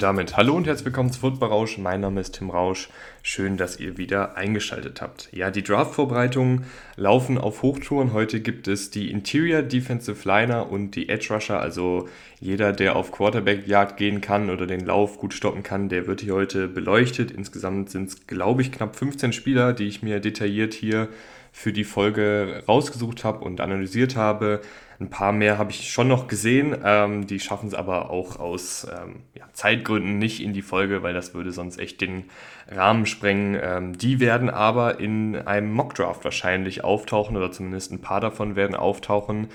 Damit 0.00 0.38
hallo 0.38 0.54
und 0.54 0.66
herzlich 0.66 0.86
willkommen 0.86 1.12
zu 1.12 1.20
Football 1.20 1.50
Rausch. 1.50 1.76
Mein 1.76 2.00
Name 2.00 2.22
ist 2.22 2.36
Tim 2.36 2.48
Rausch. 2.48 2.88
Schön, 3.22 3.58
dass 3.58 3.78
ihr 3.78 3.98
wieder 3.98 4.34
eingeschaltet 4.34 5.02
habt. 5.02 5.28
Ja, 5.30 5.50
die 5.50 5.62
Draft-Vorbereitungen 5.62 6.64
laufen 6.96 7.36
auf 7.36 7.60
Hochtouren. 7.60 8.14
Heute 8.14 8.40
gibt 8.40 8.66
es 8.66 8.88
die 8.88 9.10
Interior 9.10 9.60
Defensive 9.60 10.26
Liner 10.26 10.72
und 10.72 10.92
die 10.92 11.10
Edge 11.10 11.34
Rusher. 11.34 11.60
Also 11.60 12.08
jeder, 12.40 12.72
der 12.72 12.96
auf 12.96 13.12
Quarterback-Jagd 13.12 13.98
gehen 13.98 14.22
kann 14.22 14.48
oder 14.48 14.66
den 14.66 14.86
Lauf 14.86 15.18
gut 15.18 15.34
stoppen 15.34 15.62
kann, 15.62 15.90
der 15.90 16.06
wird 16.06 16.22
hier 16.22 16.32
heute 16.32 16.66
beleuchtet. 16.66 17.30
Insgesamt 17.30 17.90
sind 17.90 18.08
es, 18.08 18.26
glaube 18.26 18.62
ich, 18.62 18.72
knapp 18.72 18.96
15 18.96 19.34
Spieler, 19.34 19.74
die 19.74 19.86
ich 19.86 20.02
mir 20.02 20.18
detailliert 20.18 20.72
hier 20.72 21.10
für 21.52 21.72
die 21.72 21.84
Folge 21.84 22.62
rausgesucht 22.68 23.24
habe 23.24 23.44
und 23.44 23.60
analysiert 23.60 24.16
habe. 24.16 24.60
Ein 25.00 25.08
paar 25.08 25.32
mehr 25.32 25.56
habe 25.56 25.70
ich 25.70 25.90
schon 25.90 26.08
noch 26.08 26.28
gesehen, 26.28 26.76
ähm, 26.84 27.26
die 27.26 27.40
schaffen 27.40 27.68
es 27.68 27.74
aber 27.74 28.10
auch 28.10 28.38
aus 28.38 28.86
ähm, 28.90 29.22
ja, 29.34 29.46
Zeitgründen 29.52 30.18
nicht 30.18 30.42
in 30.42 30.52
die 30.52 30.60
Folge, 30.60 31.02
weil 31.02 31.14
das 31.14 31.32
würde 31.32 31.52
sonst 31.52 31.78
echt 31.78 32.02
den 32.02 32.24
Rahmen 32.68 33.06
sprengen. 33.06 33.58
Ähm, 33.62 33.96
die 33.96 34.20
werden 34.20 34.50
aber 34.50 35.00
in 35.00 35.36
einem 35.36 35.72
Mockdraft 35.72 36.22
wahrscheinlich 36.24 36.84
auftauchen 36.84 37.36
oder 37.36 37.50
zumindest 37.50 37.92
ein 37.92 38.02
paar 38.02 38.20
davon 38.20 38.56
werden 38.56 38.76
auftauchen. 38.76 39.48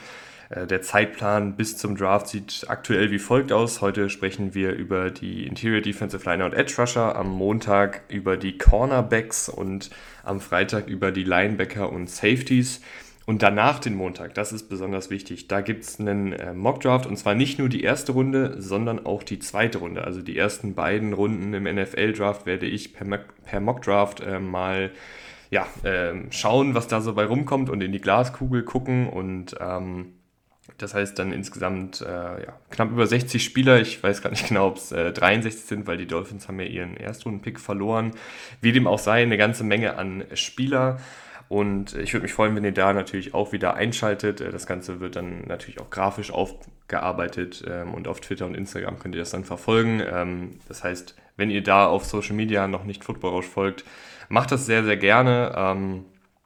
Äh, 0.50 0.68
der 0.68 0.82
Zeitplan 0.82 1.56
bis 1.56 1.78
zum 1.78 1.96
Draft 1.96 2.28
sieht 2.28 2.66
aktuell 2.68 3.12
wie 3.12 3.20
folgt 3.20 3.52
aus. 3.52 3.82
Heute 3.82 4.10
sprechen 4.10 4.54
wir 4.54 4.74
über 4.74 5.12
die 5.12 5.48
Interior 5.48 5.82
Defensive 5.82 6.28
Liner 6.30 6.46
und 6.46 6.54
Edge 6.54 6.74
Rusher, 6.78 7.16
am 7.16 7.30
Montag 7.30 8.04
über 8.10 8.38
die 8.38 8.58
Cornerbacks 8.58 9.50
und 9.50 9.90
am 10.24 10.40
Freitag 10.40 10.88
über 10.88 11.12
die 11.12 11.24
Linebacker 11.24 11.92
und 11.92 12.10
Safeties. 12.10 12.82
Und 13.28 13.42
danach 13.42 13.80
den 13.80 13.96
Montag, 13.96 14.36
das 14.36 14.54
ist 14.54 14.70
besonders 14.70 15.10
wichtig, 15.10 15.48
da 15.48 15.62
gibt 15.62 15.84
es 15.84 16.00
einen 16.00 16.32
äh, 16.34 16.54
Mockdraft 16.54 17.08
und 17.08 17.18
zwar 17.18 17.34
nicht 17.34 17.58
nur 17.58 17.70
die 17.70 17.82
erste 17.82 18.12
Runde, 18.12 18.62
sondern 18.62 19.04
auch 19.04 19.24
die 19.24 19.40
zweite 19.40 19.80
Runde. 19.80 20.04
Also 20.04 20.22
die 20.22 20.38
ersten 20.38 20.76
beiden 20.76 21.12
Runden 21.12 21.52
im 21.56 21.64
NFL-Draft 21.64 22.46
werde 22.46 22.68
ich 22.68 22.94
per, 22.94 23.06
per 23.44 23.60
Mockdraft 23.62 24.20
äh, 24.22 24.40
mal 24.40 24.92
ja, 25.50 25.66
äh, 25.84 26.14
schauen, 26.30 26.76
was 26.76 26.88
da 26.88 27.02
so 27.02 27.16
bei 27.16 27.26
rumkommt 27.26 27.72
und 27.72 27.82
in 27.82 27.92
die 27.92 28.02
Glaskugel 28.02 28.62
gucken. 28.62 29.10
Und 29.10 29.56
ähm, 29.60 30.14
das 30.78 30.94
heißt 30.94 31.18
dann 31.20 31.32
insgesamt 31.32 32.02
äh, 32.02 32.06
ja, 32.06 32.60
knapp 32.70 32.92
über 32.92 33.06
60 33.08 33.44
Spieler. 33.44 33.80
Ich 33.80 34.02
weiß 34.02 34.22
gar 34.22 34.30
nicht 34.30 34.48
genau, 34.50 34.68
ob 34.68 34.78
es 34.78 34.90
63 34.90 35.66
sind, 35.66 35.88
weil 35.88 35.98
die 35.98 36.08
Dolphins 36.08 36.48
haben 36.48 36.60
ja 36.60 36.66
ihren 36.66 36.98
Erstrunden-Pick 36.98 37.60
verloren. 37.60 38.12
Wie 38.62 38.72
dem 38.72 38.88
auch 38.88 39.00
sei, 39.00 39.22
eine 39.22 39.38
ganze 39.38 39.64
Menge 39.64 39.98
an 39.98 40.26
Spieler. 40.34 40.98
Und 41.48 41.94
ich 41.96 42.14
würde 42.14 42.24
mich 42.24 42.34
freuen, 42.34 42.56
wenn 42.56 42.64
ihr 42.64 42.72
da 42.72 42.92
natürlich 42.92 43.34
auch 43.34 43.52
wieder 43.52 43.76
einschaltet. 43.76 44.42
Äh, 44.42 44.52
das 44.52 44.66
Ganze 44.66 45.00
wird 45.00 45.16
dann 45.16 45.46
natürlich 45.48 45.80
auch 45.80 45.90
grafisch 45.90 46.32
aufgearbeitet 46.32 47.64
ähm, 47.68 47.94
und 47.94 48.08
auf 48.08 48.20
Twitter 48.20 48.46
und 48.46 48.56
Instagram 48.56 49.00
könnt 49.00 49.16
ihr 49.16 49.22
das 49.22 49.30
dann 49.30 49.44
verfolgen. 49.44 50.02
Ähm, 50.02 50.60
das 50.68 50.84
heißt, 50.84 51.16
wenn 51.38 51.52
ihr 51.52 51.64
da 51.64 51.86
auf 51.86 52.06
Social 52.06 52.36
Media 52.36 52.68
noch 52.68 52.84
nicht 52.84 53.04
Football 53.04 53.32
Rausch 53.32 53.46
folgt, 53.46 53.86
macht 54.30 54.52
das 54.52 54.66
sehr, 54.66 54.84
sehr 54.84 54.98
gerne. 54.98 56.06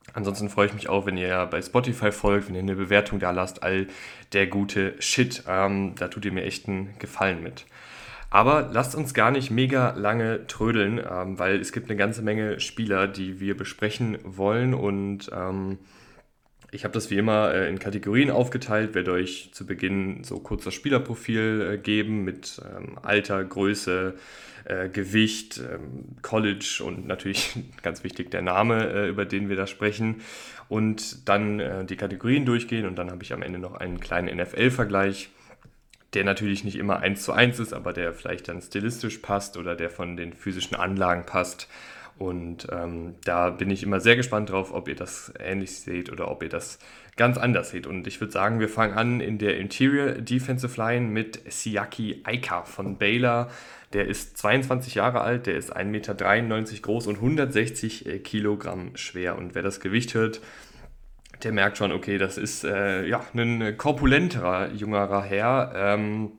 Ähm, 0.09 0.13
ansonsten 0.13 0.49
freue 0.49 0.67
ich 0.67 0.73
mich 0.73 0.89
auch, 0.89 1.05
wenn 1.05 1.17
ihr 1.17 1.45
bei 1.45 1.61
Spotify 1.61 2.11
folgt, 2.11 2.47
wenn 2.47 2.55
ihr 2.55 2.61
eine 2.61 2.75
Bewertung 2.75 3.19
da 3.19 3.31
lasst, 3.31 3.63
all 3.63 3.87
der 4.33 4.47
gute 4.47 4.95
Shit. 4.99 5.43
da 5.45 6.07
tut 6.09 6.25
ihr 6.25 6.31
mir 6.31 6.43
echt 6.43 6.67
einen 6.67 6.93
Gefallen 6.99 7.41
mit. 7.41 7.65
Aber 8.29 8.69
lasst 8.71 8.95
uns 8.95 9.13
gar 9.13 9.31
nicht 9.31 9.49
mega 9.49 9.91
lange 9.91 10.45
trödeln, 10.45 10.99
ähm, 10.99 11.39
weil 11.39 11.59
es 11.59 11.71
gibt 11.71 11.89
eine 11.89 11.97
ganze 11.97 12.21
Menge 12.21 12.59
Spieler, 12.59 13.07
die 13.07 13.39
wir 13.39 13.57
besprechen 13.57 14.19
wollen. 14.23 14.75
Und 14.75 15.31
ähm, 15.33 15.79
ich 16.71 16.83
habe 16.83 16.93
das 16.93 17.09
wie 17.09 17.17
immer 17.17 17.53
äh, 17.53 17.67
in 17.69 17.79
Kategorien 17.79 18.29
aufgeteilt, 18.29 18.93
werde 18.93 19.13
euch 19.13 19.49
zu 19.53 19.65
Beginn 19.65 20.23
so 20.23 20.39
kurz 20.39 20.63
das 20.63 20.75
Spielerprofil 20.75 21.73
äh, 21.73 21.77
geben 21.79 22.23
mit 22.23 22.61
ähm, 22.77 22.99
Alter, 23.01 23.43
Größe, 23.43 24.13
äh, 24.65 24.89
Gewicht, 24.89 25.59
ähm, 25.59 26.17
College 26.21 26.81
und 26.85 27.07
natürlich 27.07 27.57
ganz 27.83 28.03
wichtig 28.03 28.31
der 28.31 28.41
Name, 28.41 28.91
äh, 28.91 29.09
über 29.09 29.25
den 29.25 29.49
wir 29.49 29.55
da 29.55 29.67
sprechen. 29.67 30.21
Und 30.67 31.27
dann 31.27 31.59
äh, 31.59 31.85
die 31.85 31.95
Kategorien 31.95 32.45
durchgehen 32.45 32.85
und 32.85 32.95
dann 32.95 33.09
habe 33.11 33.23
ich 33.23 33.33
am 33.33 33.41
Ende 33.41 33.59
noch 33.59 33.75
einen 33.75 33.99
kleinen 33.99 34.37
NFL-Vergleich 34.37 35.29
der 36.13 36.23
natürlich 36.23 36.63
nicht 36.63 36.75
immer 36.75 36.99
eins 36.99 37.23
zu 37.23 37.33
eins 37.33 37.59
ist, 37.59 37.73
aber 37.73 37.93
der 37.93 38.13
vielleicht 38.13 38.47
dann 38.47 38.61
stilistisch 38.61 39.19
passt 39.19 39.57
oder 39.57 39.75
der 39.75 39.89
von 39.89 40.17
den 40.17 40.33
physischen 40.33 40.75
Anlagen 40.75 41.25
passt. 41.25 41.67
Und 42.17 42.67
ähm, 42.71 43.15
da 43.23 43.49
bin 43.49 43.69
ich 43.69 43.83
immer 43.83 43.99
sehr 44.01 44.15
gespannt 44.15 44.49
drauf, 44.49 44.73
ob 44.73 44.87
ihr 44.89 44.95
das 44.95 45.31
ähnlich 45.39 45.79
seht 45.79 46.11
oder 46.11 46.29
ob 46.29 46.43
ihr 46.43 46.49
das 46.49 46.79
ganz 47.19 47.37
anders 47.37 47.71
seht. 47.71 47.85
Und 47.85 48.07
ich 48.07 48.21
würde 48.21 48.31
sagen, 48.31 48.61
wir 48.61 48.69
fangen 48.69 48.93
an 48.93 49.19
in 49.19 49.37
der 49.37 49.57
Interior 49.57 50.13
Defensive 50.13 50.79
Line 50.81 51.07
mit 51.07 51.41
Siaki 51.51 52.21
Aika 52.23 52.63
von 52.63 52.97
Baylor. 52.97 53.51
Der 53.91 54.07
ist 54.07 54.37
22 54.37 54.95
Jahre 54.95 55.19
alt, 55.19 55.45
der 55.45 55.55
ist 55.55 55.75
1,93 55.75 55.83
Meter 55.83 56.81
groß 56.81 57.07
und 57.07 57.15
160 57.15 58.05
äh, 58.05 58.19
Kilogramm 58.19 58.95
schwer. 58.95 59.37
Und 59.37 59.53
wer 59.53 59.63
das 59.63 59.81
Gewicht 59.81 60.13
hört, 60.13 60.39
der 61.43 61.51
merkt 61.51 61.77
schon, 61.77 61.91
okay, 61.91 62.17
das 62.17 62.37
ist 62.37 62.63
äh, 62.63 63.05
ja, 63.05 63.21
ein 63.35 63.77
korpulenterer, 63.77 64.71
jüngerer 64.71 65.23
Herr, 65.23 65.73
ähm, 65.75 66.31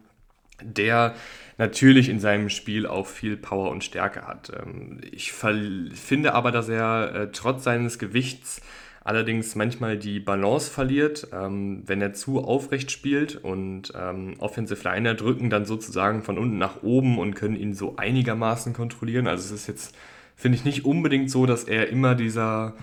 der 0.62 1.14
natürlich 1.58 2.08
in 2.08 2.20
seinem 2.20 2.48
Spiel 2.48 2.86
auch 2.86 3.06
viel 3.06 3.36
Power 3.36 3.70
und 3.70 3.84
Stärke 3.84 4.26
hat. 4.26 4.50
Ähm, 4.58 5.02
ich 5.12 5.32
finde 5.32 6.32
aber, 6.32 6.52
dass 6.52 6.70
er 6.70 7.14
äh, 7.14 7.28
trotz 7.32 7.64
seines 7.64 7.98
Gewichts 7.98 8.62
allerdings 9.02 9.54
manchmal 9.54 9.96
die 9.96 10.20
Balance 10.20 10.70
verliert, 10.70 11.28
ähm, 11.32 11.82
wenn 11.86 12.02
er 12.02 12.12
zu 12.12 12.40
aufrecht 12.40 12.90
spielt 12.90 13.36
und 13.36 13.92
ähm, 13.96 14.34
Offensive 14.38 14.82
Liner 14.84 15.14
drücken 15.14 15.50
dann 15.50 15.64
sozusagen 15.64 16.22
von 16.22 16.38
unten 16.38 16.58
nach 16.58 16.82
oben 16.82 17.18
und 17.18 17.34
können 17.34 17.56
ihn 17.56 17.74
so 17.74 17.96
einigermaßen 17.96 18.72
kontrollieren. 18.72 19.26
Also 19.26 19.54
es 19.54 19.62
ist 19.62 19.66
jetzt, 19.68 19.96
finde 20.36 20.56
ich, 20.56 20.64
nicht 20.64 20.84
unbedingt 20.84 21.30
so, 21.30 21.46
dass 21.46 21.64
er 21.64 21.88
immer 21.88 22.14
dieser 22.14 22.74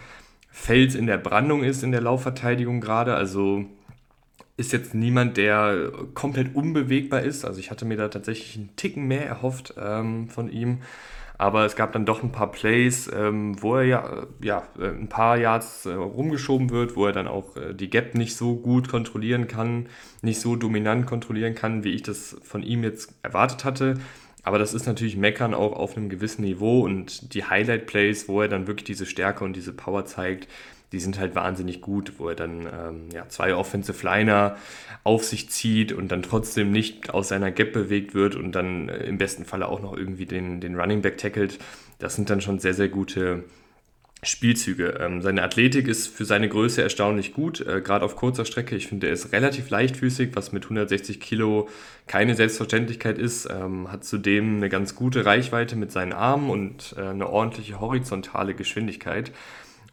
Fels 0.50 0.96
in 0.96 1.06
der 1.06 1.18
Brandung 1.18 1.64
ist 1.64 1.84
in 1.84 1.92
der 1.92 2.02
Laufverteidigung 2.02 2.82
gerade. 2.82 3.14
Also 3.14 3.66
ist 4.58 4.74
jetzt 4.74 4.96
niemand, 4.96 5.38
der 5.38 5.92
komplett 6.16 6.56
unbewegbar 6.56 7.22
ist. 7.22 7.46
Also 7.46 7.60
ich 7.60 7.70
hatte 7.70 7.86
mir 7.86 7.96
da 7.96 8.08
tatsächlich 8.08 8.58
einen 8.58 8.76
Ticken 8.76 9.08
mehr 9.08 9.26
erhofft 9.26 9.76
ähm, 9.80 10.30
von 10.30 10.52
ihm. 10.52 10.80
Aber 11.38 11.66
es 11.66 11.76
gab 11.76 11.92
dann 11.94 12.06
doch 12.06 12.24
ein 12.24 12.32
paar 12.32 12.52
Plays, 12.52 13.10
ähm, 13.14 13.62
wo 13.62 13.76
er 13.76 13.84
ja, 13.84 14.28
ja 14.42 14.64
ein 14.80 15.08
paar 15.08 15.38
Yards 15.38 15.86
äh, 15.86 15.94
rumgeschoben 15.94 16.72
wird, 16.72 16.96
wo 16.96 17.06
er 17.06 17.12
dann 17.12 17.28
auch 17.28 17.56
äh, 17.56 17.74
die 17.74 17.90
Gap 17.90 18.16
nicht 18.16 18.36
so 18.36 18.56
gut 18.56 18.90
kontrollieren 18.90 19.48
kann, 19.48 19.88
nicht 20.22 20.42
so 20.42 20.56
dominant 20.56 21.06
kontrollieren 21.06 21.54
kann, 21.54 21.84
wie 21.84 21.92
ich 21.92 22.02
das 22.02 22.38
von 22.42 22.64
ihm 22.64 22.84
jetzt 22.84 23.14
erwartet 23.22 23.66
hatte. 23.66 23.96
Aber 24.42 24.58
das 24.60 24.74
ist 24.74 24.88
natürlich 24.88 25.18
Meckern 25.18 25.54
auch 25.54 25.74
auf 25.74 25.98
einem 25.98 26.10
gewissen 26.10 26.44
Niveau 26.44 26.82
und 26.82 27.34
die 27.34 27.44
Highlight-Plays, 27.44 28.30
wo 28.30 28.42
er 28.42 28.48
dann 28.48 28.66
wirklich 28.66 28.86
diese 28.86 29.06
Stärke 29.06 29.44
und 29.44 29.58
diese 29.58 29.74
Power 29.74 30.06
zeigt, 30.06 30.48
die 30.92 31.00
sind 31.00 31.20
halt 31.20 31.36
wahnsinnig 31.36 31.82
gut, 31.82 32.14
wo 32.18 32.30
er 32.30 32.36
dann 32.36 32.62
ähm, 32.62 33.10
ja, 33.14 33.28
zwei 33.28 33.54
Offensive 33.54 34.06
Liner 34.06 34.56
auf 35.04 35.26
sich 35.26 35.50
zieht 35.50 35.92
und 35.92 36.12
dann 36.12 36.22
trotzdem 36.22 36.72
nicht 36.72 37.14
aus 37.14 37.28
seiner 37.28 37.52
Gap 37.52 37.74
bewegt 37.74 38.14
wird 38.14 38.36
und 38.36 38.54
dann 38.54 38.90
äh, 38.90 39.04
im 39.06 39.18
besten 39.18 39.46
Falle 39.46 39.68
auch 39.68 39.82
noch 39.82 39.96
irgendwie 39.96 40.26
den, 40.26 40.62
den 40.62 40.80
Running 40.80 41.02
Back 41.02 41.18
tackelt. 41.18 41.60
Das 42.00 42.16
sind 42.16 42.30
dann 42.30 42.42
schon 42.42 42.60
sehr, 42.60 42.74
sehr 42.74 42.88
gute 42.88 43.44
Spielzüge. 44.24 44.98
Ähm, 45.00 45.22
seine 45.22 45.44
Athletik 45.44 45.88
ist 45.88 46.08
für 46.08 46.26
seine 46.26 46.50
Größe 46.50 46.82
erstaunlich 46.82 47.34
gut, 47.34 47.62
äh, 47.62 47.82
gerade 47.82 48.04
auf 48.04 48.16
kurzer 48.16 48.46
Strecke. 48.46 48.76
Ich 48.76 48.88
finde, 48.88 49.08
er 49.08 49.14
ist 49.14 49.32
relativ 49.32 49.70
leichtfüßig, 49.70 50.32
was 50.36 50.52
mit 50.52 50.64
160 50.64 51.20
Kilo 51.20 51.68
keine 52.08 52.34
Selbstverständlichkeit 52.34 53.20
ist. 53.20 53.48
Ähm, 53.52 53.92
hat 53.92 54.06
zudem 54.06 54.58
eine 54.58 54.70
ganz 54.70 54.96
gute 54.96 55.26
Reichweite 55.26 55.76
mit 55.76 55.92
seinen 55.92 56.14
Armen 56.14 56.50
und 56.50 56.96
äh, 56.98 57.02
eine 57.02 57.30
ordentliche 57.30 57.80
horizontale 57.80 58.56
Geschwindigkeit. 58.56 59.32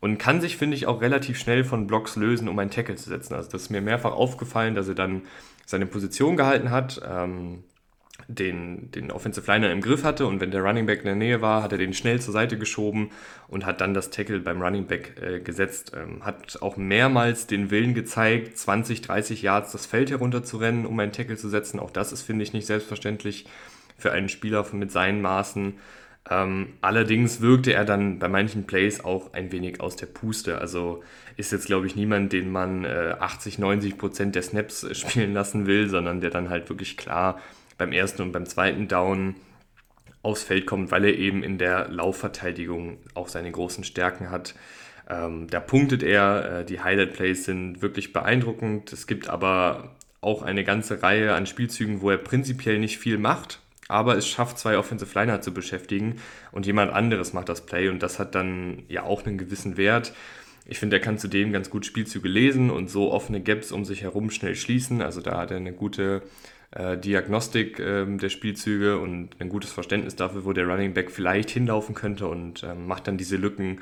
Und 0.04 0.18
kann 0.18 0.42
sich, 0.42 0.58
finde 0.58 0.76
ich, 0.76 0.86
auch 0.86 1.00
relativ 1.00 1.38
schnell 1.38 1.64
von 1.64 1.86
Blocks 1.86 2.14
lösen, 2.14 2.46
um 2.50 2.58
einen 2.58 2.68
Tackle 2.68 2.94
zu 2.96 3.08
setzen. 3.08 3.32
Also 3.32 3.50
das 3.50 3.62
ist 3.62 3.70
mir 3.70 3.80
mehrfach 3.80 4.12
aufgefallen, 4.12 4.74
dass 4.74 4.86
er 4.86 4.94
dann 4.94 5.22
seine 5.64 5.86
Position 5.86 6.36
gehalten 6.36 6.70
hat. 6.70 7.00
Ähm, 7.10 7.64
den, 8.28 8.90
den 8.90 9.10
Offensive 9.10 9.50
Liner 9.50 9.72
im 9.72 9.80
Griff 9.80 10.04
hatte 10.04 10.26
und 10.26 10.42
wenn 10.42 10.50
der 10.50 10.60
Running 10.60 10.84
Back 10.84 10.98
in 10.98 11.06
der 11.06 11.14
Nähe 11.14 11.40
war, 11.40 11.62
hat 11.62 11.72
er 11.72 11.78
den 11.78 11.94
schnell 11.94 12.20
zur 12.20 12.34
Seite 12.34 12.58
geschoben 12.58 13.12
und 13.48 13.64
hat 13.64 13.80
dann 13.80 13.94
das 13.94 14.10
Tackle 14.10 14.40
beim 14.40 14.60
Running 14.60 14.86
Back 14.86 15.14
äh, 15.22 15.40
gesetzt. 15.40 15.92
Ähm, 15.96 16.22
hat 16.22 16.60
auch 16.60 16.76
mehrmals 16.76 17.46
den 17.46 17.70
Willen 17.70 17.94
gezeigt, 17.94 18.58
20, 18.58 19.00
30 19.00 19.40
Yards 19.40 19.72
das 19.72 19.86
Feld 19.86 20.10
herunter 20.10 20.44
zu 20.44 20.58
rennen, 20.58 20.84
um 20.84 21.00
einen 21.00 21.12
Tackle 21.12 21.38
zu 21.38 21.48
setzen. 21.48 21.80
Auch 21.80 21.90
das 21.90 22.12
ist, 22.12 22.20
finde 22.20 22.42
ich, 22.42 22.52
nicht 22.52 22.66
selbstverständlich 22.66 23.46
für 23.96 24.12
einen 24.12 24.28
Spieler 24.28 24.66
mit 24.72 24.92
seinen 24.92 25.22
Maßen. 25.22 25.78
Ähm, 26.30 26.74
allerdings 26.80 27.40
wirkte 27.40 27.74
er 27.74 27.84
dann 27.84 28.18
bei 28.18 28.28
manchen 28.28 28.66
Plays 28.66 29.04
auch 29.04 29.34
ein 29.34 29.52
wenig 29.52 29.80
aus 29.80 29.96
der 29.96 30.06
Puste. 30.06 30.58
Also 30.58 31.02
ist 31.36 31.52
jetzt, 31.52 31.66
glaube 31.66 31.86
ich, 31.86 31.96
niemand, 31.96 32.32
den 32.32 32.50
man 32.50 32.84
äh, 32.84 33.16
80, 33.18 33.58
90 33.58 33.98
Prozent 33.98 34.34
der 34.34 34.42
Snaps 34.42 34.86
spielen 34.98 35.34
lassen 35.34 35.66
will, 35.66 35.88
sondern 35.88 36.20
der 36.20 36.30
dann 36.30 36.48
halt 36.48 36.68
wirklich 36.68 36.96
klar 36.96 37.40
beim 37.76 37.92
ersten 37.92 38.22
und 38.22 38.32
beim 38.32 38.46
zweiten 38.46 38.88
Down 38.88 39.34
aufs 40.22 40.44
Feld 40.44 40.66
kommt, 40.66 40.90
weil 40.90 41.04
er 41.04 41.18
eben 41.18 41.42
in 41.42 41.58
der 41.58 41.88
Laufverteidigung 41.88 42.98
auch 43.12 43.28
seine 43.28 43.50
großen 43.50 43.84
Stärken 43.84 44.30
hat. 44.30 44.54
Ähm, 45.08 45.48
da 45.48 45.60
punktet 45.60 46.02
er, 46.02 46.60
äh, 46.60 46.64
die 46.64 46.80
Highlight 46.80 47.12
Plays 47.12 47.44
sind 47.44 47.82
wirklich 47.82 48.14
beeindruckend. 48.14 48.92
Es 48.92 49.06
gibt 49.06 49.28
aber 49.28 49.94
auch 50.22 50.40
eine 50.40 50.64
ganze 50.64 51.02
Reihe 51.02 51.34
an 51.34 51.46
Spielzügen, 51.46 52.00
wo 52.00 52.10
er 52.10 52.16
prinzipiell 52.16 52.78
nicht 52.78 52.96
viel 52.96 53.18
macht, 53.18 53.60
aber 53.94 54.16
es 54.16 54.26
schafft 54.26 54.58
zwei 54.58 54.76
Offensive 54.76 55.16
Liner 55.16 55.40
zu 55.40 55.54
beschäftigen 55.54 56.16
und 56.50 56.66
jemand 56.66 56.92
anderes 56.92 57.32
macht 57.32 57.48
das 57.48 57.64
Play 57.64 57.88
und 57.88 58.02
das 58.02 58.18
hat 58.18 58.34
dann 58.34 58.82
ja 58.88 59.04
auch 59.04 59.24
einen 59.24 59.38
gewissen 59.38 59.76
Wert. 59.76 60.12
Ich 60.66 60.80
finde, 60.80 60.96
er 60.96 61.00
kann 61.00 61.16
zudem 61.16 61.52
ganz 61.52 61.70
gut 61.70 61.86
Spielzüge 61.86 62.28
lesen 62.28 62.70
und 62.70 62.90
so 62.90 63.12
offene 63.12 63.40
Gaps 63.40 63.70
um 63.70 63.84
sich 63.84 64.02
herum 64.02 64.30
schnell 64.30 64.56
schließen. 64.56 65.00
Also 65.00 65.20
da 65.20 65.38
hat 65.38 65.52
er 65.52 65.58
eine 65.58 65.72
gute 65.72 66.22
äh, 66.72 66.98
Diagnostik 66.98 67.78
äh, 67.78 68.04
der 68.04 68.30
Spielzüge 68.30 68.98
und 68.98 69.36
ein 69.38 69.48
gutes 69.48 69.70
Verständnis 69.70 70.16
dafür, 70.16 70.44
wo 70.44 70.52
der 70.52 70.66
Running 70.66 70.92
Back 70.92 71.12
vielleicht 71.12 71.50
hinlaufen 71.50 71.94
könnte 71.94 72.26
und 72.26 72.64
äh, 72.64 72.74
macht 72.74 73.06
dann 73.06 73.16
diese 73.16 73.36
Lücken 73.36 73.80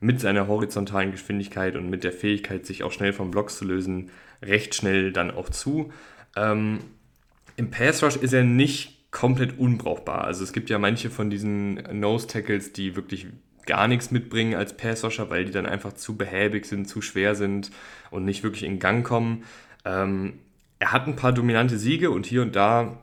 mit 0.00 0.20
seiner 0.20 0.48
horizontalen 0.48 1.12
Geschwindigkeit 1.12 1.76
und 1.76 1.88
mit 1.88 2.04
der 2.04 2.12
Fähigkeit, 2.12 2.66
sich 2.66 2.82
auch 2.82 2.92
schnell 2.92 3.14
vom 3.14 3.30
Block 3.30 3.48
zu 3.48 3.64
lösen, 3.64 4.10
recht 4.42 4.74
schnell 4.74 5.12
dann 5.12 5.30
auch 5.30 5.48
zu. 5.48 5.92
Ähm, 6.36 6.80
Im 7.56 7.70
Pass 7.70 8.02
Rush 8.02 8.16
ist 8.16 8.34
er 8.34 8.44
nicht 8.44 8.95
komplett 9.10 9.58
unbrauchbar. 9.58 10.24
Also 10.24 10.44
es 10.44 10.52
gibt 10.52 10.70
ja 10.70 10.78
manche 10.78 11.10
von 11.10 11.30
diesen 11.30 11.74
Nose 11.98 12.26
Tackles, 12.26 12.72
die 12.72 12.96
wirklich 12.96 13.26
gar 13.66 13.88
nichts 13.88 14.10
mitbringen 14.10 14.54
als 14.54 14.76
Pass 14.76 15.04
Rusher, 15.04 15.28
weil 15.30 15.44
die 15.44 15.52
dann 15.52 15.66
einfach 15.66 15.92
zu 15.92 16.16
behäbig 16.16 16.66
sind, 16.66 16.88
zu 16.88 17.02
schwer 17.02 17.34
sind 17.34 17.70
und 18.10 18.24
nicht 18.24 18.42
wirklich 18.42 18.62
in 18.62 18.78
Gang 18.78 19.04
kommen. 19.04 19.44
Ähm, 19.84 20.34
er 20.78 20.92
hat 20.92 21.06
ein 21.06 21.16
paar 21.16 21.32
dominante 21.32 21.78
Siege 21.78 22.10
und 22.10 22.26
hier 22.26 22.42
und 22.42 22.54
da 22.54 22.98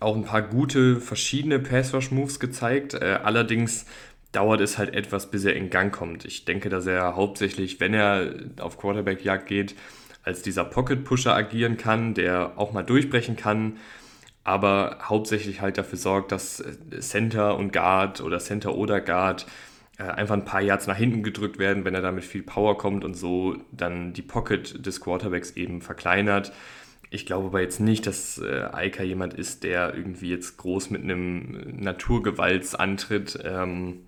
auch 0.00 0.16
ein 0.16 0.24
paar 0.24 0.42
gute 0.42 1.00
verschiedene 1.00 1.58
Pass 1.58 1.94
Rush 1.94 2.10
Moves 2.10 2.40
gezeigt. 2.40 2.94
Äh, 2.94 3.18
allerdings 3.22 3.86
dauert 4.32 4.60
es 4.60 4.78
halt 4.78 4.94
etwas, 4.94 5.30
bis 5.30 5.44
er 5.44 5.56
in 5.56 5.70
Gang 5.70 5.92
kommt. 5.94 6.24
Ich 6.24 6.44
denke, 6.44 6.68
dass 6.68 6.86
er 6.86 7.16
hauptsächlich, 7.16 7.80
wenn 7.80 7.94
er 7.94 8.34
auf 8.60 8.78
Quarterback-Jagd 8.78 9.46
geht, 9.46 9.74
als 10.22 10.42
dieser 10.42 10.64
Pocket-Pusher 10.64 11.34
agieren 11.34 11.78
kann, 11.78 12.12
der 12.14 12.58
auch 12.58 12.72
mal 12.72 12.82
durchbrechen 12.82 13.36
kann, 13.36 13.78
aber 14.48 14.96
hauptsächlich 15.02 15.60
halt 15.60 15.76
dafür 15.76 15.98
sorgt, 15.98 16.32
dass 16.32 16.60
äh, 16.60 17.00
Center 17.00 17.58
und 17.58 17.70
Guard 17.70 18.22
oder 18.22 18.38
Center 18.38 18.74
oder 18.74 19.02
Guard 19.02 19.46
äh, 19.98 20.04
einfach 20.04 20.34
ein 20.36 20.46
paar 20.46 20.62
Yards 20.62 20.86
nach 20.86 20.96
hinten 20.96 21.22
gedrückt 21.22 21.58
werden, 21.58 21.84
wenn 21.84 21.94
er 21.94 22.00
damit 22.00 22.24
viel 22.24 22.42
Power 22.42 22.78
kommt 22.78 23.04
und 23.04 23.12
so 23.12 23.56
dann 23.72 24.14
die 24.14 24.22
Pocket 24.22 24.86
des 24.86 25.02
Quarterbacks 25.02 25.50
eben 25.50 25.82
verkleinert. 25.82 26.52
Ich 27.10 27.26
glaube 27.26 27.48
aber 27.48 27.60
jetzt 27.60 27.78
nicht, 27.78 28.06
dass 28.06 28.38
äh, 28.38 28.68
Eika 28.72 29.02
jemand 29.02 29.34
ist, 29.34 29.64
der 29.64 29.94
irgendwie 29.94 30.30
jetzt 30.30 30.56
groß 30.56 30.88
mit 30.88 31.02
einem 31.02 31.80
Naturgewaltsantritt 31.80 33.40
ähm, 33.44 34.00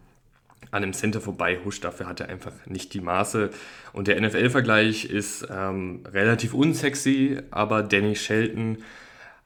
an 0.70 0.82
einem 0.82 0.94
Center 0.94 1.20
vorbei 1.20 1.58
huscht. 1.66 1.84
Dafür 1.84 2.06
hat 2.06 2.20
er 2.20 2.30
einfach 2.30 2.52
nicht 2.64 2.94
die 2.94 3.02
Maße. 3.02 3.50
Und 3.92 4.08
der 4.08 4.18
NFL-Vergleich 4.18 5.04
ist 5.04 5.46
ähm, 5.50 6.00
relativ 6.10 6.54
unsexy, 6.54 7.40
aber 7.50 7.82
Danny 7.82 8.16
Shelton 8.16 8.78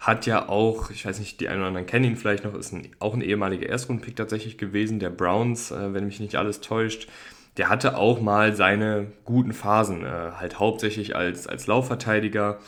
hat 0.06 0.27
ja 0.27 0.49
auch, 0.49 0.91
ich 0.91 1.06
weiß 1.06 1.19
nicht, 1.19 1.41
die 1.41 1.49
einen 1.49 1.61
oder 1.61 1.69
anderen 1.69 1.87
kennen 1.87 2.05
ihn 2.05 2.17
vielleicht 2.17 2.45
noch, 2.45 2.55
ist 2.55 2.73
ein, 2.73 2.89
auch 2.99 3.15
ein 3.15 3.23
ehemaliger 3.23 3.67
Erstrundpick 3.67 4.17
tatsächlich 4.17 4.59
gewesen, 4.59 4.99
der 4.99 5.11
Browns, 5.11 5.71
äh, 5.71 5.95
wenn 5.95 6.05
mich 6.05 6.21
nicht 6.21 6.37
alles 6.37 6.61
täuscht. 6.61 7.09
Der 7.56 7.71
hatte 7.71 7.97
auch 7.97 8.21
mal 8.21 8.55
seine 8.55 9.12
guten 9.25 9.53
Phasen, 9.53 10.05
äh, 10.05 10.33
halt 10.37 10.59
hauptsächlich 10.59 11.17
als, 11.17 11.47
als 11.47 11.67
Laufverteidiger. 11.67 12.59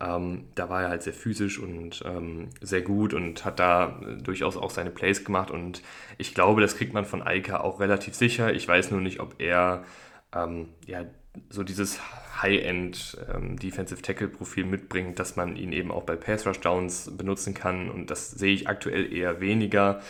Ähm, 0.00 0.44
da 0.54 0.70
war 0.70 0.82
er 0.82 0.88
halt 0.88 1.02
sehr 1.02 1.12
physisch 1.12 1.58
und 1.58 2.02
ähm, 2.06 2.48
sehr 2.60 2.82
gut 2.82 3.12
und 3.12 3.44
hat 3.44 3.58
da 3.58 4.00
äh, 4.00 4.22
durchaus 4.22 4.56
auch 4.56 4.70
seine 4.70 4.90
Plays 4.90 5.24
gemacht. 5.24 5.50
Und 5.50 5.82
ich 6.16 6.34
glaube, 6.34 6.62
das 6.62 6.76
kriegt 6.76 6.94
man 6.94 7.04
von 7.04 7.22
Eika 7.22 7.60
auch 7.60 7.78
relativ 7.80 8.14
sicher. 8.14 8.54
Ich 8.54 8.66
weiß 8.66 8.90
nur 8.90 9.00
nicht, 9.00 9.20
ob 9.20 9.34
er 9.38 9.84
ähm, 10.34 10.68
ja, 10.86 11.04
so 11.50 11.62
dieses 11.62 12.00
High-End 12.42 13.16
ähm, 13.34 13.58
Defensive 13.58 14.02
Tackle 14.02 14.28
Profil 14.28 14.64
mitbringt, 14.64 15.18
dass 15.18 15.36
man 15.36 15.56
ihn 15.56 15.72
eben 15.72 15.90
auch 15.90 16.04
bei 16.04 16.16
Pass 16.16 16.46
Rush 16.46 16.60
Downs 16.60 17.10
benutzen 17.16 17.54
kann. 17.54 17.90
Und 17.90 18.10
das 18.10 18.30
sehe 18.30 18.54
ich 18.54 18.68
aktuell 18.68 19.12
eher 19.12 19.40
weniger. 19.40 20.00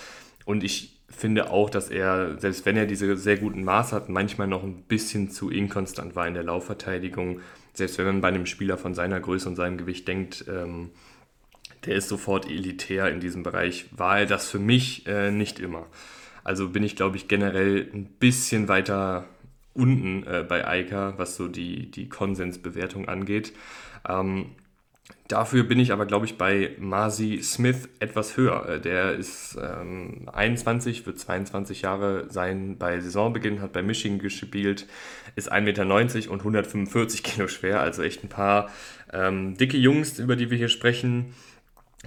Und 0.44 0.64
ich 0.64 0.99
finde 1.08 1.50
auch, 1.50 1.70
dass 1.70 1.88
er, 1.88 2.38
selbst 2.38 2.67
wenn 2.67 2.76
er 2.76 2.87
diese 2.87 3.17
sehr 3.17 3.37
guten 3.37 3.64
Maß 3.64 3.93
hat, 3.93 4.08
manchmal 4.08 4.49
noch 4.49 4.62
ein 4.62 4.82
bisschen 4.82 5.31
zu 5.31 5.50
inkonstant 5.50 6.17
war 6.17 6.26
in 6.26 6.34
der 6.34 6.43
Laufverteidigung 6.43 7.40
selbst 7.76 7.99
wenn 7.99 8.06
man 8.06 8.20
bei 8.20 8.28
einem 8.28 8.46
Spieler 8.46 8.78
von 8.78 8.94
seiner 8.94 9.20
Größe 9.20 9.49
und 9.49 9.56
seinem 9.56 9.76
Gewicht 9.76 10.08
denkt, 10.08 10.44
ähm, 10.49 10.90
der 11.84 11.96
ist 11.96 12.08
sofort 12.08 12.50
elitär 12.50 13.11
in 13.11 13.20
diesem 13.20 13.43
Bereich, 13.43 13.87
war 13.93 14.20
er 14.20 14.26
das 14.26 14.50
für 14.50 14.58
mich 14.58 15.06
äh, 15.06 15.31
nicht 15.31 15.61
immer. 15.61 15.87
Also 16.43 16.70
bin 16.70 16.82
ich, 16.82 16.96
glaube 16.96 17.17
ich, 17.17 17.28
generell 17.28 17.88
ein 17.93 18.06
bisschen 18.06 18.69
weiter 18.69 19.26
unten 19.76 20.25
äh, 20.26 20.44
bei 20.49 20.67
Eika, 20.67 21.14
was 21.17 21.37
so 21.37 21.49
die, 21.49 21.90
die 21.90 22.08
Konsensbewertung 22.08 23.08
angeht. 23.08 23.52
Ähm, 24.08 24.46
Dafür 25.28 25.64
bin 25.64 25.81
ich 25.81 25.93
aber, 25.93 26.06
glaube 26.06 26.26
ich, 26.26 26.38
bei 26.38 26.76
Marzi 26.78 27.40
Smith 27.43 27.88
etwas 27.99 28.37
höher. 28.37 28.69
Äh, 28.69 28.81
der 28.81 29.14
ist 29.14 29.58
ähm, 29.61 30.28
21, 30.32 31.05
wird 31.06 31.19
22 31.19 31.82
Jahre 31.82 32.26
sein 32.31 32.76
bei 32.78 33.00
Saisonbeginn, 33.00 33.61
hat 33.61 33.73
bei 33.73 33.82
Michigan 33.82 34.20
gespielt, 34.20 34.87
ist 35.34 35.52
1,90 35.52 35.62
Meter 35.62 36.31
und 36.31 36.40
145 36.40 37.23
Kilo 37.25 37.49
schwer, 37.49 37.81
also 37.81 38.02
echt 38.02 38.23
ein 38.23 38.28
paar 38.28 38.70
ähm, 39.12 39.56
dicke 39.56 39.76
Jungs, 39.76 40.19
über 40.20 40.37
die 40.37 40.50
wir 40.50 40.58
hier 40.58 40.69
sprechen. 40.69 41.34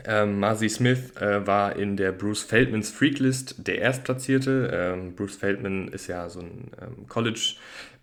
Ähm, 0.05 0.39
Marzi 0.39 0.69
Smith 0.69 1.15
äh, 1.17 1.45
war 1.45 1.75
in 1.75 1.97
der 1.97 2.11
Bruce 2.11 2.43
Feldmans 2.43 2.89
Freaklist 2.89 3.67
der 3.67 3.79
Erstplatzierte. 3.79 4.71
Ähm, 4.73 5.15
Bruce 5.15 5.35
Feldman 5.35 5.87
ist 5.89 6.07
ja 6.07 6.29
so 6.29 6.39
ein 6.39 6.71
ähm, 6.81 7.07
College 7.07 7.55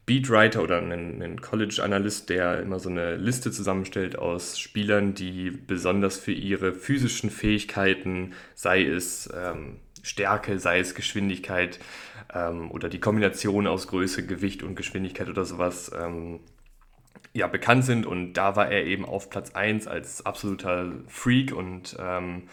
Beatwriter 0.06 0.62
oder 0.62 0.78
ein, 0.78 1.20
ein 1.20 1.40
College-Analyst, 1.40 2.31
der 2.31 2.60
immer 2.60 2.78
so 2.78 2.88
eine 2.88 3.16
Liste 3.16 3.50
zusammenstellt 3.50 4.16
aus 4.16 4.56
Spielern, 4.58 5.14
die 5.14 5.50
besonders 5.50 6.16
für 6.16 6.32
ihre 6.32 6.72
physischen 6.72 7.28
Fähigkeiten, 7.28 8.32
sei 8.54 8.84
es 8.84 9.28
ähm, 9.37 9.78
Stärke, 10.04 10.60
sei 10.60 10.78
es 10.78 10.94
Geschwindigkeit 10.94 11.81
ähm, 12.32 12.70
oder 12.70 12.88
die 12.88 13.00
Kombination 13.00 13.66
aus 13.66 13.88
Größe, 13.88 14.25
Gewicht 14.25 14.62
und 14.62 14.76
Geschwindigkeit 14.76 15.28
oder 15.28 15.44
sowas, 15.44 15.90
ähm, 16.00 16.38
ja, 17.32 17.46
bekannt 17.46 17.84
sind. 17.84 18.06
Und 18.06 18.34
da 18.34 18.56
war 18.56 18.70
er 18.70 18.84
eben 18.84 19.04
auf 19.04 19.30
Platz 19.30 19.52
1 19.52 19.86
als 19.86 20.24
absoluter 20.24 20.92
Freak 21.08 21.52
und 21.52 21.96
ähm, 22.00 22.44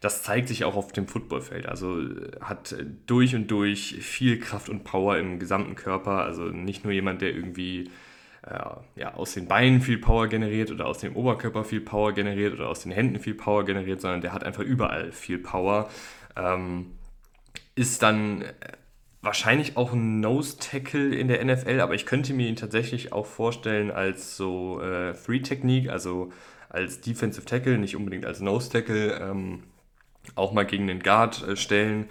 das 0.00 0.24
zeigt 0.24 0.48
sich 0.48 0.64
auch 0.64 0.74
auf 0.74 0.92
dem 0.92 1.06
Footballfeld. 1.06 1.66
Also 1.66 2.00
äh, 2.00 2.40
hat 2.40 2.74
durch 3.06 3.34
und 3.34 3.50
durch 3.50 3.98
viel 4.00 4.38
Kraft 4.40 4.68
und 4.68 4.84
Power 4.84 5.16
im 5.16 5.38
gesamten 5.38 5.76
Körper. 5.76 6.24
Also 6.24 6.42
nicht 6.44 6.84
nur 6.84 6.92
jemand, 6.92 7.22
der 7.22 7.34
irgendwie 7.34 7.90
äh, 8.44 8.58
ja, 8.96 9.14
aus 9.14 9.34
den 9.34 9.46
Beinen 9.46 9.80
viel 9.80 9.98
Power 9.98 10.26
generiert 10.26 10.72
oder 10.72 10.86
aus 10.86 10.98
dem 10.98 11.14
Oberkörper 11.14 11.62
viel 11.64 11.80
Power 11.80 12.12
generiert 12.12 12.52
oder 12.52 12.68
aus 12.68 12.82
den 12.82 12.90
Händen 12.90 13.20
viel 13.20 13.34
Power 13.34 13.64
generiert, 13.64 14.00
sondern 14.00 14.20
der 14.20 14.32
hat 14.32 14.42
einfach 14.42 14.64
überall 14.64 15.12
viel 15.12 15.38
Power. 15.38 15.88
Ähm, 16.36 16.98
ist 17.76 18.02
dann 18.02 18.42
äh, 18.42 18.52
wahrscheinlich 19.22 19.76
auch 19.76 19.92
ein 19.92 20.20
Nose-Tackle 20.20 21.14
in 21.14 21.28
der 21.28 21.44
NFL, 21.44 21.80
aber 21.80 21.94
ich 21.94 22.06
könnte 22.06 22.34
mir 22.34 22.48
ihn 22.48 22.56
tatsächlich 22.56 23.12
auch 23.12 23.26
vorstellen 23.26 23.90
als 23.90 24.36
so 24.36 24.80
äh, 24.80 25.14
Three-Technique, 25.14 25.88
also 25.90 26.32
als 26.68 27.00
Defensive 27.00 27.46
Tackle, 27.46 27.78
nicht 27.78 27.96
unbedingt 27.96 28.26
als 28.26 28.40
Nose-Tackle. 28.40 29.18
Ähm, 29.20 29.62
auch 30.34 30.52
mal 30.52 30.64
gegen 30.64 30.86
den 30.86 31.00
Guard 31.00 31.46
äh, 31.46 31.56
stellen, 31.56 32.08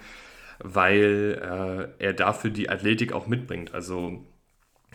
weil 0.58 1.90
äh, 1.98 2.04
er 2.04 2.12
dafür 2.12 2.50
die 2.50 2.68
Athletik 2.68 3.12
auch 3.12 3.26
mitbringt. 3.26 3.74
Also 3.74 4.24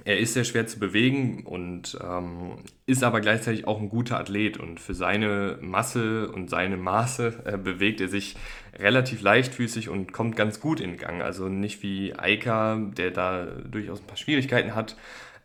er 0.05 0.19
ist 0.19 0.33
sehr 0.33 0.43
schwer 0.43 0.67
zu 0.67 0.79
bewegen 0.79 1.43
und 1.45 1.97
ähm, 2.01 2.57
ist 2.85 3.03
aber 3.03 3.19
gleichzeitig 3.21 3.67
auch 3.67 3.79
ein 3.79 3.89
guter 3.89 4.19
Athlet 4.19 4.57
und 4.57 4.79
für 4.79 4.93
seine 4.93 5.57
Masse 5.61 6.31
und 6.31 6.49
seine 6.49 6.77
Maße 6.77 7.43
äh, 7.45 7.57
bewegt 7.57 7.99
er 8.01 8.07
sich 8.07 8.35
relativ 8.77 9.21
leichtfüßig 9.21 9.89
und 9.89 10.13
kommt 10.13 10.35
ganz 10.35 10.59
gut 10.59 10.79
in 10.79 10.97
Gang. 10.97 11.21
Also 11.21 11.49
nicht 11.49 11.83
wie 11.83 12.17
Eika, 12.17 12.77
der 12.77 13.11
da 13.11 13.45
durchaus 13.45 13.99
ein 13.99 14.07
paar 14.07 14.17
Schwierigkeiten 14.17 14.75
hat. 14.75 14.95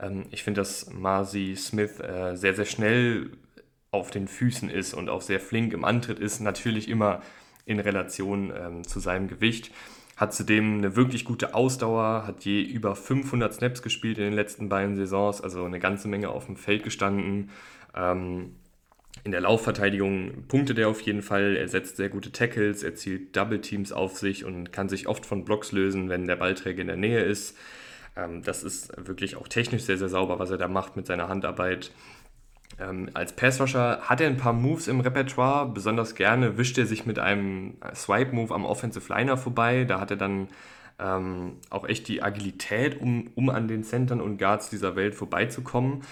Ähm, 0.01 0.27
ich 0.31 0.43
finde, 0.43 0.61
dass 0.61 0.91
Marcy 0.93 1.57
Smith 1.57 1.99
äh, 2.01 2.37
sehr, 2.37 2.55
sehr 2.55 2.67
schnell 2.67 3.31
auf 3.91 4.11
den 4.11 4.29
Füßen 4.29 4.71
ist 4.71 4.95
und 4.95 5.09
auch 5.09 5.23
sehr 5.23 5.41
flink 5.41 5.73
im 5.73 5.85
Antritt 5.85 6.19
ist. 6.19 6.41
Natürlich 6.41 6.89
immer 6.89 7.23
in 7.65 7.79
Relation 7.79 8.53
ähm, 8.57 8.85
zu 8.85 9.01
seinem 9.01 9.29
Gewicht. 9.29 9.71
Hat 10.23 10.33
zudem 10.33 10.79
eine 10.79 10.95
wirklich 10.95 11.25
gute 11.25 11.53
Ausdauer, 11.53 12.29
hat 12.29 12.45
je 12.45 12.63
über 12.63 12.95
500 12.95 13.55
Snaps 13.55 13.83
gespielt 13.83 14.19
in 14.19 14.25
den 14.25 14.35
letzten 14.35 14.69
beiden 14.69 14.95
Saisons, 14.95 15.41
also 15.41 15.65
eine 15.65 15.81
ganze 15.81 16.07
Menge 16.07 16.29
auf 16.29 16.47
dem 16.47 16.55
Feld 16.55 16.85
gestanden. 16.85 17.51
Ähm, 17.93 18.55
in 19.25 19.33
der 19.33 19.41
Laufverteidigung 19.41 20.45
punktet 20.47 20.79
er 20.79 20.89
auf 20.91 21.01
jeden 21.01 21.23
Fall. 21.23 21.57
Er 21.57 21.67
setzt 21.67 21.97
sehr 21.97 22.09
gute 22.09 22.31
Tackles, 22.31 22.85
er 22.85 22.95
zielt 22.95 23.35
Double 23.35 23.61
Teams 23.61 23.91
auf 23.91 24.17
sich 24.17 24.45
und 24.45 24.73
kann 24.73 24.89
sich 24.89 25.09
oft 25.09 25.27
von 25.27 25.45
Blocks 25.45 25.73
lösen, 25.73 26.09
wenn 26.09 26.29
der 26.29 26.37
Ballträger 26.37 26.83
in 26.83 26.87
der 26.87 26.97
Nähe 26.97 27.25
ist. 27.25 27.59
Ähm, 28.15 28.45
das 28.45 28.63
ist 28.63 28.93
wirklich 29.05 29.35
auch 29.35 29.49
technisch 29.49 29.83
sehr, 29.83 29.99
sehr 29.99 30.09
sauber, 30.09 30.39
was 30.39 30.53
er 30.53 30.57
da 30.57 30.69
macht 30.69 30.95
mit 30.95 31.05
seiner 31.05 31.29
Handarbeit. 31.29 31.91
Ähm, 32.83 33.11
als 33.15 33.35
Passrusher 33.35 34.01
hat 34.03 34.21
er 34.21 34.29
ein 34.29 34.37
paar 34.37 34.53
Moves 34.53 34.89
im 34.89 35.01
Repertoire. 35.01 35.69
Besonders 35.69 36.15
gerne 36.15 36.59
wischt 36.59 36.79
er 36.79 36.87
sich 36.87 37.07
mit 37.07 37.19
einem 37.19 37.75
Swipe-Move 37.95 38.55
am 38.55 38.65
Offensive 38.65 39.13
Liner 39.13 39.37
vorbei. 39.37 39.85
Da 39.85 40.01
hat 40.01 40.11
er 40.11 40.17
dann 40.17 40.49
ähm, 40.99 41.57
auch 41.71 41.87
echt 41.87 42.09
die 42.09 42.23
Agilität, 42.23 43.01
um, 43.01 43.31
um 43.35 43.51
an 43.51 43.69
den 43.69 43.85
Centern 43.85 44.21
und 44.21 44.39
Guards 44.39 44.71
dieser 44.71 44.97
Welt 44.97 45.15
vorbeizukommen. 45.15 46.03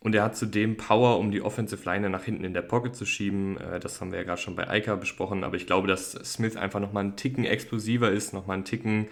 Und 0.00 0.14
er 0.14 0.22
hat 0.22 0.36
zudem 0.36 0.76
Power, 0.76 1.18
um 1.18 1.30
die 1.30 1.40
Offensive 1.40 1.82
Liner 1.88 2.10
nach 2.10 2.24
hinten 2.24 2.44
in 2.44 2.52
der 2.52 2.62
Pocket 2.62 2.94
zu 2.94 3.06
schieben. 3.06 3.56
Äh, 3.58 3.80
das 3.80 4.00
haben 4.00 4.12
wir 4.12 4.18
ja 4.18 4.24
gerade 4.24 4.40
schon 4.40 4.56
bei 4.56 4.68
Eika 4.68 4.96
besprochen. 4.96 5.44
Aber 5.44 5.56
ich 5.56 5.66
glaube, 5.66 5.88
dass 5.88 6.12
Smith 6.12 6.56
einfach 6.56 6.80
nochmal 6.80 7.04
einen 7.04 7.16
Ticken 7.16 7.44
explosiver 7.44 8.10
ist, 8.10 8.32
nochmal 8.32 8.56
einen 8.56 8.64
Ticken 8.64 9.08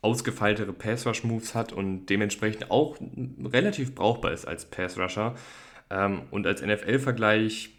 ausgefeiltere 0.00 0.72
Pass-Rush-Moves 0.72 1.56
hat 1.56 1.72
und 1.72 2.06
dementsprechend 2.06 2.70
auch 2.70 2.96
relativ 3.44 3.96
brauchbar 3.96 4.32
ist 4.32 4.46
als 4.46 4.64
Pass-Rusher. 4.64 5.34
Ähm, 5.90 6.22
und 6.30 6.46
als 6.46 6.62
NFL-Vergleich 6.62 7.70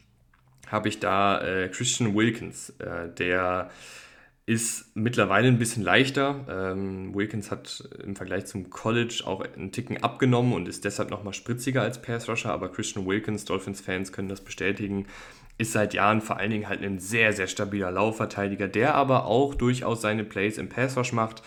habe 0.67 0.89
ich 0.89 0.99
da 0.99 1.41
äh, 1.41 1.69
Christian 1.69 2.15
Wilkins, 2.15 2.71
äh, 2.79 3.09
der 3.09 3.69
ist 4.49 4.95
mittlerweile 4.95 5.47
ein 5.47 5.59
bisschen 5.59 5.83
leichter. 5.83 6.43
Ähm, 6.49 7.13
Wilkins 7.13 7.51
hat 7.51 7.87
im 8.03 8.15
Vergleich 8.15 8.47
zum 8.47 8.71
College 8.71 9.21
auch 9.25 9.41
einen 9.41 9.71
Ticken 9.71 10.01
abgenommen 10.01 10.53
und 10.53 10.67
ist 10.67 10.85
deshalb 10.85 11.11
nochmal 11.11 11.33
spritziger 11.33 11.83
als 11.83 12.01
Pass 12.01 12.27
Rusher, 12.27 12.51
aber 12.51 12.71
Christian 12.71 13.05
Wilkins, 13.05 13.45
Dolphins-Fans 13.45 14.11
können 14.11 14.27
das 14.27 14.41
bestätigen, 14.41 15.05
ist 15.59 15.73
seit 15.73 15.93
Jahren 15.93 16.21
vor 16.21 16.37
allen 16.37 16.49
Dingen 16.49 16.67
halt 16.67 16.81
ein 16.81 16.97
sehr, 16.97 17.31
sehr 17.33 17.45
stabiler 17.45 17.91
Laufverteidiger, 17.91 18.67
der 18.67 18.95
aber 18.95 19.25
auch 19.25 19.53
durchaus 19.53 20.01
seine 20.01 20.23
Plays 20.23 20.57
im 20.57 20.67
Pass 20.67 20.97
Rush 20.97 21.13
macht. 21.13 21.43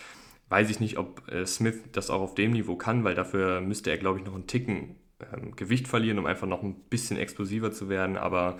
Weiß 0.47 0.69
ich 0.69 0.79
nicht, 0.79 0.97
ob 0.97 1.29
äh, 1.29 1.45
Smith 1.45 1.75
das 1.91 2.09
auch 2.09 2.21
auf 2.21 2.35
dem 2.35 2.51
Niveau 2.51 2.77
kann, 2.77 3.03
weil 3.03 3.15
dafür 3.15 3.59
müsste 3.59 3.89
er, 3.89 3.97
glaube 3.97 4.19
ich, 4.19 4.25
noch 4.25 4.35
einen 4.35 4.47
Ticken 4.47 4.95
ähm, 5.33 5.55
Gewicht 5.55 5.87
verlieren, 5.87 6.19
um 6.19 6.25
einfach 6.25 6.47
noch 6.47 6.63
ein 6.63 6.75
bisschen 6.89 7.17
explosiver 7.17 7.71
zu 7.71 7.89
werden. 7.89 8.17
Aber 8.17 8.57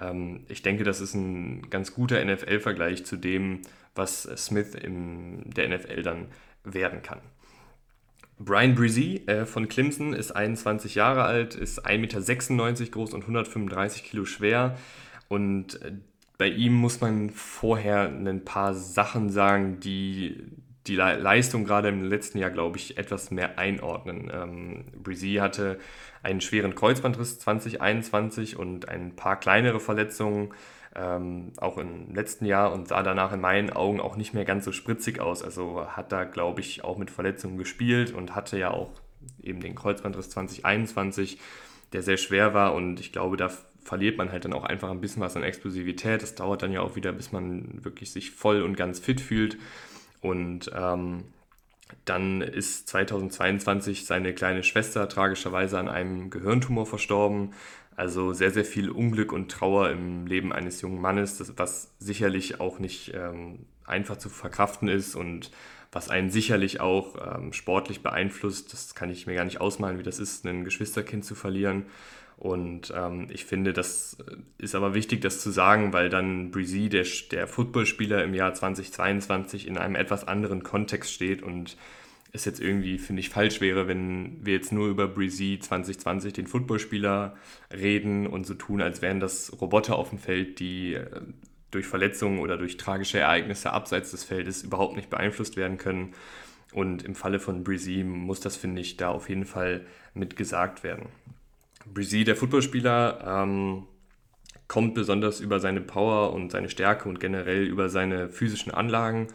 ähm, 0.00 0.44
ich 0.48 0.62
denke, 0.62 0.84
das 0.84 1.00
ist 1.00 1.14
ein 1.14 1.70
ganz 1.70 1.94
guter 1.94 2.24
NFL-Vergleich 2.24 3.04
zu 3.04 3.16
dem, 3.16 3.60
was 3.94 4.22
Smith 4.36 4.74
in 4.74 5.50
der 5.50 5.68
NFL 5.68 6.02
dann 6.02 6.26
werden 6.64 7.02
kann. 7.02 7.20
Brian 8.38 8.74
Brzee 8.74 9.22
äh, 9.26 9.46
von 9.46 9.68
Clemson 9.68 10.12
ist 10.12 10.32
21 10.32 10.96
Jahre 10.96 11.22
alt, 11.22 11.54
ist 11.54 11.86
1,96 11.86 12.58
Meter 12.58 12.90
groß 12.90 13.14
und 13.14 13.22
135 13.22 14.04
Kilo 14.04 14.24
schwer. 14.24 14.76
Und 15.28 15.80
äh, 15.82 15.92
bei 16.36 16.48
ihm 16.48 16.74
muss 16.74 17.00
man 17.00 17.30
vorher 17.30 18.08
ein 18.08 18.44
paar 18.44 18.74
Sachen 18.74 19.30
sagen, 19.30 19.78
die 19.78 20.42
die 20.86 20.96
Le 20.96 21.16
Leistung 21.16 21.64
gerade 21.64 21.88
im 21.88 22.04
letzten 22.04 22.38
Jahr, 22.38 22.50
glaube 22.50 22.76
ich, 22.76 22.98
etwas 22.98 23.30
mehr 23.30 23.58
einordnen. 23.58 24.30
Ähm, 24.32 24.84
Brzee 25.02 25.40
hatte 25.40 25.78
einen 26.22 26.40
schweren 26.40 26.74
Kreuzbandriss 26.74 27.38
2021 27.38 28.58
und 28.58 28.88
ein 28.88 29.16
paar 29.16 29.38
kleinere 29.38 29.80
Verletzungen 29.80 30.52
ähm, 30.94 31.52
auch 31.56 31.78
im 31.78 32.14
letzten 32.14 32.44
Jahr 32.44 32.72
und 32.72 32.88
sah 32.88 33.02
danach 33.02 33.32
in 33.32 33.40
meinen 33.40 33.70
Augen 33.70 34.00
auch 34.00 34.16
nicht 34.16 34.32
mehr 34.32 34.44
ganz 34.44 34.64
so 34.64 34.72
spritzig 34.72 35.20
aus. 35.20 35.42
Also 35.42 35.86
hat 35.88 36.12
da, 36.12 36.24
glaube 36.24 36.60
ich, 36.60 36.84
auch 36.84 36.98
mit 36.98 37.10
Verletzungen 37.10 37.58
gespielt 37.58 38.12
und 38.12 38.34
hatte 38.34 38.58
ja 38.58 38.70
auch 38.70 39.00
eben 39.42 39.60
den 39.60 39.74
Kreuzbandriss 39.74 40.30
2021, 40.30 41.38
der 41.92 42.02
sehr 42.02 42.16
schwer 42.16 42.54
war 42.54 42.74
und 42.74 43.00
ich 43.00 43.12
glaube, 43.12 43.36
da 43.36 43.50
verliert 43.82 44.16
man 44.16 44.32
halt 44.32 44.44
dann 44.44 44.52
auch 44.52 44.64
einfach 44.64 44.90
ein 44.90 45.00
bisschen 45.00 45.22
was 45.22 45.36
an 45.36 45.42
Explosivität. 45.42 46.22
Das 46.22 46.34
dauert 46.34 46.62
dann 46.62 46.72
ja 46.72 46.80
auch 46.80 46.96
wieder, 46.96 47.12
bis 47.12 47.32
man 47.32 47.84
wirklich 47.84 48.12
sich 48.12 48.30
voll 48.30 48.62
und 48.62 48.76
ganz 48.76 48.98
fit 48.98 49.20
fühlt. 49.20 49.58
Und 50.24 50.70
ähm, 50.74 51.24
dann 52.06 52.40
ist 52.40 52.88
2022 52.88 54.06
seine 54.06 54.32
kleine 54.32 54.62
Schwester 54.62 55.06
tragischerweise 55.06 55.78
an 55.78 55.90
einem 55.90 56.30
Gehirntumor 56.30 56.86
verstorben. 56.86 57.52
Also 57.94 58.32
sehr, 58.32 58.50
sehr 58.50 58.64
viel 58.64 58.88
Unglück 58.88 59.32
und 59.32 59.50
Trauer 59.50 59.90
im 59.90 60.26
Leben 60.26 60.50
eines 60.50 60.80
jungen 60.80 60.98
Mannes, 60.98 61.36
das, 61.36 61.52
was 61.58 61.92
sicherlich 61.98 62.58
auch 62.58 62.78
nicht 62.78 63.12
ähm, 63.14 63.66
einfach 63.84 64.16
zu 64.16 64.30
verkraften 64.30 64.88
ist 64.88 65.14
und 65.14 65.50
was 65.92 66.08
einen 66.08 66.30
sicherlich 66.30 66.80
auch 66.80 67.16
ähm, 67.36 67.52
sportlich 67.52 68.02
beeinflusst. 68.02 68.72
Das 68.72 68.94
kann 68.94 69.10
ich 69.10 69.26
mir 69.26 69.34
gar 69.34 69.44
nicht 69.44 69.60
ausmalen, 69.60 69.98
wie 69.98 70.04
das 70.04 70.20
ist, 70.20 70.46
ein 70.46 70.64
Geschwisterkind 70.64 71.26
zu 71.26 71.34
verlieren. 71.34 71.84
Und 72.36 72.92
ähm, 72.96 73.28
ich 73.30 73.44
finde, 73.44 73.72
das 73.72 74.16
ist 74.58 74.74
aber 74.74 74.94
wichtig, 74.94 75.20
das 75.20 75.40
zu 75.40 75.50
sagen, 75.50 75.92
weil 75.92 76.08
dann 76.08 76.50
Breezy, 76.50 76.88
der, 76.88 77.06
der 77.30 77.46
Footballspieler 77.46 78.24
im 78.24 78.34
Jahr 78.34 78.54
2022, 78.54 79.66
in 79.66 79.78
einem 79.78 79.94
etwas 79.94 80.26
anderen 80.26 80.62
Kontext 80.62 81.12
steht 81.12 81.42
und 81.42 81.76
es 82.32 82.44
jetzt 82.44 82.60
irgendwie, 82.60 82.98
finde 82.98 83.20
ich, 83.20 83.30
falsch 83.30 83.60
wäre, 83.60 83.86
wenn 83.86 84.44
wir 84.44 84.54
jetzt 84.54 84.72
nur 84.72 84.88
über 84.88 85.06
Breezy 85.06 85.60
2020, 85.60 86.32
den 86.32 86.48
Footballspieler, 86.48 87.36
reden 87.72 88.26
und 88.26 88.44
so 88.44 88.54
tun, 88.54 88.82
als 88.82 89.02
wären 89.02 89.20
das 89.20 89.52
Roboter 89.60 89.96
auf 89.96 90.10
dem 90.10 90.18
Feld, 90.18 90.58
die 90.58 90.94
äh, 90.94 91.06
durch 91.70 91.86
Verletzungen 91.86 92.40
oder 92.40 92.56
durch 92.56 92.76
tragische 92.76 93.20
Ereignisse 93.20 93.72
abseits 93.72 94.10
des 94.10 94.24
Feldes 94.24 94.64
überhaupt 94.64 94.96
nicht 94.96 95.10
beeinflusst 95.10 95.56
werden 95.56 95.78
können. 95.78 96.14
Und 96.72 97.04
im 97.04 97.14
Falle 97.14 97.38
von 97.38 97.62
Breezy 97.62 98.02
muss 98.02 98.40
das, 98.40 98.56
finde 98.56 98.80
ich, 98.80 98.96
da 98.96 99.10
auf 99.10 99.28
jeden 99.28 99.44
Fall 99.44 99.86
mit 100.12 100.34
gesagt 100.34 100.82
werden. 100.82 101.06
Breezy, 101.86 102.24
der 102.24 102.36
Footballspieler, 102.36 103.42
ähm, 103.42 103.86
kommt 104.68 104.94
besonders 104.94 105.40
über 105.40 105.60
seine 105.60 105.80
Power 105.80 106.32
und 106.32 106.50
seine 106.50 106.70
Stärke 106.70 107.08
und 107.08 107.20
generell 107.20 107.64
über 107.64 107.88
seine 107.88 108.28
physischen 108.28 108.72
Anlagen 108.72 109.28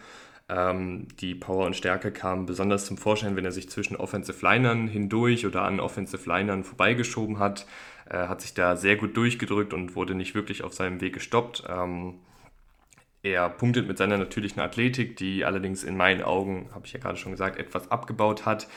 ähm, 0.49 1.07
die 1.19 1.35
Power 1.35 1.67
und 1.67 1.75
Stärke 1.75 2.11
kamen 2.11 2.47
besonders 2.47 2.85
zum 2.85 2.97
Vorschein, 2.97 3.35
wenn 3.35 3.45
er 3.45 3.51
sich 3.51 3.69
zwischen 3.69 3.95
Offensive 3.95 4.45
Linern 4.45 4.87
hindurch 4.87 5.45
oder 5.45 5.61
an 5.61 5.79
Offensive 5.79 6.27
Linern 6.27 6.63
vorbeigeschoben 6.63 7.37
hat. 7.37 7.67
Er 8.05 8.29
hat 8.29 8.41
sich 8.41 8.55
da 8.55 8.75
sehr 8.75 8.95
gut 8.95 9.15
durchgedrückt 9.15 9.73
und 9.73 9.95
wurde 9.95 10.15
nicht 10.15 10.33
wirklich 10.33 10.63
auf 10.63 10.73
seinem 10.73 11.01
Weg 11.01 11.13
gestoppt. 11.13 11.63
Ähm, 11.69 12.15
er 13.21 13.49
punktet 13.49 13.87
mit 13.87 13.97
seiner 13.97 14.17
natürlichen 14.17 14.61
Athletik, 14.61 15.17
die 15.17 15.45
allerdings 15.45 15.83
in 15.83 15.97
meinen 15.97 16.21
Augen, 16.21 16.69
habe 16.73 16.85
ich 16.85 16.93
ja 16.93 16.99
gerade 16.99 17.17
schon 17.17 17.31
gesagt, 17.31 17.59
etwas 17.59 17.91
abgebaut 17.91 18.45
hat. 18.45 18.67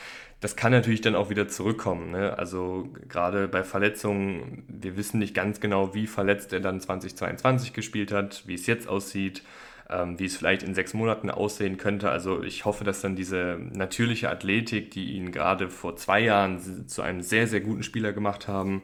Das 0.41 0.55
kann 0.57 0.73
natürlich 0.73 1.01
dann 1.01 1.15
auch 1.15 1.29
wieder 1.29 1.47
zurückkommen. 1.47 2.11
Ne? 2.11 2.37
Also 2.37 2.89
gerade 3.07 3.47
bei 3.47 3.63
Verletzungen, 3.63 4.65
wir 4.67 4.97
wissen 4.97 5.19
nicht 5.19 5.33
ganz 5.33 5.61
genau, 5.61 5.93
wie 5.93 6.07
verletzt 6.07 6.51
er 6.51 6.59
dann 6.59 6.81
2022 6.81 7.71
gespielt 7.71 8.11
hat, 8.11 8.43
wie 8.45 8.55
es 8.55 8.67
jetzt 8.67 8.87
aussieht 8.87 9.43
ähm, 9.89 10.19
wie 10.19 10.25
es 10.25 10.37
vielleicht 10.37 10.63
in 10.63 10.73
sechs 10.73 10.93
Monaten 10.93 11.29
aussehen 11.29 11.77
könnte. 11.77 12.09
Also 12.09 12.41
ich 12.43 12.65
hoffe, 12.65 12.83
dass 12.83 13.01
dann 13.01 13.15
diese 13.15 13.57
natürliche 13.73 14.29
Athletik, 14.29 14.91
die 14.91 15.13
ihn 15.13 15.31
gerade 15.31 15.69
vor 15.69 15.95
zwei 15.95 16.21
Jahren 16.21 16.87
zu 16.87 17.01
einem 17.01 17.21
sehr, 17.21 17.47
sehr 17.47 17.61
guten 17.61 17.83
Spieler 17.83 18.13
gemacht 18.13 18.47
haben, 18.47 18.83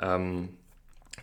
ähm, 0.00 0.50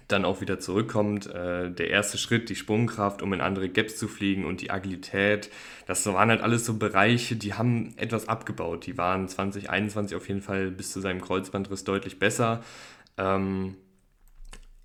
dann 0.07 0.25
auch 0.25 0.41
wieder 0.41 0.59
zurückkommt. 0.59 1.27
Äh, 1.27 1.71
der 1.71 1.89
erste 1.89 2.17
Schritt, 2.17 2.49
die 2.49 2.55
Sprungkraft, 2.55 3.21
um 3.21 3.33
in 3.33 3.41
andere 3.41 3.69
Gaps 3.69 3.97
zu 3.97 4.07
fliegen 4.07 4.45
und 4.45 4.61
die 4.61 4.71
Agilität, 4.71 5.49
das 5.87 6.05
waren 6.05 6.29
halt 6.29 6.41
alles 6.41 6.65
so 6.65 6.77
Bereiche, 6.77 7.35
die 7.35 7.53
haben 7.53 7.93
etwas 7.97 8.27
abgebaut. 8.27 8.85
Die 8.85 8.97
waren 8.97 9.27
2021 9.27 10.15
auf 10.15 10.27
jeden 10.27 10.41
Fall 10.41 10.71
bis 10.71 10.91
zu 10.91 10.99
seinem 11.01 11.21
Kreuzbandriss 11.21 11.83
deutlich 11.83 12.19
besser. 12.19 12.63
Ähm, 13.17 13.75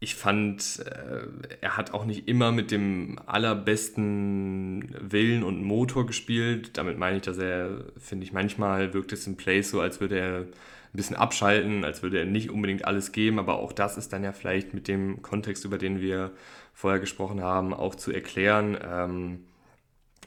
ich 0.03 0.15
fand, 0.15 0.83
äh, 0.87 1.27
er 1.61 1.77
hat 1.77 1.93
auch 1.93 2.07
nicht 2.07 2.27
immer 2.27 2.53
mit 2.53 2.71
dem 2.71 3.19
allerbesten 3.27 4.97
Willen 4.99 5.43
und 5.43 5.63
Motor 5.63 6.07
gespielt. 6.07 6.79
Damit 6.79 6.99
meine 6.99 7.19
ich, 7.19 7.23
dass 7.23 7.37
er, 7.37 7.85
finde 7.99 8.25
ich, 8.25 8.33
manchmal 8.33 8.95
wirkt 8.95 9.13
es 9.13 9.27
im 9.27 9.37
Play 9.37 9.61
so, 9.61 9.81
als 9.83 10.01
würde 10.01 10.19
er 10.19 10.47
ein 10.93 10.97
bisschen 10.97 11.17
abschalten, 11.17 11.85
als 11.85 12.03
würde 12.03 12.19
er 12.19 12.25
nicht 12.25 12.51
unbedingt 12.51 12.85
alles 12.85 13.13
geben. 13.13 13.39
Aber 13.39 13.59
auch 13.59 13.73
das 13.73 13.97
ist 13.97 14.13
dann 14.13 14.25
ja 14.25 14.33
vielleicht 14.33 14.75
mit 14.75 14.89
dem 14.89 15.23
Kontext, 15.23 15.65
über 15.65 15.79
den 15.79 16.01
wir 16.01 16.33
vorher 16.73 17.01
gesprochen 17.01 17.43
haben, 17.43 17.73
auch 17.75 17.95
zu 17.95 18.13
erklären. 18.13 18.79
Ähm, 18.83 19.45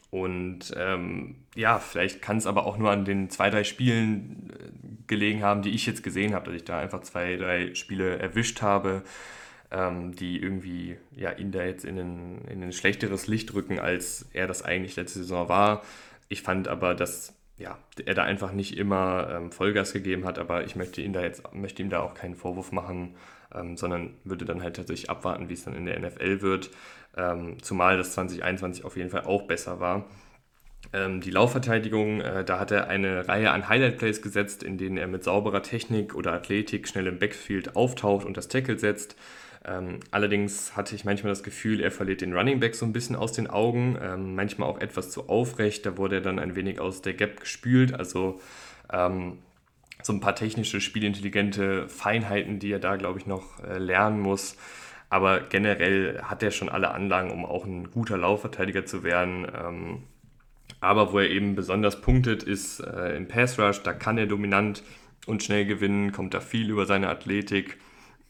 und 0.09 0.73
ähm, 0.77 1.35
ja, 1.55 1.79
vielleicht 1.79 2.21
kann 2.21 2.37
es 2.37 2.45
aber 2.45 2.65
auch 2.65 2.77
nur 2.77 2.91
an 2.91 3.03
den 3.03 3.29
zwei, 3.29 3.49
drei 3.49 3.63
Spielen 3.63 4.51
äh, 4.51 5.07
gelegen 5.07 5.41
haben, 5.41 5.63
die 5.63 5.71
ich 5.71 5.85
jetzt 5.85 6.03
gesehen 6.03 6.33
habe, 6.33 6.45
dass 6.45 6.55
ich 6.55 6.65
da 6.65 6.79
einfach 6.79 7.01
zwei, 7.01 7.35
drei 7.35 7.73
Spiele 7.73 8.17
erwischt 8.17 8.61
habe 8.61 9.03
ähm, 9.73 10.15
die 10.15 10.37
irgendwie 10.37 10.97
ja, 11.15 11.31
ihn 11.31 11.51
da 11.51 11.63
jetzt 11.63 11.83
in 11.83 11.99
ein, 11.99 12.45
in 12.45 12.63
ein 12.63 12.71
schlechteres 12.71 13.27
Licht 13.27 13.53
rücken, 13.53 13.79
als 13.79 14.27
er 14.31 14.47
das 14.47 14.61
eigentlich 14.61 14.95
letzte 14.95 15.19
Saison 15.19 15.49
war. 15.49 15.83
Ich 16.29 16.43
fand 16.43 16.67
aber, 16.67 16.93
dass 16.93 17.33
ja, 17.63 17.77
er 18.05 18.13
da 18.13 18.23
einfach 18.23 18.51
nicht 18.51 18.77
immer 18.77 19.29
ähm, 19.31 19.51
Vollgas 19.51 19.93
gegeben 19.93 20.25
hat, 20.25 20.37
aber 20.37 20.65
ich 20.65 20.75
möchte 20.75 21.01
ihn 21.01 21.13
da 21.13 21.21
jetzt 21.21 21.53
möchte 21.53 21.81
ihm 21.81 21.89
da 21.89 22.01
auch 22.01 22.13
keinen 22.13 22.35
Vorwurf 22.35 22.73
machen, 22.73 23.15
ähm, 23.55 23.77
sondern 23.77 24.15
würde 24.25 24.43
dann 24.43 24.61
halt 24.61 24.75
tatsächlich 24.75 25.09
abwarten, 25.09 25.47
wie 25.47 25.53
es 25.53 25.63
dann 25.63 25.73
in 25.73 25.85
der 25.85 25.97
NFL 25.99 26.41
wird. 26.41 26.71
Ähm, 27.15 27.57
zumal 27.61 27.97
das 27.97 28.13
2021 28.13 28.83
auf 28.83 28.97
jeden 28.97 29.09
Fall 29.09 29.23
auch 29.23 29.43
besser 29.43 29.79
war. 29.79 30.05
Ähm, 30.91 31.21
die 31.21 31.31
Laufverteidigung, 31.31 32.19
äh, 32.19 32.43
da 32.43 32.59
hat 32.59 32.71
er 32.71 32.89
eine 32.89 33.29
Reihe 33.29 33.51
an 33.51 33.69
Highlight-Plays 33.69 34.21
gesetzt, 34.21 34.61
in 34.61 34.77
denen 34.77 34.97
er 34.97 35.07
mit 35.07 35.23
sauberer 35.23 35.63
Technik 35.63 36.15
oder 36.15 36.33
Athletik 36.33 36.89
schnell 36.89 37.07
im 37.07 37.17
Backfield 37.17 37.77
auftaucht 37.77 38.25
und 38.25 38.35
das 38.35 38.49
Tackle 38.49 38.77
setzt. 38.77 39.15
Ähm, 39.65 39.99
allerdings 40.11 40.75
hatte 40.75 40.93
ich 40.93 41.05
manchmal 41.05 41.31
das 41.31 41.43
Gefühl, 41.43 41.79
er 41.79 41.91
verliert 41.91 42.21
den 42.21 42.33
Running 42.33 42.59
Back 42.59 42.75
so 42.75 42.85
ein 42.85 42.93
bisschen 42.93 43.15
aus 43.15 43.31
den 43.31 43.47
Augen, 43.47 43.97
ähm, 44.01 44.35
manchmal 44.35 44.69
auch 44.69 44.79
etwas 44.81 45.09
zu 45.09 45.29
aufrecht. 45.29 45.85
Da 45.85 45.97
wurde 45.97 46.15
er 46.15 46.21
dann 46.21 46.39
ein 46.39 46.55
wenig 46.55 46.79
aus 46.79 47.01
der 47.01 47.13
Gap 47.13 47.39
gespült. 47.39 47.93
Also 47.93 48.41
ähm, 48.91 49.37
so 50.01 50.11
ein 50.11 50.19
paar 50.19 50.35
technische, 50.35 50.81
spielintelligente 50.81 51.87
Feinheiten, 51.87 52.59
die 52.59 52.71
er 52.71 52.79
da, 52.79 52.97
glaube 52.97 53.19
ich, 53.19 53.25
noch 53.25 53.63
äh, 53.63 53.77
lernen 53.77 54.19
muss. 54.19 54.57
Aber 55.09 55.39
generell 55.41 56.21
hat 56.23 56.43
er 56.43 56.51
schon 56.51 56.69
alle 56.69 56.91
Anlagen, 56.91 57.31
um 57.31 57.45
auch 57.45 57.65
ein 57.65 57.89
guter 57.91 58.17
Laufverteidiger 58.17 58.85
zu 58.85 59.03
werden. 59.03 59.47
Ähm, 59.55 60.03
aber 60.81 61.13
wo 61.13 61.19
er 61.19 61.29
eben 61.29 61.55
besonders 61.55 62.01
punktet, 62.01 62.43
ist 62.43 62.81
äh, 62.81 63.15
im 63.15 63.29
Pass 63.29 63.57
Rush. 63.57 63.81
Da 63.83 63.93
kann 63.93 64.17
er 64.17 64.25
dominant 64.25 64.83
und 65.25 65.41
schnell 65.41 65.65
gewinnen, 65.65 66.11
kommt 66.11 66.33
da 66.33 66.41
viel 66.41 66.69
über 66.69 66.85
seine 66.85 67.07
Athletik 67.07 67.77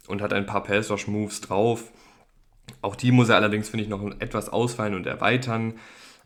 und 0.07 0.22
hat 0.22 0.33
ein 0.33 0.45
paar 0.45 0.63
Pass-Rush-Moves 0.63 1.41
drauf. 1.41 1.91
Auch 2.81 2.95
die 2.95 3.12
muss 3.12 3.29
er 3.29 3.36
allerdings, 3.36 3.69
finde 3.69 3.83
ich, 3.83 3.89
noch 3.89 4.03
etwas 4.19 4.50
ausfallen 4.50 4.95
und 4.95 5.05
erweitern. 5.05 5.75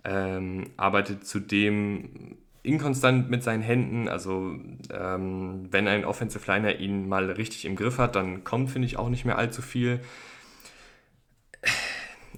Ähm, 0.03 0.71
arbeitet 0.77 1.25
zudem 1.25 2.37
inkonstant 2.63 3.29
mit 3.29 3.43
seinen 3.43 3.63
Händen. 3.63 4.07
Also 4.07 4.55
ähm, 4.91 5.67
wenn 5.71 5.87
ein 5.87 6.05
Offensive 6.05 6.51
Liner 6.51 6.79
ihn 6.79 7.07
mal 7.07 7.31
richtig 7.31 7.65
im 7.65 7.75
Griff 7.75 7.97
hat, 7.97 8.15
dann 8.15 8.43
kommt, 8.43 8.69
finde 8.69 8.87
ich, 8.87 8.97
auch 8.97 9.09
nicht 9.09 9.25
mehr 9.25 9.37
allzu 9.37 9.61
viel. 9.61 9.99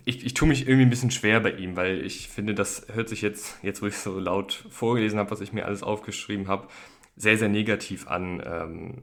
Ich, 0.06 0.26
ich 0.26 0.34
tue 0.34 0.48
mich 0.48 0.68
irgendwie 0.68 0.86
ein 0.86 0.90
bisschen 0.90 1.12
schwer 1.12 1.40
bei 1.40 1.52
ihm, 1.52 1.76
weil 1.76 2.06
ich 2.06 2.30
finde, 2.30 2.56
das 2.56 2.88
hört 2.94 3.10
sich 3.10 3.22
jetzt, 3.22 3.58
jetzt 3.64 3.82
wo 3.82 3.88
ich 3.88 3.98
so 3.98 4.18
laut 4.20 4.66
vorgelesen 4.70 5.20
habe, 5.20 5.32
was 5.32 5.42
ich 5.42 5.54
mir 5.54 5.66
alles 5.66 5.84
aufgeschrieben 5.84 6.48
habe, 6.48 6.68
sehr, 7.16 7.38
sehr 7.38 7.50
negativ 7.50 8.08
an, 8.08 8.42
ähm, 8.46 8.94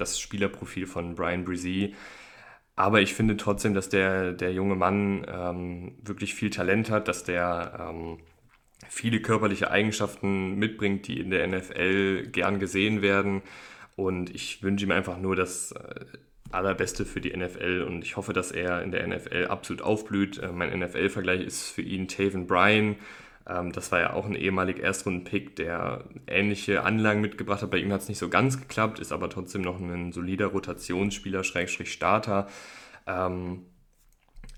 das 0.00 0.20
Spielerprofil 0.20 0.86
von 0.86 1.14
Brian 1.14 1.44
Brzee. 1.44 1.94
Aber 2.76 3.00
ich 3.02 3.14
finde 3.14 3.36
trotzdem, 3.36 3.74
dass 3.74 3.88
der, 3.88 4.32
der 4.32 4.52
junge 4.52 4.74
Mann 4.74 5.26
ähm, 5.28 5.98
wirklich 6.02 6.34
viel 6.34 6.50
Talent 6.50 6.90
hat, 6.90 7.08
dass 7.08 7.24
der 7.24 7.88
ähm, 7.90 8.18
viele 8.88 9.20
körperliche 9.20 9.70
Eigenschaften 9.70 10.54
mitbringt, 10.56 11.06
die 11.06 11.20
in 11.20 11.30
der 11.30 11.46
NFL 11.46 12.28
gern 12.28 12.58
gesehen 12.58 13.02
werden. 13.02 13.42
Und 13.96 14.34
ich 14.34 14.62
wünsche 14.62 14.86
ihm 14.86 14.92
einfach 14.92 15.18
nur 15.18 15.36
das 15.36 15.72
äh, 15.72 16.04
Allerbeste 16.50 17.04
für 17.04 17.20
die 17.20 17.36
NFL 17.36 17.84
und 17.86 18.02
ich 18.02 18.16
hoffe, 18.16 18.32
dass 18.32 18.50
er 18.50 18.82
in 18.82 18.90
der 18.90 19.06
NFL 19.06 19.46
absolut 19.48 19.82
aufblüht. 19.82 20.38
Äh, 20.38 20.50
mein 20.52 20.76
NFL-Vergleich 20.78 21.42
ist 21.42 21.68
für 21.68 21.82
ihn 21.82 22.08
Taven 22.08 22.46
Bryan. 22.46 22.96
Ähm, 23.48 23.72
das 23.72 23.90
war 23.92 24.00
ja 24.00 24.12
auch 24.12 24.26
ein 24.26 24.34
ehemaliger 24.34 24.82
Erstrunden-Pick, 24.82 25.56
der 25.56 26.04
ähnliche 26.26 26.82
Anlagen 26.82 27.20
mitgebracht 27.20 27.62
hat. 27.62 27.70
Bei 27.70 27.78
ihm 27.78 27.92
hat 27.92 28.02
es 28.02 28.08
nicht 28.08 28.18
so 28.18 28.28
ganz 28.28 28.58
geklappt, 28.58 28.98
ist 28.98 29.12
aber 29.12 29.30
trotzdem 29.30 29.62
noch 29.62 29.80
ein 29.80 30.12
solider 30.12 30.46
Rotationsspieler, 30.46 31.44
Schrägstrich 31.44 31.92
Starter. 31.92 32.48
Ähm, 33.06 33.66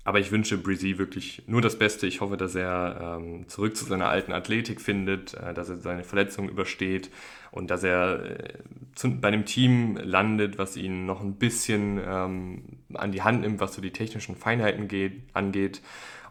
aber 0.05 0.19
ich 0.19 0.31
wünsche 0.31 0.57
Breezy 0.57 0.97
wirklich 0.97 1.43
nur 1.47 1.61
das 1.61 1.79
Beste. 1.79 2.07
Ich 2.07 2.19
hoffe, 2.19 2.35
dass 2.35 2.55
er 2.55 3.19
ähm, 3.21 3.47
zurück 3.47 3.77
zu 3.77 3.85
seiner 3.85 4.09
alten 4.09 4.33
Athletik 4.33 4.81
findet, 4.81 5.33
äh, 5.35 5.53
dass 5.53 5.69
er 5.69 5.77
seine 5.77 6.03
Verletzung 6.03 6.49
übersteht 6.49 7.09
und 7.51 7.71
dass 7.71 7.83
er 7.83 8.25
äh, 8.25 9.07
bei 9.07 9.29
einem 9.29 9.45
Team 9.45 9.95
landet, 9.95 10.57
was 10.57 10.75
ihn 10.75 11.05
noch 11.05 11.21
ein 11.21 11.35
bisschen 11.35 11.99
an 11.99 13.11
die 13.11 13.21
Hand 13.23 13.41
nimmt, 13.41 13.59
was 13.59 13.73
so 13.73 13.81
die 13.81 13.91
technischen 13.91 14.35
Feinheiten 14.35 14.87
geht, 14.87 15.23
angeht 15.33 15.81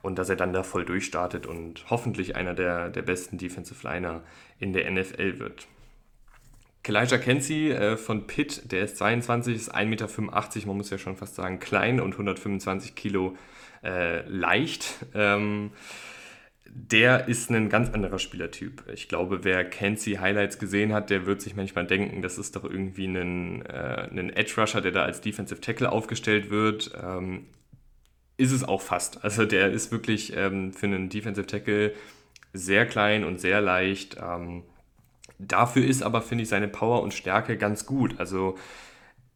und 0.03 0.19
dass 0.19 0.29
er 0.29 0.37
dann 0.37 0.53
da 0.53 0.63
voll 0.63 0.85
durchstartet 0.85 1.47
und 1.47 1.85
hoffentlich 1.89 2.37
einer 2.37 2.55
der, 2.55 2.91
der 2.91 3.03
besten 3.03 3.39
Defensive 3.39 3.87
Liner 3.87 4.23
in 4.59 4.73
der 4.73 4.91
NFL 4.91 5.39
wird. 5.39 5.67
Kalijah 6.83 7.19
Kenzie 7.19 7.71
äh, 7.71 7.97
von 7.97 8.27
Pitt, 8.27 8.73
der 8.73 8.83
ist 8.83 8.97
22, 8.97 9.55
ist 9.55 9.75
1,85 9.75 9.87
Meter, 9.87 10.09
man 10.67 10.77
muss 10.77 10.91
ja 10.91 10.99
schon 10.99 11.17
fast 11.17 11.37
sagen 11.37 11.61
klein 11.61 12.01
und 12.01 12.13
125 12.13 12.97
Kilo 12.97 13.37
äh, 13.85 14.27
leicht. 14.29 15.07
Ähm, 15.15 15.71
der 16.75 17.29
ist 17.29 17.51
ein 17.51 17.69
ganz 17.69 17.91
anderer 17.91 18.19
Spielertyp. 18.19 18.85
Ich 18.93 19.09
glaube, 19.09 19.45
wer 19.45 19.63
Kenzie 19.63 20.19
Highlights 20.19 20.59
gesehen 20.59 20.95
hat, 20.95 21.11
der 21.11 21.27
wird 21.27 21.43
sich 21.43 21.55
manchmal 21.55 21.87
denken, 21.87 22.23
das 22.23 22.39
ist 22.39 22.57
doch 22.57 22.65
irgendwie 22.65 23.05
ein, 23.05 23.65
äh, 23.67 24.09
ein 24.11 24.31
Edge 24.31 24.55
Rusher, 24.59 24.81
der 24.81 24.91
da 24.91 25.03
als 25.03 25.21
Defensive 25.21 25.61
Tackle 25.61 25.93
aufgestellt 25.93 26.51
wird. 26.51 26.91
Ähm, 27.01 27.47
ist 28.43 28.53
es 28.53 28.65
auch 28.65 28.83
fast. 28.83 29.25
Also 29.25 29.45
der 29.47 29.71
ist 29.71 29.93
wirklich 29.93 30.37
ähm, 30.37 30.73
für 30.73 30.87
einen 30.87 31.09
Defensive 31.09 31.47
Tackle 31.47 31.95
sehr 32.53 32.87
klein 32.87 33.25
und 33.25 33.41
sehr 33.41 33.61
leicht. 33.61 34.17
Ähm, 34.23 34.65
dafür 35.39 35.85
ist 35.85 36.03
aber, 36.03 36.23
finde 36.23 36.43
ich, 36.43 36.49
seine 36.49 36.69
Power 36.69 37.03
und 37.03 37.15
Stärke 37.15 37.57
ganz 37.57 37.87
gut. 37.87 38.19
Also 38.19 38.57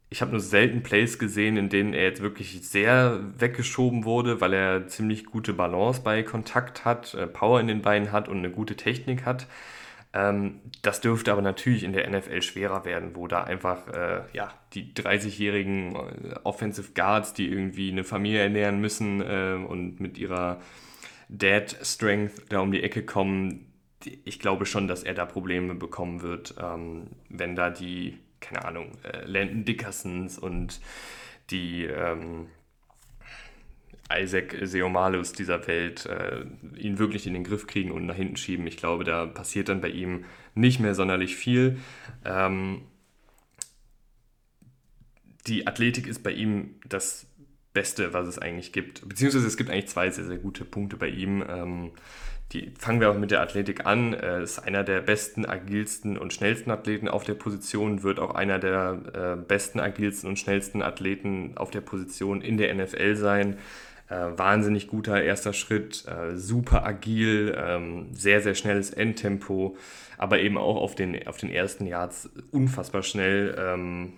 ich 0.09 0.21
habe 0.21 0.31
nur 0.33 0.41
selten 0.41 0.83
Plays 0.83 1.19
gesehen, 1.19 1.57
in 1.57 1.69
denen 1.69 1.93
er 1.93 2.05
jetzt 2.05 2.23
wirklich 2.23 2.61
sehr 2.69 3.21
weggeschoben 3.39 4.05
wurde, 4.05 4.41
weil 4.41 4.53
er 4.53 4.87
ziemlich 4.89 5.25
gute 5.27 5.53
Balance 5.53 6.01
bei 6.03 6.23
Kontakt 6.23 6.85
hat, 6.85 7.15
äh, 7.15 7.27
Power 7.27 7.61
in 7.61 7.67
den 7.67 7.83
Beinen 7.83 8.13
hat 8.13 8.29
und 8.29 8.39
eine 8.39 8.51
gute 8.51 8.77
Technik 8.77 9.25
hat. 9.25 9.47
Ähm, 10.13 10.61
das 10.83 11.01
dürfte 11.01 11.33
aber 11.33 11.43
natürlich 11.43 11.85
in 11.85 11.93
der 11.93 12.09
NFL 12.09 12.43
schwerer 12.43 12.85
werden, 12.85 13.15
wo 13.15 13.27
da 13.27 13.45
einfach 13.45 13.89
äh, 13.89 14.23
ja, 14.33 14.53
die 14.73 14.93
30-jährigen 14.93 15.95
äh, 15.95 16.35
Offensive 16.45 16.93
Guards, 16.95 17.35
die 17.35 17.49
irgendwie 17.49 17.91
eine 17.91 18.05
Familie 18.05 18.41
ernähren 18.41 18.81
müssen 18.81 19.21
äh, 19.21 19.59
und 19.67 20.01
mit 20.01 20.19
ihrer 20.19 20.61
Dad 21.29 21.77
Strength 21.83 22.51
da 22.51 22.61
um 22.61 22.73
die 22.73 22.83
Ecke 22.83 23.05
kommen, 23.05 23.73
ich 24.25 24.39
glaube 24.39 24.67
schon, 24.67 24.87
dass 24.87 25.03
er 25.03 25.15
da 25.15 25.27
Probleme 25.27 25.75
bekommen 25.75 26.23
wird, 26.23 26.55
ähm, 26.63 27.09
wenn 27.29 27.57
da 27.57 27.71
die 27.71 28.19
keine 28.41 28.65
Ahnung, 28.65 28.93
äh, 29.03 29.25
Landon 29.25 29.65
Dickersons 29.65 30.39
und 30.39 30.81
die 31.51 31.85
ähm, 31.85 32.49
Isaac 34.13 34.57
Seomalus 34.63 35.33
dieser 35.33 35.67
Welt 35.67 36.07
äh, 36.07 36.45
ihn 36.79 36.99
wirklich 36.99 37.27
in 37.27 37.35
den 37.35 37.45
Griff 37.45 37.67
kriegen 37.67 37.91
und 37.91 38.07
nach 38.07 38.15
hinten 38.15 38.37
schieben. 38.37 38.67
Ich 38.67 38.77
glaube, 38.77 39.05
da 39.05 39.27
passiert 39.27 39.69
dann 39.69 39.81
bei 39.81 39.89
ihm 39.89 40.25
nicht 40.55 40.81
mehr 40.81 40.95
sonderlich 40.95 41.37
viel. 41.37 41.79
Ähm, 42.25 42.83
die 45.47 45.67
Athletik 45.67 46.07
ist 46.07 46.23
bei 46.23 46.33
ihm 46.33 46.77
das 46.89 47.27
Beste, 47.73 48.13
was 48.13 48.27
es 48.27 48.39
eigentlich 48.39 48.73
gibt. 48.73 49.07
Beziehungsweise 49.09 49.47
es 49.47 49.57
gibt 49.57 49.71
eigentlich 49.71 49.89
zwei 49.89 50.11
sehr, 50.11 50.25
sehr 50.25 50.39
gute 50.39 50.65
Punkte 50.65 50.97
bei 50.97 51.09
ihm. 51.09 51.45
Ähm, 51.49 51.93
die, 52.53 52.73
fangen 52.79 53.01
wir 53.01 53.11
auch 53.11 53.19
mit 53.19 53.33
der 53.33 53.41
Athletik 53.41 53.87
an. 53.87 54.15
Er 54.15 54.41
ist 54.41 54.61
einer 54.61 54.85
der 54.85 55.01
besten, 55.01 55.45
agilsten 55.45 56.17
und 56.17 56.33
schnellsten 56.33 56.71
Athleten 56.71 57.09
auf 57.09 57.25
der 57.25 57.35
Position, 57.35 58.03
wird 58.03 58.21
auch 58.21 58.35
einer 58.35 58.59
der 58.59 59.01
äh, 59.13 59.37
besten, 59.37 59.81
agilsten 59.81 60.29
und 60.29 60.39
schnellsten 60.39 60.81
Athleten 60.81 61.57
auf 61.57 61.71
der 61.71 61.81
Position 61.81 62.41
in 62.41 62.57
der 62.57 62.73
NFL 62.75 63.17
sein. 63.17 63.59
Äh, 64.09 64.39
wahnsinnig 64.39 64.87
guter 64.87 65.21
erster 65.21 65.53
Schritt, 65.53 66.05
äh, 66.07 66.37
super 66.37 66.87
agil, 66.87 67.57
ähm, 67.59 68.15
sehr, 68.15 68.41
sehr 68.41 68.55
schnelles 68.55 68.91
Endtempo, 68.91 69.77
aber 70.17 70.39
eben 70.39 70.57
auch 70.59 70.77
auf 70.77 70.95
den, 70.95 71.27
auf 71.27 71.39
den 71.39 71.51
ersten 71.51 71.87
Yards 71.87 72.31
unfassbar 72.53 73.03
schnell. 73.03 73.57
Ähm, 73.59 74.13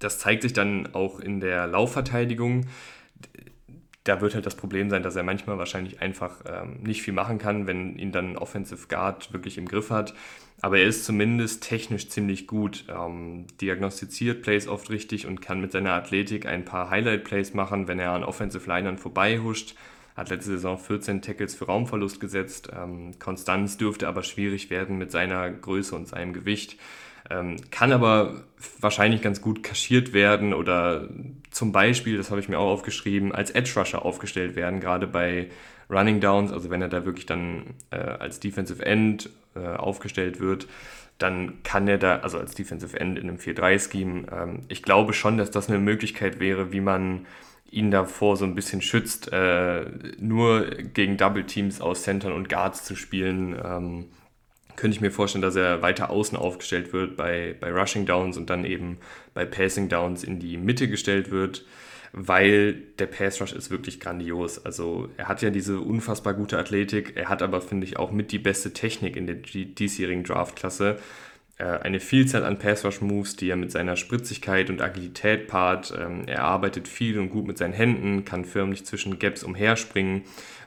das 0.00 0.18
zeigt 0.18 0.42
sich 0.42 0.52
dann 0.52 0.94
auch 0.94 1.18
in 1.18 1.40
der 1.40 1.66
Laufverteidigung 1.66 2.66
da 4.04 4.20
wird 4.20 4.34
halt 4.34 4.44
das 4.44 4.54
Problem 4.54 4.90
sein, 4.90 5.02
dass 5.02 5.16
er 5.16 5.22
manchmal 5.22 5.58
wahrscheinlich 5.58 6.00
einfach 6.02 6.42
ähm, 6.46 6.82
nicht 6.82 7.02
viel 7.02 7.14
machen 7.14 7.38
kann, 7.38 7.66
wenn 7.66 7.96
ihn 7.96 8.12
dann 8.12 8.36
Offensive 8.36 8.86
Guard 8.88 9.32
wirklich 9.32 9.56
im 9.56 9.66
Griff 9.66 9.90
hat. 9.90 10.14
Aber 10.60 10.78
er 10.78 10.86
ist 10.86 11.04
zumindest 11.04 11.62
technisch 11.62 12.08
ziemlich 12.08 12.46
gut, 12.46 12.84
ähm, 12.88 13.46
diagnostiziert 13.60 14.42
Plays 14.42 14.68
oft 14.68 14.90
richtig 14.90 15.26
und 15.26 15.40
kann 15.40 15.60
mit 15.60 15.72
seiner 15.72 15.92
Athletik 15.92 16.46
ein 16.46 16.66
paar 16.66 16.90
Highlight-Plays 16.90 17.54
machen, 17.54 17.88
wenn 17.88 17.98
er 17.98 18.12
an 18.12 18.24
Offensive 18.24 18.70
Linern 18.70 18.98
vorbeihuscht. 18.98 19.74
Hat 20.14 20.28
letzte 20.30 20.52
Saison 20.52 20.78
14 20.78 21.22
Tackles 21.22 21.54
für 21.54 21.64
Raumverlust 21.64 22.20
gesetzt. 22.20 22.70
Ähm, 22.74 23.18
Konstanz 23.18 23.78
dürfte 23.78 24.06
aber 24.06 24.22
schwierig 24.22 24.70
werden 24.70 24.96
mit 24.98 25.10
seiner 25.10 25.50
Größe 25.50 25.96
und 25.96 26.06
seinem 26.06 26.34
Gewicht. 26.34 26.78
Ähm, 27.30 27.56
kann 27.70 27.92
aber 27.92 28.44
wahrscheinlich 28.80 29.22
ganz 29.22 29.40
gut 29.40 29.62
kaschiert 29.62 30.12
werden 30.12 30.52
oder 30.54 31.08
zum 31.50 31.72
Beispiel, 31.72 32.16
das 32.16 32.30
habe 32.30 32.40
ich 32.40 32.48
mir 32.48 32.58
auch 32.58 32.70
aufgeschrieben, 32.70 33.32
als 33.32 33.50
Edge 33.50 33.72
Rusher 33.76 34.04
aufgestellt 34.04 34.56
werden, 34.56 34.80
gerade 34.80 35.06
bei 35.06 35.48
Running 35.90 36.20
Downs, 36.20 36.52
also 36.52 36.70
wenn 36.70 36.82
er 36.82 36.88
da 36.88 37.04
wirklich 37.04 37.26
dann 37.26 37.74
äh, 37.90 37.96
als 37.96 38.40
Defensive 38.40 38.84
End 38.84 39.30
äh, 39.54 39.60
aufgestellt 39.60 40.40
wird, 40.40 40.66
dann 41.18 41.62
kann 41.62 41.86
er 41.86 41.98
da, 41.98 42.16
also 42.16 42.38
als 42.38 42.54
Defensive 42.54 42.98
End 42.98 43.18
in 43.18 43.28
einem 43.28 43.38
4-3-Scheme, 43.38 44.26
ähm, 44.32 44.58
ich 44.68 44.82
glaube 44.82 45.12
schon, 45.12 45.38
dass 45.38 45.50
das 45.50 45.68
eine 45.68 45.78
Möglichkeit 45.78 46.40
wäre, 46.40 46.72
wie 46.72 46.80
man 46.80 47.26
ihn 47.70 47.90
davor 47.90 48.36
so 48.36 48.44
ein 48.44 48.54
bisschen 48.54 48.82
schützt, 48.82 49.32
äh, 49.32 49.86
nur 50.18 50.66
gegen 50.66 51.16
Double 51.16 51.44
Teams 51.44 51.80
aus 51.80 52.02
Centern 52.02 52.32
und 52.32 52.48
Guards 52.48 52.84
zu 52.84 52.94
spielen. 52.94 53.56
Ähm, 53.62 54.06
könnte 54.76 54.96
ich 54.96 55.00
mir 55.00 55.10
vorstellen, 55.10 55.42
dass 55.42 55.56
er 55.56 55.82
weiter 55.82 56.10
außen 56.10 56.36
aufgestellt 56.36 56.92
wird 56.92 57.16
bei, 57.16 57.54
bei 57.60 57.70
Rushing 57.70 58.06
Downs 58.06 58.36
und 58.36 58.50
dann 58.50 58.64
eben 58.64 58.98
bei 59.32 59.44
Passing 59.44 59.88
Downs 59.88 60.24
in 60.24 60.38
die 60.40 60.56
Mitte 60.56 60.88
gestellt 60.88 61.30
wird, 61.30 61.64
weil 62.12 62.74
der 62.98 63.06
Pass 63.06 63.40
Rush 63.40 63.52
ist 63.52 63.70
wirklich 63.70 64.00
grandios. 64.00 64.64
Also 64.64 65.08
er 65.16 65.28
hat 65.28 65.42
ja 65.42 65.50
diese 65.50 65.80
unfassbar 65.80 66.34
gute 66.34 66.58
Athletik, 66.58 67.12
er 67.16 67.28
hat 67.28 67.42
aber, 67.42 67.60
finde 67.60 67.86
ich, 67.86 67.98
auch 67.98 68.12
mit 68.12 68.32
die 68.32 68.38
beste 68.38 68.72
Technik 68.72 69.16
in 69.16 69.26
der 69.26 69.36
diesjährigen 69.36 70.24
Draftklasse. 70.24 70.90
Äh, 70.90 71.00
eine 71.62 72.00
Vielzahl 72.00 72.44
an 72.44 72.58
Pass 72.58 72.84
Rush 72.84 73.00
Moves, 73.00 73.36
die 73.36 73.48
er 73.48 73.56
mit 73.56 73.70
seiner 73.70 73.96
Spritzigkeit 73.96 74.70
und 74.70 74.82
Agilität 74.82 75.46
paart. 75.46 75.94
Ähm, 75.96 76.24
er 76.26 76.42
arbeitet 76.42 76.88
viel 76.88 77.18
und 77.18 77.30
gut 77.30 77.46
mit 77.46 77.58
seinen 77.58 77.74
Händen, 77.74 78.24
kann 78.24 78.44
förmlich 78.44 78.84
zwischen 78.84 79.18
Gaps 79.18 79.44
umherspringen 79.44 80.24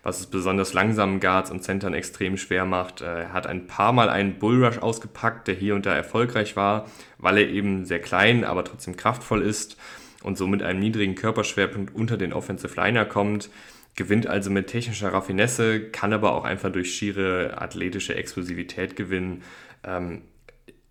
was 0.08 0.21
es 0.21 0.28
besonders 0.28 0.71
langsamen 0.71 1.19
Guards 1.19 1.52
und 1.52 1.63
Centern 1.63 1.93
extrem 1.93 2.38
schwer 2.38 2.63
macht. 2.63 3.02
Äh, 3.02 3.23
er 3.23 3.34
hat 3.34 3.45
ein 3.45 3.67
paar 3.67 3.91
Mal 3.91 4.10
einen 4.10 4.39
Bullrush 4.39 4.78
ausgepackt, 4.78 5.50
der 5.50 5.56
hier 5.56 5.76
und 5.76 5.86
da 5.86 5.93
erfolgreich 5.93 6.56
war, 6.56 6.89
weil 7.17 7.38
er 7.38 7.50
eben 7.50 7.86
sehr 7.86 8.00
klein, 8.00 8.45
aber 8.45 8.63
trotzdem 8.63 8.95
kraftvoll 8.95 9.41
ist 9.41 9.76
und 10.23 10.38
so 10.38 10.47
mit 10.47 10.63
einem 10.63 10.80
niedrigen 10.80 11.15
Körperschwerpunkt 11.15 11.93
unter 11.93 12.15
den 12.15 12.32
Offensive 12.32 12.73
Liner 12.80 13.04
kommt. 13.04 13.50
Gewinnt 13.97 14.28
also 14.28 14.50
mit 14.50 14.67
technischer 14.67 15.12
Raffinesse, 15.12 15.89
kann 15.89 16.13
aber 16.13 16.34
auch 16.36 16.45
einfach 16.45 16.71
durch 16.71 16.95
schiere 16.95 17.56
athletische 17.58 18.15
Explosivität 18.15 18.95
gewinnen. 18.95 19.43
Ähm, 19.84 20.21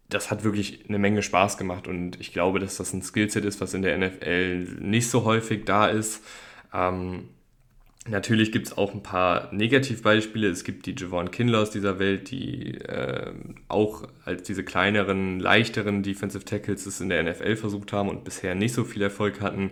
das 0.08 0.30
hat 0.30 0.44
wirklich 0.44 0.84
eine 0.88 0.98
Menge 0.98 1.22
Spaß 1.22 1.58
gemacht 1.58 1.88
und 1.88 2.20
ich 2.20 2.32
glaube, 2.32 2.60
dass 2.60 2.76
das 2.76 2.92
ein 2.92 3.02
Skillset 3.02 3.44
ist, 3.44 3.60
was 3.60 3.74
in 3.74 3.82
der 3.82 3.98
NFL 3.98 4.78
nicht 4.80 5.10
so 5.10 5.24
häufig 5.24 5.64
da 5.64 5.88
ist. 5.88 6.22
Ähm, 6.72 7.28
natürlich 8.08 8.52
gibt 8.52 8.68
es 8.68 8.76
auch 8.78 8.94
ein 8.94 9.02
paar 9.02 9.52
Negativbeispiele. 9.52 10.48
Es 10.48 10.62
gibt 10.62 10.86
die 10.86 10.94
Javon 10.96 11.32
Kinlaws 11.32 11.70
dieser 11.70 11.98
Welt, 11.98 12.30
die 12.30 12.74
äh, 12.74 13.32
auch 13.68 14.06
als 14.24 14.44
diese 14.44 14.62
kleineren, 14.62 15.40
leichteren 15.40 16.04
Defensive 16.04 16.44
Tackles 16.44 16.86
es 16.86 17.00
in 17.00 17.08
der 17.08 17.24
NFL 17.24 17.56
versucht 17.56 17.92
haben 17.92 18.08
und 18.08 18.22
bisher 18.22 18.54
nicht 18.54 18.74
so 18.74 18.84
viel 18.84 19.02
Erfolg 19.02 19.40
hatten. 19.40 19.70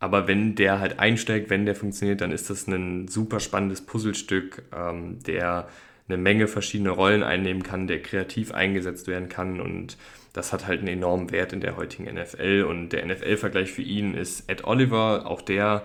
Aber 0.00 0.26
wenn 0.26 0.56
der 0.56 0.80
halt 0.80 0.98
einsteigt, 0.98 1.50
wenn 1.50 1.66
der 1.66 1.74
funktioniert, 1.74 2.20
dann 2.20 2.32
ist 2.32 2.50
das 2.50 2.66
ein 2.66 3.08
super 3.08 3.40
spannendes 3.40 3.80
Puzzlestück, 3.80 4.64
ähm, 4.74 5.20
der 5.22 5.68
eine 6.08 6.18
Menge 6.18 6.46
verschiedene 6.46 6.90
Rollen 6.90 7.22
einnehmen 7.22 7.62
kann, 7.62 7.86
der 7.86 8.02
kreativ 8.02 8.52
eingesetzt 8.52 9.08
werden 9.08 9.28
kann 9.28 9.60
und 9.60 9.96
das 10.32 10.52
hat 10.52 10.66
halt 10.66 10.80
einen 10.80 10.88
enormen 10.88 11.30
Wert 11.30 11.52
in 11.52 11.60
der 11.60 11.76
heutigen 11.76 12.04
NFL 12.12 12.66
und 12.68 12.90
der 12.90 13.06
NFL-Vergleich 13.06 13.72
für 13.72 13.82
ihn 13.82 14.14
ist 14.14 14.48
Ed 14.50 14.64
Oliver, 14.64 15.26
auch 15.26 15.40
der 15.40 15.82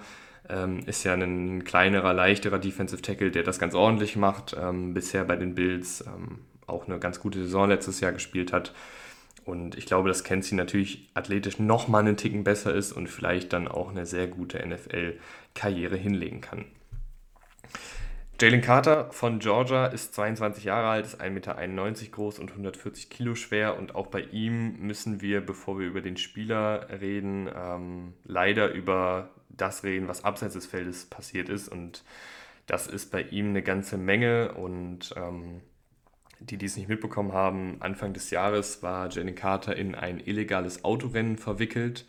ähm, 0.49 0.81
ist 0.85 1.03
ja 1.03 1.13
ein 1.13 1.63
kleinerer, 1.63 2.13
leichterer 2.13 2.59
Defensive 2.59 3.01
Tackle, 3.01 3.31
der 3.31 3.43
das 3.43 3.59
ganz 3.59 3.73
ordentlich 3.73 4.15
macht, 4.15 4.55
ähm, 4.59 4.93
bisher 4.93 5.23
bei 5.23 5.37
den 5.37 5.55
Bills 5.55 6.03
ähm, 6.05 6.39
auch 6.67 6.87
eine 6.87 6.99
ganz 6.99 7.19
gute 7.19 7.39
Saison 7.39 7.69
letztes 7.69 8.01
Jahr 8.01 8.11
gespielt 8.11 8.51
hat. 8.51 8.73
Und 9.45 9.75
ich 9.77 9.85
glaube, 9.85 10.09
dass 10.09 10.23
Kenzie 10.23 10.55
natürlich 10.55 11.09
athletisch 11.13 11.57
nochmal 11.57 12.01
einen 12.01 12.17
Ticken 12.17 12.43
besser 12.43 12.73
ist 12.75 12.91
und 12.91 13.07
vielleicht 13.07 13.53
dann 13.53 13.67
auch 13.67 13.89
eine 13.89 14.05
sehr 14.05 14.27
gute 14.27 14.65
NFL-Karriere 14.65 15.97
hinlegen 15.97 16.41
kann. 16.41 16.65
Jalen 18.39 18.61
Carter 18.61 19.11
von 19.11 19.37
Georgia 19.37 19.85
ist 19.85 20.15
22 20.15 20.63
Jahre 20.63 20.87
alt, 20.87 21.05
ist 21.05 21.21
1,91 21.21 21.29
Meter 21.29 21.55
groß 22.11 22.39
und 22.39 22.49
140 22.49 23.09
Kilo 23.11 23.35
schwer. 23.35 23.77
Und 23.77 23.93
auch 23.93 24.07
bei 24.07 24.21
ihm 24.21 24.79
müssen 24.79 25.21
wir, 25.21 25.41
bevor 25.41 25.77
wir 25.77 25.85
über 25.85 26.01
den 26.01 26.17
Spieler 26.17 26.87
reden, 27.01 27.47
ähm, 27.55 28.13
leider 28.23 28.71
über 28.71 29.29
das 29.49 29.83
reden, 29.83 30.07
was 30.07 30.23
abseits 30.23 30.55
des 30.55 30.65
Feldes 30.65 31.05
passiert 31.05 31.49
ist. 31.49 31.67
Und 31.67 32.03
das 32.65 32.87
ist 32.87 33.11
bei 33.11 33.21
ihm 33.21 33.49
eine 33.49 33.61
ganze 33.61 33.97
Menge. 33.97 34.53
Und 34.53 35.13
ähm, 35.15 35.61
die, 36.39 36.57
die 36.57 36.65
es 36.65 36.77
nicht 36.77 36.89
mitbekommen 36.89 37.33
haben, 37.33 37.77
Anfang 37.79 38.13
des 38.13 38.31
Jahres 38.31 38.81
war 38.81 39.09
Jalen 39.11 39.35
Carter 39.35 39.75
in 39.75 39.93
ein 39.93 40.19
illegales 40.19 40.83
Autorennen 40.83 41.37
verwickelt. 41.37 42.07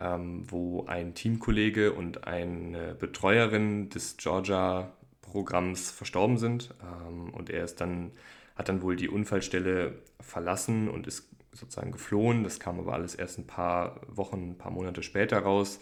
Ähm, 0.00 0.44
wo 0.46 0.86
ein 0.86 1.14
Teamkollege 1.14 1.92
und 1.92 2.24
eine 2.24 2.94
Betreuerin 2.94 3.88
des 3.88 4.16
Georgia 4.16 4.92
Programms 5.30 5.90
verstorben 5.90 6.38
sind. 6.38 6.74
Ähm, 6.82 7.30
und 7.30 7.50
er 7.50 7.64
ist 7.64 7.80
dann, 7.80 8.12
hat 8.56 8.68
dann 8.68 8.82
wohl 8.82 8.96
die 8.96 9.08
Unfallstelle 9.08 10.02
verlassen 10.20 10.88
und 10.88 11.06
ist 11.06 11.28
sozusagen 11.52 11.92
geflohen. 11.92 12.44
Das 12.44 12.60
kam 12.60 12.78
aber 12.78 12.94
alles 12.94 13.14
erst 13.14 13.38
ein 13.38 13.46
paar 13.46 14.00
Wochen, 14.08 14.50
ein 14.50 14.58
paar 14.58 14.72
Monate 14.72 15.02
später 15.02 15.38
raus. 15.38 15.80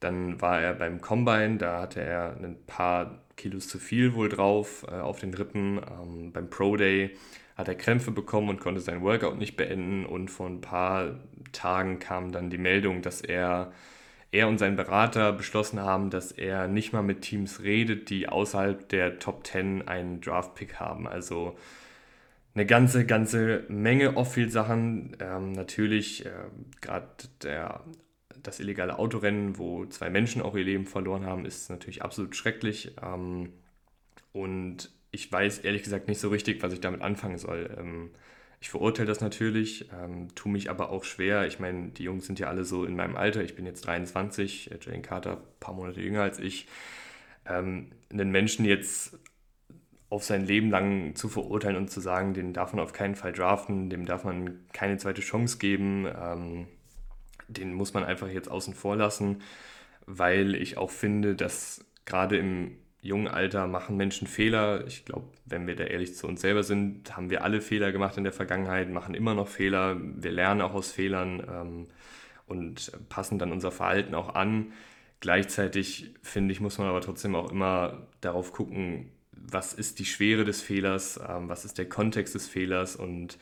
Dann 0.00 0.40
war 0.40 0.60
er 0.60 0.74
beim 0.74 1.00
Combine, 1.00 1.56
da 1.56 1.80
hatte 1.80 2.00
er 2.00 2.36
ein 2.36 2.56
paar 2.66 3.22
Kilos 3.36 3.68
zu 3.68 3.78
viel 3.78 4.14
wohl 4.14 4.28
drauf 4.28 4.84
äh, 4.88 4.94
auf 4.94 5.18
den 5.20 5.34
Rippen. 5.34 5.78
Ähm, 5.78 6.32
beim 6.32 6.50
Pro 6.50 6.76
Day 6.76 7.16
hat 7.56 7.68
er 7.68 7.74
Krämpfe 7.74 8.12
bekommen 8.12 8.48
und 8.48 8.60
konnte 8.60 8.80
sein 8.80 9.02
Workout 9.02 9.38
nicht 9.38 9.56
beenden. 9.56 10.06
Und 10.06 10.28
vor 10.30 10.46
ein 10.46 10.60
paar 10.60 11.18
Tagen 11.52 11.98
kam 11.98 12.30
dann 12.30 12.50
die 12.50 12.58
Meldung, 12.58 13.02
dass 13.02 13.20
er 13.20 13.72
er 14.30 14.48
und 14.48 14.58
sein 14.58 14.76
Berater 14.76 15.32
beschlossen 15.32 15.80
haben, 15.80 16.10
dass 16.10 16.32
er 16.32 16.68
nicht 16.68 16.92
mal 16.92 17.02
mit 17.02 17.22
Teams 17.22 17.62
redet, 17.62 18.10
die 18.10 18.28
außerhalb 18.28 18.88
der 18.88 19.18
Top 19.18 19.46
10 19.46 19.88
einen 19.88 20.20
Draft-Pick 20.20 20.76
haben. 20.80 21.06
Also 21.06 21.56
eine 22.54 22.66
ganze, 22.66 23.06
ganze 23.06 23.64
Menge 23.68 24.16
Off-Field-Sachen. 24.16 25.16
Ähm, 25.20 25.52
natürlich 25.52 26.26
äh, 26.26 26.30
gerade 26.80 27.08
das 28.42 28.60
illegale 28.60 28.98
Autorennen, 28.98 29.58
wo 29.58 29.86
zwei 29.86 30.10
Menschen 30.10 30.42
auch 30.42 30.54
ihr 30.54 30.64
Leben 30.64 30.86
verloren 30.86 31.24
haben, 31.24 31.44
ist 31.46 31.70
natürlich 31.70 32.02
absolut 32.02 32.36
schrecklich. 32.36 32.94
Ähm, 33.02 33.52
und 34.32 34.90
ich 35.10 35.30
weiß 35.30 35.60
ehrlich 35.60 35.82
gesagt 35.82 36.08
nicht 36.08 36.20
so 36.20 36.28
richtig, 36.28 36.62
was 36.62 36.72
ich 36.72 36.80
damit 36.80 37.00
anfangen 37.00 37.38
soll. 37.38 37.74
Ähm, 37.78 38.10
ich 38.60 38.70
verurteile 38.70 39.06
das 39.06 39.20
natürlich, 39.20 39.88
ähm, 39.92 40.34
tue 40.34 40.50
mich 40.50 40.68
aber 40.68 40.90
auch 40.90 41.04
schwer. 41.04 41.46
Ich 41.46 41.60
meine, 41.60 41.90
die 41.90 42.02
Jungs 42.02 42.26
sind 42.26 42.38
ja 42.38 42.48
alle 42.48 42.64
so 42.64 42.84
in 42.84 42.96
meinem 42.96 43.16
Alter. 43.16 43.42
Ich 43.42 43.54
bin 43.54 43.66
jetzt 43.66 43.86
23, 43.86 44.72
äh, 44.72 44.78
Jane 44.80 45.02
Carter 45.02 45.32
ein 45.36 45.60
paar 45.60 45.74
Monate 45.74 46.00
jünger 46.00 46.22
als 46.22 46.38
ich. 46.38 46.66
Ähm, 47.46 47.92
einen 48.10 48.30
Menschen 48.30 48.64
jetzt 48.64 49.18
auf 50.10 50.24
sein 50.24 50.44
Leben 50.46 50.70
lang 50.70 51.14
zu 51.14 51.28
verurteilen 51.28 51.76
und 51.76 51.90
zu 51.90 52.00
sagen, 52.00 52.34
den 52.34 52.52
darf 52.52 52.72
man 52.72 52.82
auf 52.82 52.92
keinen 52.92 53.14
Fall 53.14 53.32
draften, 53.32 53.90
dem 53.90 54.06
darf 54.06 54.24
man 54.24 54.66
keine 54.72 54.96
zweite 54.96 55.20
Chance 55.20 55.58
geben, 55.58 56.06
ähm, 56.06 56.66
den 57.46 57.74
muss 57.74 57.94
man 57.94 58.04
einfach 58.04 58.28
jetzt 58.28 58.50
außen 58.50 58.74
vor 58.74 58.96
lassen, 58.96 59.42
weil 60.06 60.54
ich 60.54 60.78
auch 60.78 60.90
finde, 60.90 61.34
dass 61.34 61.84
gerade 62.06 62.38
im 62.38 62.78
jungen 63.08 63.28
Alter 63.28 63.66
machen 63.66 63.96
Menschen 63.96 64.28
Fehler. 64.28 64.86
Ich 64.86 65.04
glaube, 65.04 65.26
wenn 65.46 65.66
wir 65.66 65.74
da 65.74 65.84
ehrlich 65.84 66.14
zu 66.14 66.26
uns 66.26 66.40
selber 66.40 66.62
sind, 66.62 67.16
haben 67.16 67.30
wir 67.30 67.42
alle 67.42 67.60
Fehler 67.60 67.90
gemacht 67.90 68.16
in 68.16 68.24
der 68.24 68.32
Vergangenheit, 68.32 68.90
machen 68.90 69.14
immer 69.14 69.34
noch 69.34 69.48
Fehler. 69.48 69.96
Wir 69.98 70.30
lernen 70.30 70.60
auch 70.60 70.74
aus 70.74 70.92
Fehlern 70.92 71.42
ähm, 71.50 71.86
und 72.46 72.92
passen 73.08 73.38
dann 73.38 73.50
unser 73.50 73.72
Verhalten 73.72 74.14
auch 74.14 74.34
an. 74.34 74.72
Gleichzeitig 75.20 76.14
finde 76.22 76.52
ich, 76.52 76.60
muss 76.60 76.78
man 76.78 76.86
aber 76.86 77.00
trotzdem 77.00 77.34
auch 77.34 77.50
immer 77.50 78.06
darauf 78.20 78.52
gucken, 78.52 79.10
was 79.32 79.72
ist 79.72 79.98
die 79.98 80.04
Schwere 80.04 80.44
des 80.44 80.62
Fehlers, 80.62 81.18
ähm, 81.28 81.48
was 81.48 81.64
ist 81.64 81.78
der 81.78 81.88
Kontext 81.88 82.34
des 82.34 82.46
Fehlers 82.46 82.94
und 82.94 83.38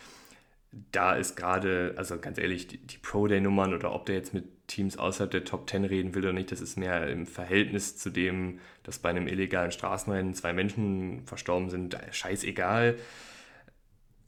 da 0.93 1.15
ist 1.15 1.37
gerade, 1.37 1.95
also 1.97 2.19
ganz 2.19 2.39
ehrlich, 2.39 2.67
die, 2.67 2.79
die 2.79 2.99
Pro-Day-Nummern 2.99 3.75
oder 3.75 3.95
ob 3.95 4.07
der 4.07 4.17
jetzt 4.17 4.35
mit 4.35 4.45
Teams 4.67 4.97
außerhalb 4.99 5.31
der 5.31 5.45
Top 5.45 5.69
10 5.69 5.85
reden 5.85 6.15
will 6.15 6.23
oder 6.25 6.33
nicht, 6.33 6.53
das 6.53 6.61
ist 6.61 6.77
mehr 6.77 7.09
im 7.09 7.27
Verhältnis 7.27 7.97
zu 7.97 8.11
dem, 8.11 8.61
dass 8.83 8.99
bei 8.99 9.11
einem 9.11 9.29
illegalen 9.29 9.73
Straßenrennen 9.73 10.35
zwei 10.35 10.53
Menschen 10.53 11.25
verstorben 11.25 11.71
sind, 11.71 11.97
scheißegal. 12.11 12.97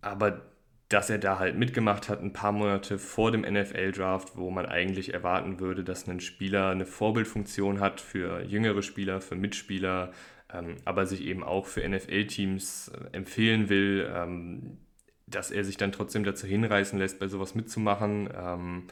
Aber 0.01 0.42
dass 0.88 1.11
er 1.11 1.18
da 1.18 1.38
halt 1.38 1.57
mitgemacht 1.57 2.09
hat, 2.09 2.22
ein 2.22 2.33
paar 2.33 2.53
Monate 2.53 2.98
vor 2.98 3.31
dem 3.31 3.42
NFL-Draft, 3.42 4.37
wo 4.37 4.51
man 4.51 4.64
eigentlich 4.64 5.12
erwarten 5.12 5.61
würde, 5.61 5.85
dass 5.85 6.09
ein 6.09 6.20
Spieler 6.20 6.70
eine 6.70 6.87
Vorbildfunktion 6.87 7.81
hat 7.81 8.01
für 8.01 8.42
jüngere 8.42 8.83
Spieler, 8.83 9.20
für 9.20 9.37
Mitspieler, 9.37 10.12
ähm, 10.53 10.77
aber 10.87 11.05
sich 11.05 11.22
eben 11.22 11.44
auch 11.44 11.66
für 11.66 11.87
NFL-Teams 11.87 12.88
äh, 12.88 13.16
empfehlen 13.16 13.68
will, 13.68 14.11
ähm, 14.14 14.79
dass 15.27 15.51
er 15.51 15.62
sich 15.62 15.77
dann 15.77 15.92
trotzdem 15.92 16.24
dazu 16.24 16.46
hinreißen 16.46 16.98
lässt, 16.98 17.18
bei 17.18 17.29
sowas 17.29 17.55
mitzumachen, 17.55 18.31
ähm, 18.35 18.85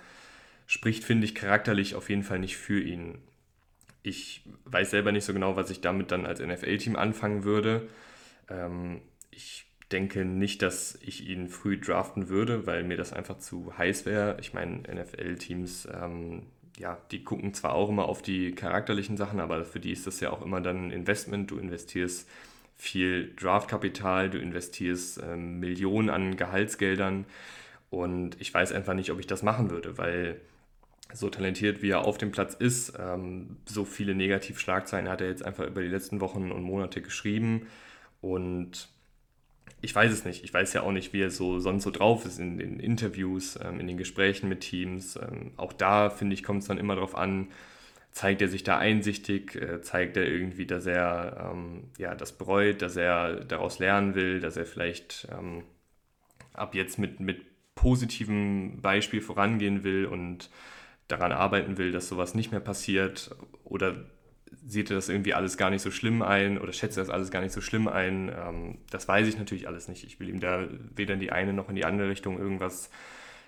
spricht, 0.67 1.05
finde 1.05 1.25
ich, 1.25 1.35
charakterlich 1.35 1.95
auf 1.95 2.11
jeden 2.11 2.23
Fall 2.23 2.39
nicht 2.39 2.57
für 2.57 2.81
ihn. 2.81 3.19
Ich 4.03 4.43
weiß 4.65 4.91
selber 4.91 5.13
nicht 5.13 5.25
so 5.25 5.33
genau, 5.33 5.57
was 5.57 5.71
ich 5.71 5.81
damit 5.81 6.11
dann 6.11 6.27
als 6.27 6.41
NFL-Team 6.41 6.97
anfangen 6.97 7.45
würde. 7.45 7.89
Ähm, 8.49 9.01
ich 9.31 9.67
denke 9.93 10.25
nicht, 10.25 10.63
dass 10.63 10.99
ich 11.01 11.29
ihn 11.29 11.49
früh 11.49 11.79
draften 11.79 12.29
würde, 12.29 12.67
weil 12.67 12.83
mir 12.83 12.97
das 12.97 13.13
einfach 13.13 13.39
zu 13.39 13.77
heiß 13.79 14.07
wäre. 14.07 14.37
Ich 14.41 14.53
meine, 14.53 14.83
NFL-Teams, 14.83 15.89
ähm, 15.93 16.43
ja, 16.79 16.99
die 17.11 17.25
gucken 17.25 17.55
zwar 17.55 17.75
auch 17.75 17.89
immer 17.89 18.07
auf 18.07 18.23
die 18.23 18.53
charakterlichen 18.53 19.17
Sachen, 19.17 19.41
aber 19.41 19.65
für 19.65 19.81
die 19.81 19.93
ist 19.93 20.07
das 20.07 20.21
ja 20.21 20.31
auch 20.31 20.43
immer 20.43 20.61
dann 20.61 20.89
ein 20.89 20.91
Investment. 20.91 21.51
Du 21.51 21.59
investierst 21.59 22.29
viel 22.77 23.33
Draftkapital, 23.37 24.31
du 24.31 24.39
investierst 24.39 25.23
ähm, 25.23 25.61
Millionen 25.61 26.11
an 26.11 26.37
Gehaltsgeldern 26.37 27.25
und 27.89 28.41
ich 28.41 28.53
weiß 28.53 28.73
einfach 28.73 28.95
nicht, 28.95 29.11
ob 29.11 29.21
ich 29.21 29.27
das 29.27 29.43
machen 29.43 29.71
würde, 29.71 29.97
weil 29.97 30.41
so 31.13 31.31
talentiert 31.31 31.83
wie 31.83 31.91
er 31.91 32.05
auf 32.05 32.19
dem 32.19 32.31
Platz 32.31 32.55
ist, 32.55 32.95
ähm, 32.99 33.59
so 33.67 33.85
viele 33.85 34.15
Negativschlagzeilen 34.15 35.09
hat 35.09 35.21
er 35.21 35.29
jetzt 35.29 35.45
einfach 35.45 35.67
über 35.67 35.83
die 35.83 35.89
letzten 35.89 36.21
Wochen 36.21 36.51
und 36.51 36.63
Monate 36.63 37.01
geschrieben 37.03 37.67
und 38.21 38.89
ich 39.83 39.95
weiß 39.95 40.13
es 40.13 40.25
nicht. 40.25 40.43
Ich 40.43 40.53
weiß 40.53 40.73
ja 40.73 40.83
auch 40.83 40.93
nicht, 40.93 41.13
wie 41.13 41.21
er 41.21 41.31
so 41.31 41.59
sonst 41.59 41.85
so 41.85 41.91
drauf 41.91 42.25
ist 42.25 42.39
in 42.39 42.59
den 42.59 42.81
Interviews, 42.81 43.59
ähm, 43.63 43.79
in 43.79 43.87
den 43.87 43.97
Gesprächen 43.97 44.49
mit 44.49 44.61
Teams. 44.61 45.17
Ähm, 45.17 45.53
auch 45.57 45.73
da, 45.73 46.11
finde 46.11 46.35
ich, 46.35 46.43
kommt 46.43 46.63
es 46.63 46.69
dann 46.69 46.79
immer 46.79 46.95
darauf 46.95 47.15
an, 47.15 47.49
zeigt 48.11 48.41
er 48.43 48.49
sich 48.49 48.65
da 48.65 48.79
einsichtig, 48.79 49.55
äh, 49.57 49.83
zeigt 49.83 50.17
er 50.17 50.27
irgendwie, 50.27 50.67
dass 50.67 50.87
er 50.87 51.53
ähm, 51.53 51.85
ja, 51.99 52.15
das 52.15 52.33
bereut, 52.33 52.83
dass 52.83 52.97
er 52.97 53.45
daraus 53.45 53.79
lernen 53.79 54.15
will, 54.15 54.41
dass 54.41 54.57
er 54.57 54.67
vielleicht 54.67 55.29
ähm, 55.31 55.65
ab 56.55 56.75
jetzt 56.75 56.99
mit, 56.99 57.21
mit 57.21 57.43
positivem 57.75 58.81
Beispiel 58.81 59.21
vorangehen 59.21 59.85
will 59.85 60.07
und 60.07 60.51
daran 61.09 61.33
arbeiten 61.33 61.79
will, 61.79 61.93
dass 61.93 62.09
sowas 62.09 62.35
nicht 62.35 62.51
mehr 62.51 62.61
passiert 62.61 63.35
oder 63.65 63.97
sieht 64.65 64.91
er 64.91 64.97
das 64.97 65.09
irgendwie 65.09 65.35
alles 65.35 65.57
gar 65.57 65.71
nicht 65.71 65.83
so 65.83 65.91
schlimm 65.91 66.23
ein 66.23 66.59
oder 66.59 66.73
schätzt 66.73 66.97
er 66.97 67.05
das 67.05 67.11
alles 67.11 67.31
gar 67.31 67.41
nicht 67.41 67.53
so 67.53 67.61
schlimm 67.61 67.89
ein. 67.89 68.31
Ähm, 68.37 68.79
das 68.91 69.07
weiß 69.07 69.27
ich 69.29 69.39
natürlich 69.39 69.69
alles 69.69 69.89
nicht. 69.89 70.05
Ich 70.05 70.19
will 70.19 70.29
ihm 70.29 70.41
da 70.41 70.67
weder 70.95 71.15
in 71.15 71.21
die 71.21 71.33
eine 71.33 71.53
noch 71.53 71.69
in 71.69 71.77
die 71.77 71.85
andere 71.85 72.09
Richtung 72.09 72.39
irgendwas 72.39 72.91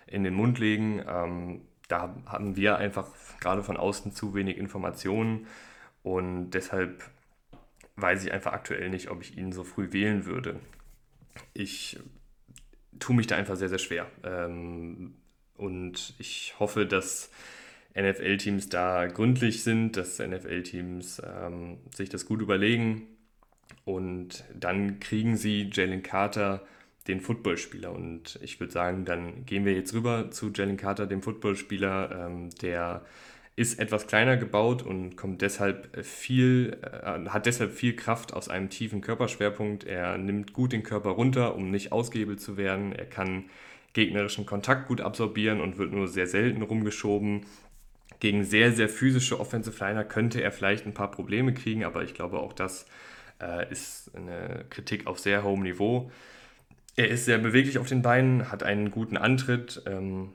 in 0.07 0.25
den 0.25 0.35
Mund 0.35 0.59
legen. 0.59 1.03
Ähm, 1.09 1.63
da 1.89 2.15
haben 2.27 2.57
wir 2.57 2.77
einfach 2.77 3.09
gerade 3.41 3.63
von 3.63 3.77
außen 3.77 4.13
zu 4.13 4.35
wenig 4.35 4.59
Informationen 4.59 5.47
und 6.03 6.51
deshalb 6.51 7.03
weiß 7.97 8.25
ich 8.25 8.33
einfach 8.33 8.53
aktuell 8.53 8.89
nicht, 8.91 9.11
ob 9.11 9.23
ich 9.23 9.37
ihn 9.37 9.53
so 9.53 9.65
früh 9.65 9.93
wählen 9.93 10.25
würde. 10.25 10.61
Ich 11.55 11.99
tue 12.99 13.17
mich 13.17 13.27
da 13.27 13.37
einfach 13.37 13.57
sehr, 13.57 13.69
sehr 13.69 13.79
schwer. 13.79 14.07
Ähm, 14.23 15.15
und 15.59 16.15
ich 16.19 16.55
hoffe, 16.59 16.87
dass 16.87 17.31
NFL-Teams 17.95 18.69
da 18.69 19.07
gründlich 19.07 19.63
sind, 19.63 19.97
dass 19.97 20.19
NFL-Teams 20.19 21.23
ähm, 21.25 21.79
sich 21.95 22.09
das 22.09 22.27
gut 22.27 22.41
überlegen 22.41 23.07
und 23.85 24.45
dann 24.55 25.01
kriegen 25.01 25.37
sie 25.37 25.71
Jalen 25.73 26.03
Carter, 26.03 26.63
den 27.09 27.21
Footballspieler. 27.21 27.91
Und 27.91 28.39
ich 28.43 28.61
würde 28.61 28.73
sagen, 28.73 29.05
dann 29.05 29.47
gehen 29.47 29.65
wir 29.65 29.73
jetzt 29.75 29.95
rüber 29.95 30.31
zu 30.31 30.53
Jalen 30.55 30.77
Carter, 30.77 31.07
dem 31.07 31.23
Footballspieler, 31.23 32.27
ähm, 32.27 32.51
der 32.63 33.05
ist 33.57 33.81
etwas 33.81 34.07
kleiner 34.07 34.37
gebaut 34.37 34.83
und 34.83 35.17
kommt 35.17 35.43
deshalb 35.43 36.05
viel, 36.07 36.79
äh, 36.83 37.29
hat 37.29 37.47
deshalb 37.47 37.73
viel 37.73 37.97
Kraft 37.97 38.33
aus 38.33 38.49
einem 38.49 38.71
tiefen 38.71 39.01
Körperschwerpunkt. 39.01 39.83
Er 39.83 40.17
nimmt 40.17 40.53
gut 40.53 40.73
den 40.73 40.85
Körper 40.85 41.11
runter, 41.11 41.57
um 41.57 41.71
nicht 41.71 41.91
ausgehebelt 41.91 42.41
zu 42.41 42.57
werden. 42.57 42.93
Er 42.93 43.07
kann 43.07 43.47
gegnerischen 43.99 44.47
Kontakt 44.47 44.87
gut 44.87 45.01
absorbieren 45.01 45.61
und 45.61 45.77
wird 45.77 45.91
nur 45.91 46.07
sehr 46.07 46.29
selten 46.29 46.63
rumgeschoben. 46.63 47.47
Gegen 48.21 48.45
sehr, 48.45 48.71
sehr 48.71 48.89
physische 48.89 49.41
Offensive 49.41 49.85
Liner 49.85 50.05
könnte 50.05 50.41
er 50.41 50.53
vielleicht 50.53 50.87
ein 50.87 50.95
paar 50.95 51.11
Probleme 51.11 51.53
kriegen, 51.53 51.85
aber 51.85 52.05
ich 52.05 52.15
glaube 52.15 52.39
auch 52.39 52.53
das 52.53 52.87
äh, 53.43 53.69
ist 53.73 54.13
eine 54.15 54.67
Kritik 54.71 55.09
auf 55.09 55.19
sehr 55.19 55.43
hohem 55.43 55.63
Niveau. 55.63 56.13
Er 56.95 57.09
ist 57.09 57.25
sehr 57.25 57.39
beweglich 57.39 57.79
auf 57.79 57.89
den 57.89 58.03
Beinen, 58.03 58.53
hat 58.53 58.63
einen 58.63 58.93
guten 58.93 59.17
Antritt, 59.17 59.83
ähm, 59.87 60.31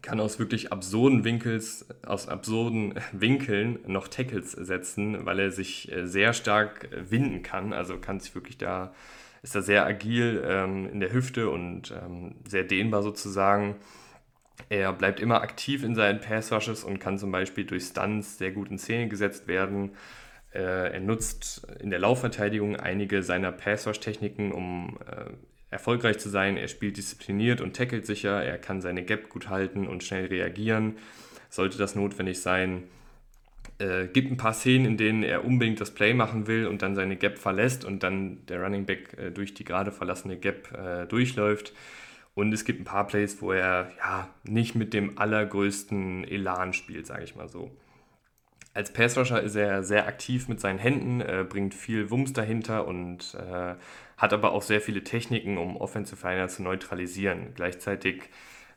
kann 0.00 0.20
aus 0.20 0.38
wirklich 0.38 0.70
absurden 0.70 1.24
Winkels, 1.24 1.86
aus 2.06 2.28
absurden 2.28 2.94
Winkeln 3.12 3.80
noch 3.88 4.06
Tackles 4.06 4.52
setzen, 4.52 5.26
weil 5.26 5.40
er 5.40 5.50
sich 5.50 5.90
äh, 5.90 6.06
sehr 6.06 6.32
stark 6.32 6.92
äh, 6.92 7.10
winden 7.10 7.42
kann. 7.42 7.72
Also 7.72 7.98
kann 7.98 8.20
sich 8.20 8.36
wirklich 8.36 8.56
da, 8.56 8.94
ist 9.44 9.54
er 9.54 9.62
sehr 9.62 9.84
agil 9.84 10.42
ähm, 10.46 10.88
in 10.90 11.00
der 11.00 11.12
Hüfte 11.12 11.50
und 11.50 11.92
ähm, 11.92 12.34
sehr 12.48 12.64
dehnbar 12.64 13.02
sozusagen. 13.02 13.76
Er 14.70 14.92
bleibt 14.94 15.20
immer 15.20 15.42
aktiv 15.42 15.84
in 15.84 15.94
seinen 15.94 16.20
Pass-Rushes 16.20 16.82
und 16.82 16.98
kann 16.98 17.18
zum 17.18 17.30
Beispiel 17.30 17.66
durch 17.66 17.84
Stunts 17.84 18.38
sehr 18.38 18.52
gut 18.52 18.70
in 18.70 18.78
Szene 18.78 19.08
gesetzt 19.08 19.46
werden. 19.46 19.90
Äh, 20.54 20.94
er 20.94 21.00
nutzt 21.00 21.66
in 21.78 21.90
der 21.90 21.98
Laufverteidigung 21.98 22.76
einige 22.76 23.22
seiner 23.22 23.52
Pass-Rush-Techniken, 23.52 24.50
um 24.50 24.98
äh, 25.06 25.30
erfolgreich 25.70 26.18
zu 26.18 26.30
sein. 26.30 26.56
Er 26.56 26.68
spielt 26.68 26.96
diszipliniert 26.96 27.60
und 27.60 27.76
tackelt 27.76 28.06
sicher. 28.06 28.42
Er 28.42 28.56
kann 28.56 28.80
seine 28.80 29.04
Gap 29.04 29.28
gut 29.28 29.50
halten 29.50 29.86
und 29.86 30.02
schnell 30.02 30.26
reagieren, 30.26 30.96
sollte 31.50 31.76
das 31.76 31.94
notwendig 31.94 32.40
sein. 32.40 32.84
Äh, 33.78 34.06
gibt 34.06 34.30
ein 34.30 34.36
paar 34.36 34.52
Szenen, 34.52 34.86
in 34.86 34.96
denen 34.96 35.22
er 35.24 35.44
unbedingt 35.44 35.80
das 35.80 35.92
Play 35.92 36.14
machen 36.14 36.46
will 36.46 36.66
und 36.68 36.82
dann 36.82 36.94
seine 36.94 37.16
Gap 37.16 37.38
verlässt 37.38 37.84
und 37.84 38.04
dann 38.04 38.46
der 38.46 38.62
Running 38.62 38.86
Back 38.86 39.18
äh, 39.18 39.30
durch 39.30 39.52
die 39.54 39.64
gerade 39.64 39.90
verlassene 39.90 40.36
Gap 40.36 40.72
äh, 40.72 41.06
durchläuft. 41.06 41.72
Und 42.34 42.52
es 42.52 42.64
gibt 42.64 42.80
ein 42.80 42.84
paar 42.84 43.06
Plays, 43.06 43.40
wo 43.42 43.52
er 43.52 43.90
ja 43.98 44.28
nicht 44.44 44.74
mit 44.74 44.92
dem 44.92 45.18
allergrößten 45.18 46.24
Elan 46.24 46.72
spielt, 46.72 47.06
sage 47.06 47.24
ich 47.24 47.34
mal 47.34 47.48
so. 47.48 47.70
Als 48.74 48.92
Passrusher 48.92 49.40
ist 49.40 49.54
er 49.54 49.84
sehr 49.84 50.06
aktiv 50.06 50.48
mit 50.48 50.60
seinen 50.60 50.80
Händen, 50.80 51.20
äh, 51.20 51.44
bringt 51.48 51.74
viel 51.74 52.10
Wumms 52.10 52.32
dahinter 52.32 52.86
und 52.86 53.34
äh, 53.34 53.74
hat 54.16 54.32
aber 54.32 54.52
auch 54.52 54.62
sehr 54.62 54.80
viele 54.80 55.02
Techniken, 55.04 55.58
um 55.58 55.76
Offensive 55.76 56.26
Liner 56.26 56.48
zu 56.48 56.62
neutralisieren. 56.62 57.54
Gleichzeitig 57.54 58.24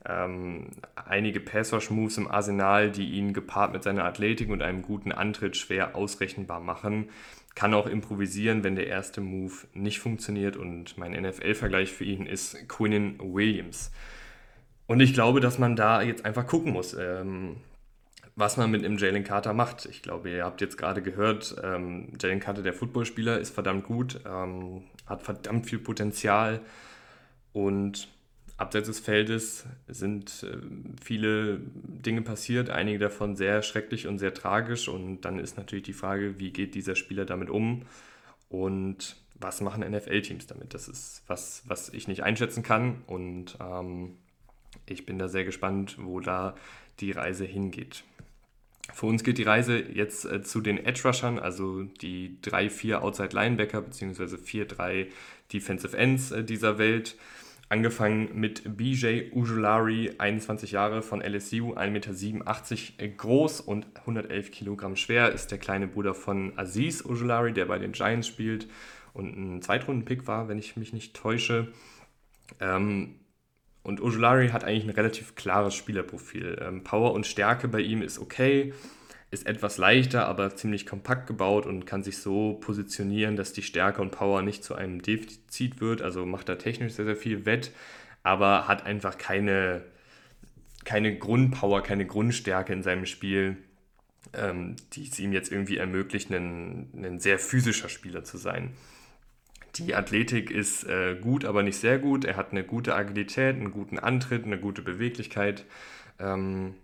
ähm, 0.08 0.68
einige 0.96 1.40
Passrush-Moves 1.40 2.18
im 2.18 2.28
Arsenal, 2.28 2.92
die 2.92 3.12
ihn 3.12 3.34
gepaart 3.34 3.74
mit 3.74 3.84
seiner 3.84 4.06
Athletik 4.06 4.50
und 4.50 4.62
einem 4.62 4.82
guten 4.82 5.12
Antritt 5.12 5.58
schwer 5.58 5.96
ausrechenbar 5.96 6.60
machen. 6.60 7.10
Kann 7.56 7.74
auch 7.74 7.88
improvisieren, 7.88 8.64
wenn 8.64 8.76
der 8.76 8.88
erste 8.88 9.20
Move 9.20 9.54
nicht 9.74 10.00
funktioniert 10.00 10.56
und 10.56 10.98
mein 10.98 11.12
NFL-Vergleich 11.12 11.92
für 11.92 12.04
ihn 12.04 12.26
ist 12.26 12.68
Quinnen 12.70 13.20
Williams. 13.20 13.92
Und 14.86 15.02
ich 15.02 15.14
glaube, 15.14 15.42
dass 15.42 15.60
man 15.60 15.76
da 15.76 16.02
jetzt 16.02 16.24
einfach 16.24 16.48
gucken 16.48 16.72
muss. 16.72 16.94
Ähm, 16.94 17.58
was 18.38 18.56
man 18.56 18.70
mit 18.70 18.86
einem 18.86 18.98
Jalen 19.00 19.24
Carter 19.24 19.54
macht. 19.54 19.88
Ich 19.88 20.04
glaube, 20.04 20.30
ihr 20.30 20.46
habt 20.46 20.62
jetzt 20.62 20.78
gerade 20.78 21.02
gehört, 21.02 21.56
ähm, 21.64 22.14
Jalen 22.22 22.40
Carter, 22.40 22.62
der 22.62 22.74
Footballspieler, 22.74 23.40
ist 23.40 23.50
verdammt 23.50 23.84
gut, 23.86 24.22
ähm, 24.28 24.84
hat 25.08 25.24
verdammt 25.24 25.66
viel 25.66 25.80
Potenzial 25.80 26.62
und 27.52 28.08
abseits 28.58 28.88
des 28.88 29.00
Feldes 29.00 29.66
sind 29.88 30.44
äh, 30.44 30.58
viele 31.02 31.60
Dinge 31.60 32.22
passiert, 32.22 32.70
einige 32.70 33.00
davon 33.00 33.36
sehr 33.36 33.62
schrecklich 33.62 34.08
und 34.08 34.20
sehr 34.20 34.34
tragisch 34.34 34.88
und 34.88 35.22
dann 35.22 35.40
ist 35.40 35.58
natürlich 35.58 35.86
die 35.86 35.94
Frage, 35.94 36.40
wie 36.40 36.52
geht 36.52 36.76
dieser 36.76 36.96
Spieler 36.96 37.26
damit 37.26 37.50
um 37.50 37.84
und 38.50 39.16
was 39.40 39.62
machen 39.62 39.90
NFL-Teams 39.90 40.48
damit? 40.48 40.74
Das 40.74 40.88
ist 40.88 41.24
was, 41.28 41.64
was 41.68 41.90
ich 41.90 42.08
nicht 42.08 42.24
einschätzen 42.24 42.64
kann 42.64 43.04
und 43.06 43.58
ähm, 43.62 44.16
ich 44.88 45.06
bin 45.06 45.20
da 45.20 45.28
sehr 45.28 45.46
gespannt, 45.46 45.98
wo 46.00 46.20
da 46.20 46.56
die 47.00 47.12
Reise 47.12 47.46
hingeht. 47.46 48.04
Für 48.94 49.06
uns 49.06 49.24
geht 49.24 49.38
die 49.38 49.44
Reise 49.44 49.80
jetzt 49.80 50.26
äh, 50.26 50.42
zu 50.42 50.62
den 50.62 50.84
Edge 50.84 51.02
Rushern, 51.04 51.38
also 51.40 51.84
die 51.84 52.38
3-4 52.44 52.96
Outside 52.96 53.36
Linebacker 53.36 53.82
bzw. 53.82 54.38
4-3 54.38 55.08
Defensive 55.54 55.96
Ends 55.96 56.32
äh, 56.32 56.44
dieser 56.44 56.78
Welt. 56.78 57.16
Angefangen 57.70 58.30
mit 58.34 58.78
BJ 58.78 59.32
Ujulari, 59.34 60.14
21 60.18 60.72
Jahre 60.72 61.02
von 61.02 61.22
LSU, 61.22 61.74
1,87 61.74 61.90
Meter 61.90 63.04
äh, 63.04 63.10
groß 63.10 63.60
und 63.60 63.88
111 63.96 64.52
Kilogramm 64.52 64.96
schwer, 64.96 65.34
ist 65.34 65.52
der 65.52 65.58
kleine 65.58 65.88
Bruder 65.88 66.14
von 66.14 66.54
Aziz 66.58 67.04
Ujulari, 67.04 67.52
der 67.52 67.66
bei 67.66 67.78
den 67.78 67.92
Giants 67.92 68.28
spielt 68.28 68.68
und 69.14 69.36
ein 69.38 69.62
Zweitrunden-Pick 69.62 70.28
war, 70.28 70.48
wenn 70.48 70.60
ich 70.60 70.78
mich 70.78 70.94
nicht 70.94 71.14
täusche. 71.14 71.68
Ähm, 72.62 73.16
und 73.84 74.02
Ojulari 74.02 74.50
hat 74.50 74.64
eigentlich 74.64 74.86
ein 74.86 74.90
relativ 74.92 75.36
klares 75.36 75.76
Spielerprofil. 75.76 76.62
Ähm, 76.62 76.84
Power 76.86 77.14
und 77.14 77.26
Stärke 77.26 77.68
bei 77.68 77.82
ihm 77.82 78.02
ist 78.02 78.20
okay, 78.20 78.74
ist 79.30 79.46
etwas 79.46 79.78
leichter, 79.78 80.26
aber 80.28 80.56
ziemlich 80.56 80.86
kompakt 80.86 81.28
gebaut 81.28 81.66
und 81.66 81.86
kann 81.86 82.04
sich 82.04 82.20
so 82.20 82.54
positionieren, 82.54 83.36
dass 83.36 83.52
die 83.52 83.62
Stärke 83.62 84.02
und 84.02 84.12
Power 84.12 84.42
nicht 84.42 84.64
zu 84.64 84.76
einem 84.76 85.02
Defizit 85.02 85.82
wird. 85.82 86.02
Also 86.02 86.26
macht 86.26 86.48
er 86.48 86.58
technisch 86.58 86.94
sehr, 86.94 87.06
sehr 87.06 87.18
viel 87.18 87.46
wett, 87.46 87.72
aber 88.24 88.68
hat 88.68 88.86
einfach 88.86 89.18
keine, 89.18 89.84
keine 90.86 91.18
Grundpower, 91.18 91.84
keine 91.84 92.06
Grundstärke 92.06 92.72
in 92.72 92.84
seinem 92.84 93.06
Spiel, 93.06 93.58
ähm, 94.34 94.78
die 94.94 95.04
es 95.04 95.20
ihm 95.20 95.34
jetzt 95.34 95.52
irgendwie 95.52 95.78
ermöglicht, 95.78 96.32
ein, 96.32 96.90
ein 96.96 97.20
sehr 97.20 97.38
physischer 97.38 97.90
Spieler 97.90 98.24
zu 98.24 98.38
sein. 98.38 98.74
Die 99.76 99.94
Athletik 99.94 100.52
ist 100.52 100.86
äh, 100.86 101.16
gut, 101.20 101.44
aber 101.44 101.64
nicht 101.64 101.78
sehr 101.78 102.00
gut. 102.00 102.24
Er 102.24 102.38
hat 102.38 102.52
eine 102.52 102.64
gute 102.64 102.96
Agilität, 102.96 103.58
einen 103.58 103.72
guten 103.72 104.00
Antritt, 104.00 104.46
eine 104.46 104.58
gute 104.58 104.82
Beweglichkeit. 104.82 105.66
Ähm, 106.18 106.76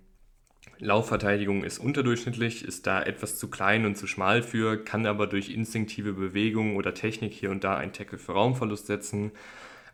Laufverteidigung 0.84 1.64
ist 1.64 1.80
unterdurchschnittlich, 1.80 2.64
ist 2.64 2.86
da 2.88 3.02
etwas 3.02 3.38
zu 3.38 3.50
klein 3.50 3.86
und 3.86 3.98
zu 3.98 4.06
schmal 4.08 4.44
für, 4.44 4.84
kann 4.84 5.06
aber 5.06 5.28
durch 5.28 5.50
instinktive 5.50 6.14
Bewegung 6.14 6.76
oder 6.76 6.94
Technik 6.94 7.34
hier 7.34 7.52
und 7.52 7.64
da 7.64 7.78
einen 7.78 7.94
Tackle 7.94 8.18
für 8.18 8.34
Raumverlust 8.34 8.88
setzen. 8.88 9.32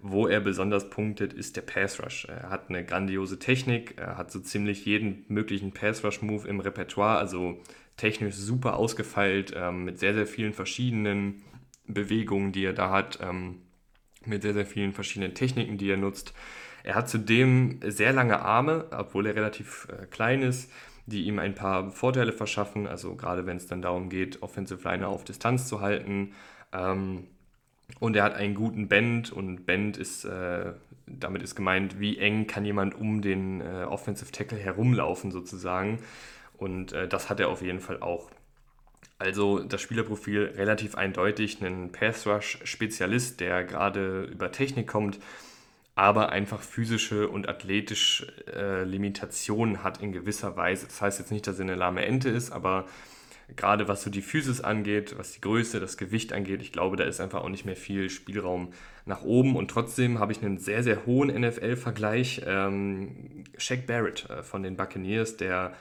Wo 0.01 0.27
er 0.27 0.39
besonders 0.39 0.89
punktet, 0.89 1.33
ist 1.33 1.57
der 1.57 1.61
Pass 1.61 2.01
Rush. 2.01 2.25
Er 2.25 2.49
hat 2.49 2.69
eine 2.69 2.85
grandiose 2.85 3.37
Technik, 3.37 3.95
er 3.97 4.17
hat 4.17 4.31
so 4.31 4.39
ziemlich 4.39 4.85
jeden 4.85 5.25
möglichen 5.27 5.73
Pass 5.73 6.03
Rush 6.03 6.21
Move 6.21 6.47
im 6.47 6.61
Repertoire, 6.61 7.17
also 7.17 7.61
technisch 7.97 8.35
super 8.35 8.77
ausgefeilt, 8.77 9.53
ähm, 9.55 9.83
mit 9.83 9.99
sehr, 9.99 10.13
sehr 10.13 10.25
vielen 10.25 10.53
verschiedenen 10.53 11.43
Bewegungen, 11.85 12.53
die 12.53 12.63
er 12.63 12.73
da 12.73 12.91
hat, 12.91 13.19
ähm, 13.21 13.57
mit 14.25 14.41
sehr, 14.41 14.53
sehr 14.53 14.65
vielen 14.65 14.93
verschiedenen 14.93 15.33
Techniken, 15.33 15.77
die 15.77 15.89
er 15.89 15.97
nutzt. 15.97 16.33
Er 16.83 16.95
hat 16.95 17.09
zudem 17.09 17.79
sehr 17.85 18.13
lange 18.13 18.39
Arme, 18.41 18.85
obwohl 18.91 19.27
er 19.27 19.35
relativ 19.35 19.87
äh, 19.89 20.05
klein 20.05 20.41
ist, 20.41 20.71
die 21.05 21.23
ihm 21.23 21.39
ein 21.39 21.55
paar 21.55 21.91
Vorteile 21.91 22.31
verschaffen. 22.31 22.87
Also 22.87 23.15
gerade 23.15 23.45
wenn 23.45 23.57
es 23.57 23.67
dann 23.67 23.81
darum 23.81 24.09
geht, 24.09 24.41
Offensive 24.41 24.87
Liner 24.87 25.07
auf 25.09 25.23
Distanz 25.23 25.67
zu 25.67 25.81
halten. 25.81 26.33
Ähm, 26.71 27.27
und 27.99 28.15
er 28.15 28.23
hat 28.23 28.35
einen 28.35 28.53
guten 28.53 28.87
Bend 28.87 29.31
und 29.31 29.65
Bend 29.65 29.97
ist, 29.97 30.23
äh, 30.23 30.73
damit 31.07 31.41
ist 31.41 31.55
gemeint, 31.55 31.99
wie 31.99 32.17
eng 32.19 32.45
kann 32.45 32.63
jemand 32.63 32.95
um 32.95 33.21
den 33.21 33.61
äh, 33.61 33.85
Offensive 33.85 34.31
Tackle 34.31 34.59
herumlaufen 34.59 35.31
sozusagen. 35.31 35.99
Und 36.57 36.93
äh, 36.93 37.07
das 37.07 37.29
hat 37.29 37.39
er 37.39 37.49
auf 37.49 37.61
jeden 37.61 37.79
Fall 37.79 38.01
auch. 38.01 38.29
Also 39.17 39.59
das 39.59 39.81
Spielerprofil 39.81 40.53
relativ 40.55 40.95
eindeutig, 40.95 41.61
ein 41.61 41.91
Pass-Rush-Spezialist, 41.91 43.39
der 43.41 43.65
gerade 43.65 44.23
über 44.23 44.51
Technik 44.51 44.87
kommt, 44.87 45.19
aber 45.99 46.29
einfach 46.29 46.61
physische 46.61 47.27
und 47.27 47.49
athletische 47.49 48.25
äh, 48.55 48.85
Limitationen 48.85 49.83
hat 49.83 50.01
in 50.01 50.13
gewisser 50.13 50.55
Weise. 50.55 50.85
Das 50.85 51.01
heißt 51.01 51.19
jetzt 51.19 51.29
nicht, 51.29 51.45
dass 51.45 51.59
er 51.59 51.63
eine 51.63 51.75
lahme 51.75 52.05
Ente 52.05 52.29
ist, 52.29 52.51
aber 52.51 52.85
gerade 53.57 53.89
was 53.89 54.03
so 54.03 54.09
die 54.09 54.21
Physis 54.21 54.61
angeht, 54.61 55.17
was 55.17 55.33
die 55.33 55.41
Größe, 55.41 55.81
das 55.81 55.97
Gewicht 55.97 56.31
angeht, 56.31 56.61
ich 56.61 56.71
glaube, 56.71 56.95
da 56.95 57.03
ist 57.03 57.19
einfach 57.19 57.41
auch 57.41 57.49
nicht 57.49 57.65
mehr 57.65 57.75
viel 57.75 58.09
Spielraum 58.09 58.71
nach 59.05 59.23
oben. 59.23 59.57
Und 59.57 59.71
trotzdem 59.71 60.19
habe 60.19 60.31
ich 60.31 60.41
einen 60.41 60.57
sehr, 60.57 60.83
sehr 60.83 61.05
hohen 61.05 61.37
NFL-Vergleich. 61.37 62.43
Ähm, 62.45 63.43
Shaq 63.57 63.85
Barrett 63.85 64.29
äh, 64.29 64.41
von 64.41 64.63
den 64.63 64.77
Buccaneers, 64.77 65.35
der 65.35 65.73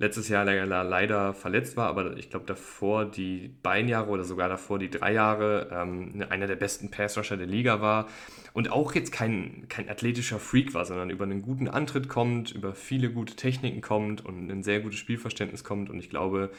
letztes 0.00 0.28
Jahr 0.28 0.46
leider 0.46 1.34
verletzt 1.34 1.76
war, 1.76 1.88
aber 1.88 2.16
ich 2.16 2.30
glaube 2.30 2.46
davor 2.46 3.04
die 3.04 3.54
beiden 3.62 3.86
Jahre 3.86 4.08
oder 4.08 4.24
sogar 4.24 4.48
davor 4.48 4.78
die 4.78 4.90
drei 4.90 5.12
Jahre 5.12 5.68
ähm, 5.70 6.24
einer 6.30 6.46
der 6.46 6.56
besten 6.56 6.90
Pass-Rusher 6.90 7.36
der 7.36 7.46
Liga 7.46 7.82
war 7.82 8.08
und 8.54 8.72
auch 8.72 8.94
jetzt 8.94 9.12
kein, 9.12 9.66
kein 9.68 9.90
athletischer 9.90 10.38
Freak 10.38 10.72
war, 10.72 10.86
sondern 10.86 11.10
über 11.10 11.24
einen 11.24 11.42
guten 11.42 11.68
Antritt 11.68 12.08
kommt, 12.08 12.50
über 12.50 12.74
viele 12.74 13.10
gute 13.10 13.36
Techniken 13.36 13.82
kommt 13.82 14.24
und 14.24 14.50
ein 14.50 14.62
sehr 14.62 14.80
gutes 14.80 14.98
Spielverständnis 14.98 15.64
kommt 15.64 15.90
und 15.90 15.98
ich 15.98 16.08
glaube, 16.08 16.50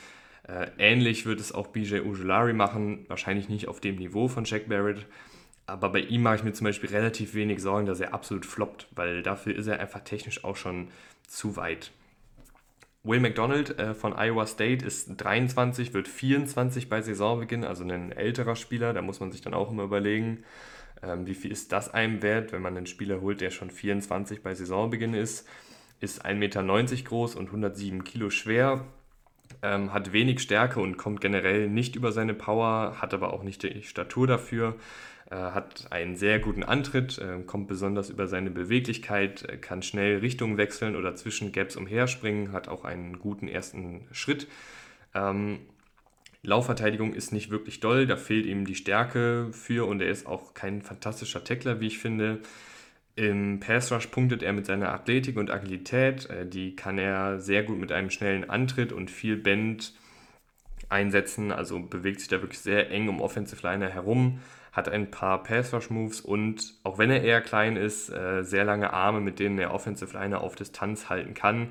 äh, 0.47 0.67
ähnlich 0.77 1.25
wird 1.25 1.39
es 1.39 1.51
auch 1.51 1.67
BJ 1.67 2.01
Ujulari 2.01 2.53
machen, 2.53 3.05
wahrscheinlich 3.07 3.49
nicht 3.49 3.67
auf 3.67 3.79
dem 3.79 3.95
Niveau 3.95 4.27
von 4.27 4.45
Jack 4.45 4.69
Barrett, 4.69 5.07
aber 5.65 5.89
bei 5.89 6.01
ihm 6.01 6.21
mache 6.21 6.35
ich 6.35 6.43
mir 6.43 6.53
zum 6.53 6.65
Beispiel 6.65 6.91
relativ 6.91 7.33
wenig 7.33 7.59
Sorgen, 7.59 7.87
dass 7.87 8.01
er 8.01 8.13
absolut 8.13 8.45
floppt, 8.45 8.87
weil 8.91 9.23
dafür 9.23 9.55
ist 9.55 9.65
er 9.65 9.79
einfach 9.79 10.01
technisch 10.01 10.43
auch 10.43 10.55
schon 10.55 10.89
zu 11.25 11.55
weit. 11.55 11.91
Will 13.03 13.19
McDonald 13.19 13.79
äh, 13.79 13.95
von 13.95 14.13
Iowa 14.13 14.45
State 14.45 14.85
ist 14.85 15.07
23, 15.17 15.93
wird 15.93 16.07
24 16.07 16.87
bei 16.87 17.01
Saisonbeginn, 17.01 17.63
also 17.63 17.83
ein 17.83 18.11
älterer 18.11 18.55
Spieler. 18.55 18.93
Da 18.93 19.01
muss 19.01 19.19
man 19.19 19.31
sich 19.31 19.41
dann 19.41 19.55
auch 19.55 19.71
immer 19.71 19.83
überlegen, 19.83 20.43
ähm, 21.01 21.25
wie 21.25 21.33
viel 21.33 21.51
ist 21.51 21.71
das 21.71 21.91
einem 21.91 22.21
wert, 22.21 22.51
wenn 22.51 22.61
man 22.61 22.77
einen 22.77 22.85
Spieler 22.85 23.21
holt, 23.21 23.41
der 23.41 23.49
schon 23.49 23.71
24 23.71 24.43
bei 24.43 24.53
Saisonbeginn 24.53 25.15
ist. 25.15 25.47
Ist 25.99 26.25
1,90 26.25 26.35
Meter 26.35 26.63
groß 27.09 27.35
und 27.35 27.47
107 27.47 28.03
Kilo 28.03 28.29
schwer. 28.29 28.85
Ähm, 29.63 29.93
hat 29.93 30.13
wenig 30.13 30.39
Stärke 30.39 30.79
und 30.79 30.97
kommt 30.97 31.21
generell 31.21 31.69
nicht 31.69 31.95
über 31.95 32.11
seine 32.11 32.35
Power, 32.35 32.97
hat 33.01 33.15
aber 33.15 33.33
auch 33.33 33.41
nicht 33.41 33.63
die 33.63 33.81
Statur 33.81 34.27
dafür. 34.27 34.75
Äh, 35.31 35.35
hat 35.35 35.87
einen 35.91 36.17
sehr 36.17 36.39
guten 36.39 36.63
Antritt, 36.63 37.17
äh, 37.17 37.41
kommt 37.45 37.69
besonders 37.69 38.09
über 38.09 38.27
seine 38.27 38.51
Beweglichkeit, 38.51 39.47
äh, 39.47 39.55
kann 39.55 39.81
schnell 39.81 40.17
Richtungen 40.17 40.57
wechseln 40.57 40.97
oder 40.97 41.15
zwischen 41.15 41.53
Gaps 41.53 41.77
umherspringen, 41.77 42.51
hat 42.51 42.67
auch 42.67 42.83
einen 42.83 43.17
guten 43.17 43.47
ersten 43.47 44.01
Schritt. 44.11 44.47
Ähm, 45.15 45.59
Laufverteidigung 46.43 47.13
ist 47.13 47.31
nicht 47.31 47.49
wirklich 47.49 47.79
doll, 47.79 48.07
da 48.07 48.17
fehlt 48.17 48.45
ihm 48.45 48.65
die 48.65 48.75
Stärke 48.75 49.49
für 49.53 49.87
und 49.87 50.01
er 50.01 50.09
ist 50.09 50.27
auch 50.27 50.53
kein 50.53 50.81
fantastischer 50.81 51.45
Tackler, 51.45 51.79
wie 51.79 51.87
ich 51.87 51.99
finde. 51.99 52.39
Im 53.15 53.61
Pass 53.61 53.91
Rush 53.91 54.07
punktet 54.07 54.43
er 54.43 54.51
mit 54.51 54.65
seiner 54.65 54.91
Athletik 54.91 55.37
und 55.37 55.51
Agilität, 55.51 56.27
die 56.45 56.75
kann 56.75 56.97
er 56.97 57.39
sehr 57.39 57.63
gut 57.63 57.77
mit 57.77 57.91
einem 57.91 58.09
schnellen 58.09 58.49
Antritt 58.49 58.91
und 58.91 59.11
viel 59.11 59.37
Bend 59.37 59.93
einsetzen, 60.89 61.51
also 61.51 61.79
bewegt 61.79 62.21
sich 62.21 62.29
da 62.29 62.41
wirklich 62.41 62.59
sehr 62.59 62.89
eng 62.89 63.09
um 63.09 63.21
Offensive 63.21 63.61
Liner 63.67 63.89
herum 63.89 64.39
hat 64.71 64.87
ein 64.87 65.11
paar 65.11 65.43
Pass-Rush-Moves 65.43 66.21
und 66.21 66.75
auch 66.83 66.97
wenn 66.97 67.09
er 67.09 67.23
eher 67.23 67.41
klein 67.41 67.75
ist, 67.75 68.09
äh, 68.09 68.43
sehr 68.43 68.63
lange 68.63 68.93
Arme, 68.93 69.19
mit 69.19 69.39
denen 69.39 69.59
er 69.59 69.73
Offensive 69.73 70.17
Liner 70.17 70.41
auf 70.41 70.55
Distanz 70.55 71.09
halten 71.09 71.33
kann. 71.33 71.69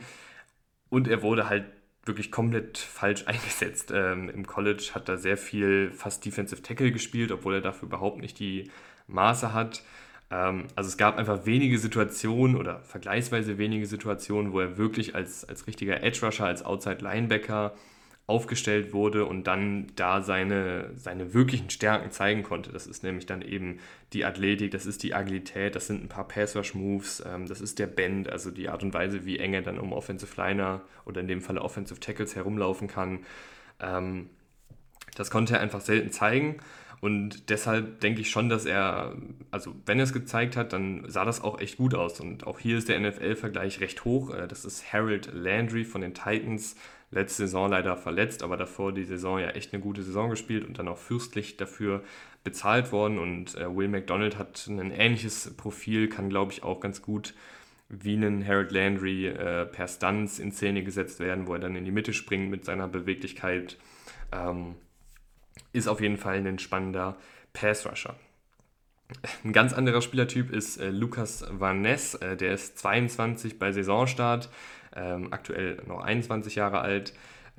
Und 0.90 1.08
er 1.08 1.22
wurde 1.22 1.48
halt 1.48 1.64
wirklich 2.04 2.30
komplett 2.30 2.76
falsch 2.78 3.24
eingesetzt. 3.26 3.90
Ähm, 3.94 4.28
Im 4.28 4.46
College 4.46 4.90
hat 4.94 5.08
er 5.08 5.16
sehr 5.16 5.36
viel 5.36 5.92
fast 5.92 6.24
Defensive 6.24 6.62
Tackle 6.62 6.92
gespielt, 6.92 7.32
obwohl 7.32 7.54
er 7.54 7.60
dafür 7.60 7.88
überhaupt 7.88 8.20
nicht 8.20 8.38
die 8.38 8.70
Maße 9.06 9.54
hat. 9.54 9.82
Ähm, 10.30 10.66
also 10.76 10.88
es 10.88 10.98
gab 10.98 11.16
einfach 11.16 11.46
wenige 11.46 11.78
Situationen 11.78 12.56
oder 12.56 12.80
vergleichsweise 12.80 13.56
wenige 13.56 13.86
Situationen, 13.86 14.52
wo 14.52 14.60
er 14.60 14.76
wirklich 14.76 15.14
als, 15.14 15.44
als 15.44 15.66
richtiger 15.66 16.02
Edge 16.02 16.24
Rusher, 16.24 16.46
als 16.46 16.64
Outside 16.64 16.98
Linebacker 17.02 17.74
aufgestellt 18.30 18.92
wurde 18.92 19.26
und 19.26 19.48
dann 19.48 19.88
da 19.96 20.22
seine, 20.22 20.92
seine 20.94 21.34
wirklichen 21.34 21.68
Stärken 21.68 22.12
zeigen 22.12 22.44
konnte. 22.44 22.70
Das 22.70 22.86
ist 22.86 23.02
nämlich 23.02 23.26
dann 23.26 23.42
eben 23.42 23.80
die 24.12 24.24
Athletik, 24.24 24.70
das 24.70 24.86
ist 24.86 25.02
die 25.02 25.14
Agilität, 25.14 25.74
das 25.74 25.88
sind 25.88 26.04
ein 26.04 26.08
paar 26.08 26.28
Pass-Rush-Moves, 26.28 27.24
ähm, 27.26 27.48
das 27.48 27.60
ist 27.60 27.80
der 27.80 27.88
Bend, 27.88 28.30
also 28.30 28.52
die 28.52 28.68
Art 28.68 28.84
und 28.84 28.94
Weise, 28.94 29.24
wie 29.26 29.38
eng 29.38 29.52
er 29.52 29.62
dann 29.62 29.80
um 29.80 29.92
Offensive 29.92 30.40
Liner 30.40 30.82
oder 31.04 31.20
in 31.20 31.26
dem 31.26 31.42
Falle 31.42 31.60
Offensive 31.60 31.98
Tackles 31.98 32.36
herumlaufen 32.36 32.86
kann. 32.86 33.18
Ähm, 33.80 34.30
das 35.16 35.30
konnte 35.30 35.54
er 35.54 35.60
einfach 35.60 35.80
selten 35.80 36.12
zeigen. 36.12 36.60
Und 37.00 37.48
deshalb 37.48 38.00
denke 38.00 38.20
ich 38.20 38.30
schon, 38.30 38.48
dass 38.48 38.66
er, 38.66 39.16
also 39.50 39.74
wenn 39.86 39.98
er 39.98 40.04
es 40.04 40.12
gezeigt 40.12 40.56
hat, 40.56 40.72
dann 40.72 41.04
sah 41.08 41.24
das 41.24 41.42
auch 41.42 41.58
echt 41.58 41.78
gut 41.78 41.94
aus. 41.94 42.20
Und 42.20 42.46
auch 42.46 42.60
hier 42.60 42.78
ist 42.78 42.88
der 42.88 43.00
NFL-Vergleich 43.00 43.80
recht 43.80 44.04
hoch. 44.04 44.32
Äh, 44.32 44.46
das 44.46 44.64
ist 44.64 44.92
Harold 44.92 45.30
Landry 45.32 45.84
von 45.84 46.02
den 46.02 46.14
Titans 46.14 46.76
letzte 47.10 47.44
Saison 47.44 47.70
leider 47.70 47.96
verletzt, 47.96 48.42
aber 48.42 48.56
davor 48.56 48.92
die 48.92 49.04
Saison 49.04 49.38
ja 49.38 49.50
echt 49.50 49.72
eine 49.72 49.82
gute 49.82 50.02
Saison 50.02 50.30
gespielt 50.30 50.64
und 50.64 50.78
dann 50.78 50.88
auch 50.88 50.98
fürstlich 50.98 51.56
dafür 51.56 52.02
bezahlt 52.44 52.92
worden. 52.92 53.18
Und 53.18 53.56
äh, 53.56 53.74
Will 53.74 53.88
McDonald 53.88 54.38
hat 54.38 54.66
ein 54.68 54.90
ähnliches 54.90 55.56
Profil, 55.56 56.08
kann 56.08 56.28
glaube 56.28 56.52
ich 56.52 56.62
auch 56.62 56.80
ganz 56.80 57.02
gut 57.02 57.34
wie 57.88 58.14
ein 58.14 58.46
Harold 58.46 58.70
Landry 58.70 59.26
äh, 59.26 59.66
per 59.66 59.88
Stunts 59.88 60.38
in 60.38 60.52
Szene 60.52 60.84
gesetzt 60.84 61.18
werden, 61.18 61.48
wo 61.48 61.54
er 61.54 61.58
dann 61.58 61.74
in 61.74 61.84
die 61.84 61.90
Mitte 61.90 62.12
springt 62.12 62.48
mit 62.48 62.64
seiner 62.64 62.86
Beweglichkeit. 62.86 63.76
Ähm, 64.30 64.76
ist 65.72 65.88
auf 65.88 66.00
jeden 66.00 66.16
Fall 66.16 66.36
ein 66.36 66.58
spannender 66.60 67.16
Pass-Rusher. 67.52 68.14
Ein 69.44 69.52
ganz 69.52 69.72
anderer 69.72 70.02
Spielertyp 70.02 70.52
ist 70.52 70.78
äh, 70.78 70.90
Lukas 70.90 71.44
Van 71.50 71.82
Ness, 71.82 72.14
äh, 72.14 72.36
der 72.36 72.54
ist 72.54 72.78
22 72.78 73.58
bei 73.58 73.72
Saisonstart, 73.72 74.48
ähm, 74.94 75.32
aktuell 75.32 75.82
noch 75.86 76.00
21 76.00 76.54
Jahre 76.54 76.80
alt, 76.80 77.12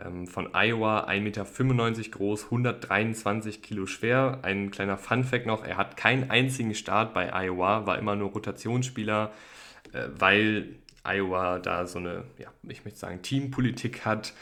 ähm, 0.04 0.28
von 0.28 0.50
Iowa, 0.54 1.06
1,95 1.08 1.22
Meter 1.22 2.10
groß, 2.12 2.46
123 2.46 3.62
Kilo 3.62 3.86
schwer. 3.86 4.40
Ein 4.42 4.72
kleiner 4.72 4.98
Fun-Fact 4.98 5.46
noch: 5.46 5.66
Er 5.66 5.78
hat 5.78 5.98
keinen 5.98 6.30
einzigen 6.30 6.76
Start 6.76 7.14
bei 7.14 7.32
Iowa, 7.34 7.86
war 7.86 7.98
immer 7.98 8.16
nur 8.16 8.30
Rotationsspieler, 8.32 9.32
äh, 9.94 10.08
weil 10.18 10.76
Iowa 11.04 11.60
da 11.60 11.86
so 11.88 12.00
eine, 12.00 12.24
ja, 12.38 12.50
ich 12.64 12.86
möchte 12.86 13.00
sagen, 13.00 13.22
Teampolitik 13.22 14.06
hat 14.06 14.34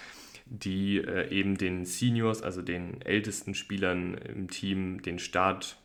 die 0.45 0.97
äh, 0.97 1.29
eben 1.29 1.57
den 1.57 1.85
Seniors, 1.85 2.41
also 2.41 2.61
den 2.61 3.01
ältesten 3.01 3.53
Spielern 3.53 4.15
im 4.15 4.49
Team, 4.49 5.01
den 5.01 5.19
Start 5.19 5.77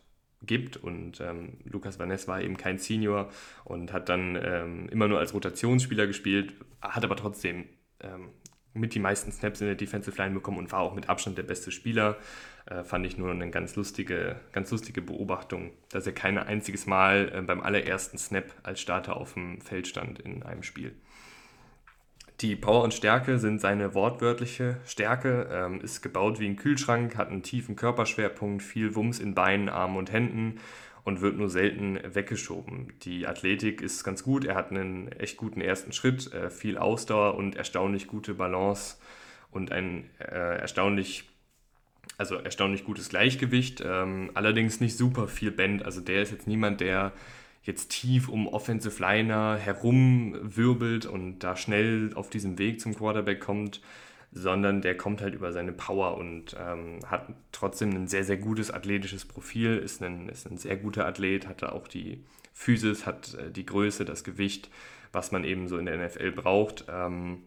gibt. 0.47 0.77
Und 0.77 1.21
ähm, 1.21 1.59
Lukas 1.65 1.99
Vaness 1.99 2.29
war 2.29 2.41
eben 2.41 2.57
kein 2.57 2.79
Senior 2.79 3.31
und 3.65 3.93
hat 3.93 4.09
dann 4.09 4.39
ähm, 4.43 4.89
immer 4.91 5.09
nur 5.09 5.19
als 5.19 5.35
Rotationsspieler 5.35 6.07
gespielt, 6.07 6.55
hat 6.81 7.05
aber 7.05 7.17
trotzdem 7.17 7.65
ähm, 8.01 8.31
mit 8.75 8.95
die 8.95 8.99
meisten 8.99 9.31
Snaps 9.31 9.61
in 9.61 9.69
der 9.69 9.77
Defensive 9.77 10.17
Line 10.21 10.35
bekommen 10.35 10.59
und 10.59 10.73
war 10.73 10.81
auch 10.81 10.95
mit 10.95 11.09
Abstand 11.09 11.39
der 11.39 11.45
beste 11.45 11.71
Spieler. 11.71 12.17
Äh, 12.67 12.83
fand 12.83 13.07
ich 13.07 13.17
nur 13.17 13.31
eine 13.31 13.51
ganz 13.51 13.77
lustige, 13.77 14.41
ganz 14.53 14.71
lustige 14.71 15.01
Beobachtung, 15.01 15.71
dass 15.91 16.07
er 16.07 16.13
kein 16.13 16.39
einziges 16.39 16.87
Mal 16.87 17.31
äh, 17.33 17.43
beim 17.43 17.61
allerersten 17.61 18.19
Snap 18.19 18.53
als 18.63 18.81
Starter 18.81 19.17
auf 19.17 19.35
dem 19.35 19.61
Feld 19.61 19.87
stand 19.87 20.19
in 20.19 20.43
einem 20.43 20.63
Spiel. 20.63 20.95
Die 22.45 22.57
Power 22.57 22.83
und 22.83 22.93
Stärke 22.93 23.39
sind 23.39 23.59
seine 23.59 23.95
wortwörtliche 23.95 24.77
Stärke, 24.85 25.49
ähm, 25.51 25.81
ist 25.81 26.03
gebaut 26.03 26.41
wie 26.41 26.47
ein 26.47 26.57
Kühlschrank, 26.57 27.17
hat 27.17 27.31
einen 27.31 27.43
tiefen 27.43 27.75
Körperschwerpunkt, 27.75 28.63
viel 28.63 28.95
Wumms 28.95 29.19
in 29.19 29.35
Beinen, 29.35 29.71
Armen 29.71 29.97
und 29.97 30.13
Händen 30.13 30.61
und 31.05 31.23
wird 31.23 31.39
nur 31.39 31.49
selten 31.49 31.99
weggeschoben. 32.05 32.93
Die 33.05 33.27
Athletik 33.27 33.81
ist 33.81 34.05
ganz 34.05 34.23
gut, 34.23 34.45
er 34.45 34.57
hat 34.57 34.71
einen 34.71 35.11
echt 35.13 35.39
guten 35.39 35.63
ersten 35.63 35.93
Schritt, 35.93 36.35
äh, 36.35 36.51
viel 36.51 36.77
Ausdauer 36.77 37.37
und 37.37 37.57
erstaunlich 37.57 38.09
gute 38.09 38.35
Balance 38.35 38.99
und 39.51 39.73
ein 39.73 40.11
äh, 40.19 40.59
erstaunlich 40.59 41.31
also 42.19 42.35
erstaunlich 42.35 42.85
gutes 42.85 43.09
Gleichgewicht, 43.09 43.83
ähm, 43.83 44.31
allerdings 44.35 44.81
nicht 44.81 44.99
super 44.99 45.29
viel 45.29 45.51
Band. 45.51 45.83
Also 45.83 46.03
der 46.03 46.21
ist 46.21 46.31
jetzt 46.31 46.47
niemand, 46.47 46.83
der 46.83 47.13
jetzt 47.65 47.91
tief 47.91 48.29
um 48.29 48.47
Offensive 48.47 49.03
Liner 49.03 49.57
herumwirbelt 49.57 51.07
und 51.07 51.41
da 51.41 51.57
schnell 51.57 52.13
auf 52.15 52.31
diesem 52.31 52.59
Weg 52.59 52.81
zum 52.81 52.95
Quarterback 52.95 53.41
kommt, 53.41 53.81
sondern 54.33 54.83
der 54.83 54.97
kommt 54.97 55.21
halt 55.21 55.35
über 55.35 55.53
seine 55.53 55.73
Power 55.73 56.17
und 56.19 56.57
ähm, 56.61 56.99
hat 57.07 57.33
trotzdem 57.53 57.91
ein 57.91 58.07
sehr, 58.07 58.25
sehr 58.25 58.37
gutes 58.37 58.71
athletisches 58.71 59.25
Profil, 59.25 59.79
ist 59.79 60.03
ein, 60.03 60.29
ist 60.29 60.47
ein 60.51 60.59
sehr 60.59 60.77
guter 60.77 61.07
Athlet, 61.07 61.47
hat 61.47 61.63
auch 61.65 61.89
die 61.89 62.23
Physis, 62.53 63.07
hat 63.07 63.35
äh, 63.35 63.51
die 63.51 63.65
Größe, 63.65 64.05
das 64.05 64.25
Gewicht, 64.25 64.71
was 65.13 65.33
man 65.33 65.45
eben 65.45 65.69
so 65.69 65.79
in 65.79 65.87
der 65.87 66.05
NFL 66.05 66.33
braucht. 66.33 66.85
Ähm, 66.89 67.43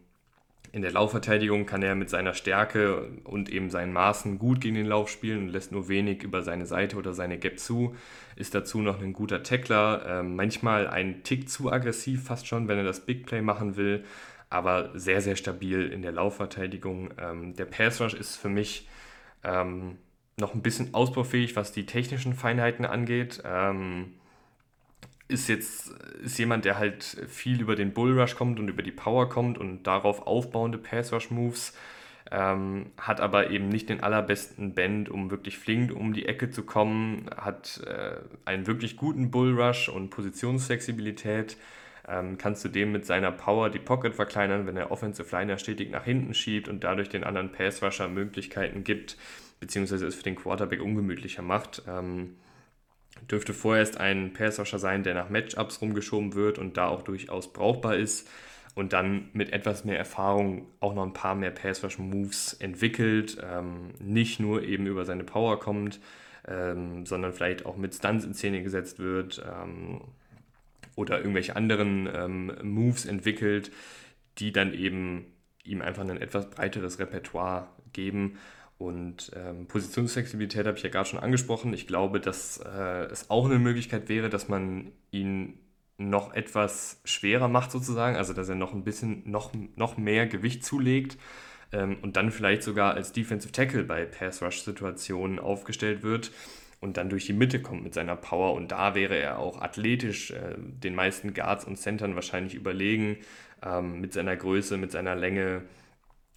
in 0.72 0.82
der 0.82 0.92
Laufverteidigung 0.92 1.66
kann 1.66 1.82
er 1.82 1.94
mit 1.94 2.10
seiner 2.10 2.34
Stärke 2.34 3.10
und 3.24 3.48
eben 3.48 3.70
seinen 3.70 3.92
Maßen 3.92 4.38
gut 4.38 4.60
gegen 4.60 4.74
den 4.74 4.86
Lauf 4.86 5.08
spielen 5.08 5.44
und 5.44 5.48
lässt 5.48 5.72
nur 5.72 5.88
wenig 5.88 6.22
über 6.22 6.42
seine 6.42 6.66
Seite 6.66 6.96
oder 6.96 7.14
seine 7.14 7.38
Gap 7.38 7.58
zu. 7.58 7.94
Ist 8.36 8.54
dazu 8.54 8.80
noch 8.80 9.00
ein 9.00 9.12
guter 9.12 9.42
Tackler, 9.42 10.04
äh, 10.06 10.22
manchmal 10.22 10.86
ein 10.86 11.22
Tick 11.22 11.48
zu 11.48 11.72
aggressiv 11.72 12.24
fast 12.24 12.46
schon, 12.46 12.68
wenn 12.68 12.78
er 12.78 12.84
das 12.84 13.06
Big 13.06 13.26
Play 13.26 13.40
machen 13.40 13.76
will, 13.76 14.04
aber 14.50 14.90
sehr, 14.94 15.20
sehr 15.20 15.36
stabil 15.36 15.90
in 15.90 16.02
der 16.02 16.12
Laufverteidigung. 16.12 17.10
Ähm, 17.18 17.54
der 17.54 17.64
Pass 17.64 18.00
Rush 18.00 18.14
ist 18.14 18.36
für 18.36 18.48
mich 18.48 18.88
ähm, 19.44 19.96
noch 20.38 20.54
ein 20.54 20.62
bisschen 20.62 20.94
ausbaufähig, 20.94 21.56
was 21.56 21.72
die 21.72 21.86
technischen 21.86 22.34
Feinheiten 22.34 22.84
angeht. 22.84 23.42
Ähm, 23.44 24.14
ist 25.28 25.48
jetzt 25.48 25.90
ist 26.22 26.38
jemand, 26.38 26.64
der 26.64 26.78
halt 26.78 27.04
viel 27.28 27.60
über 27.60 27.76
den 27.76 27.92
Bullrush 27.92 28.34
kommt 28.34 28.58
und 28.58 28.68
über 28.68 28.82
die 28.82 28.90
Power 28.90 29.28
kommt 29.28 29.58
und 29.58 29.84
darauf 29.86 30.26
aufbauende 30.26 30.78
Pass-Rush-Moves, 30.78 31.74
ähm, 32.30 32.86
hat 32.98 33.20
aber 33.20 33.50
eben 33.50 33.68
nicht 33.68 33.88
den 33.88 34.02
allerbesten 34.02 34.74
Bend, 34.74 35.08
um 35.08 35.30
wirklich 35.30 35.58
flink 35.58 35.94
um 35.94 36.12
die 36.12 36.26
Ecke 36.26 36.50
zu 36.50 36.64
kommen, 36.64 37.30
hat 37.36 37.82
äh, 37.86 38.16
einen 38.44 38.66
wirklich 38.66 38.96
guten 38.96 39.30
Bullrush 39.30 39.88
und 39.88 40.10
Positionsflexibilität, 40.10 41.56
ähm, 42.06 42.38
kann 42.38 42.56
zudem 42.56 42.92
mit 42.92 43.06
seiner 43.06 43.30
Power 43.30 43.70
die 43.70 43.78
Pocket 43.78 44.14
verkleinern, 44.14 44.66
wenn 44.66 44.76
er 44.76 44.90
Offensive 44.90 45.34
Liner 45.34 45.58
stetig 45.58 45.90
nach 45.90 46.04
hinten 46.04 46.34
schiebt 46.34 46.68
und 46.68 46.84
dadurch 46.84 47.10
den 47.10 47.24
anderen 47.24 47.52
Pass-Rusher 47.52 48.08
Möglichkeiten 48.08 48.82
gibt, 48.82 49.16
beziehungsweise 49.60 50.06
es 50.06 50.14
für 50.14 50.22
den 50.22 50.36
Quarterback 50.36 50.80
ungemütlicher 50.82 51.42
macht. 51.42 51.82
Ähm, 51.86 52.36
dürfte 53.30 53.52
vorerst 53.52 53.98
ein 53.98 54.32
Pass-Rusher 54.32 54.78
sein, 54.78 55.02
der 55.02 55.14
nach 55.14 55.30
Matchups 55.30 55.80
rumgeschoben 55.80 56.34
wird 56.34 56.58
und 56.58 56.76
da 56.76 56.88
auch 56.88 57.02
durchaus 57.02 57.52
brauchbar 57.52 57.96
ist 57.96 58.28
und 58.74 58.92
dann 58.92 59.28
mit 59.32 59.52
etwas 59.52 59.84
mehr 59.84 59.98
Erfahrung 59.98 60.66
auch 60.80 60.94
noch 60.94 61.04
ein 61.04 61.12
paar 61.12 61.34
mehr 61.34 61.50
Pass-Rush-Moves 61.50 62.54
entwickelt, 62.54 63.36
ähm, 63.42 63.90
nicht 63.98 64.38
nur 64.38 64.62
eben 64.62 64.86
über 64.86 65.04
seine 65.04 65.24
Power 65.24 65.58
kommt, 65.58 66.00
ähm, 66.46 67.04
sondern 67.04 67.32
vielleicht 67.32 67.66
auch 67.66 67.76
mit 67.76 67.94
Stunts 67.94 68.24
in 68.24 68.34
Szene 68.34 68.62
gesetzt 68.62 69.00
wird 69.00 69.44
ähm, 69.44 70.00
oder 70.94 71.18
irgendwelche 71.18 71.56
anderen 71.56 72.08
ähm, 72.12 72.52
Moves 72.62 73.04
entwickelt, 73.04 73.70
die 74.38 74.52
dann 74.52 74.72
eben 74.72 75.26
ihm 75.64 75.82
einfach 75.82 76.02
ein 76.02 76.22
etwas 76.22 76.48
breiteres 76.48 76.98
Repertoire 76.98 77.68
geben. 77.92 78.38
Und 78.78 79.32
ähm, 79.34 79.66
Positionsflexibilität 79.66 80.66
habe 80.66 80.76
ich 80.76 80.84
ja 80.84 80.90
gerade 80.90 81.08
schon 81.08 81.18
angesprochen. 81.18 81.74
Ich 81.74 81.88
glaube, 81.88 82.20
dass 82.20 82.58
äh, 82.58 83.06
es 83.06 83.28
auch 83.28 83.46
eine 83.46 83.58
Möglichkeit 83.58 84.08
wäre, 84.08 84.30
dass 84.30 84.48
man 84.48 84.92
ihn 85.10 85.58
noch 85.98 86.32
etwas 86.32 87.00
schwerer 87.04 87.48
macht 87.48 87.72
sozusagen, 87.72 88.16
also 88.16 88.32
dass 88.32 88.48
er 88.48 88.54
noch 88.54 88.72
ein 88.72 88.84
bisschen 88.84 89.28
noch, 89.28 89.52
noch 89.74 89.96
mehr 89.96 90.28
Gewicht 90.28 90.64
zulegt 90.64 91.18
ähm, 91.72 91.96
und 92.02 92.16
dann 92.16 92.30
vielleicht 92.30 92.62
sogar 92.62 92.94
als 92.94 93.12
Defensive 93.12 93.50
Tackle 93.50 93.82
bei 93.82 94.04
Pass-Rush-Situationen 94.04 95.40
aufgestellt 95.40 96.04
wird 96.04 96.30
und 96.80 96.96
dann 96.96 97.10
durch 97.10 97.26
die 97.26 97.32
Mitte 97.32 97.60
kommt 97.60 97.82
mit 97.82 97.94
seiner 97.94 98.14
Power. 98.14 98.54
Und 98.54 98.70
da 98.70 98.94
wäre 98.94 99.16
er 99.16 99.40
auch 99.40 99.60
athletisch 99.60 100.30
äh, 100.30 100.54
den 100.56 100.94
meisten 100.94 101.34
Guards 101.34 101.64
und 101.64 101.76
Centern 101.76 102.14
wahrscheinlich 102.14 102.54
überlegen, 102.54 103.16
ähm, 103.62 104.00
mit 104.00 104.12
seiner 104.12 104.36
Größe, 104.36 104.76
mit 104.76 104.92
seiner 104.92 105.16
Länge, 105.16 105.62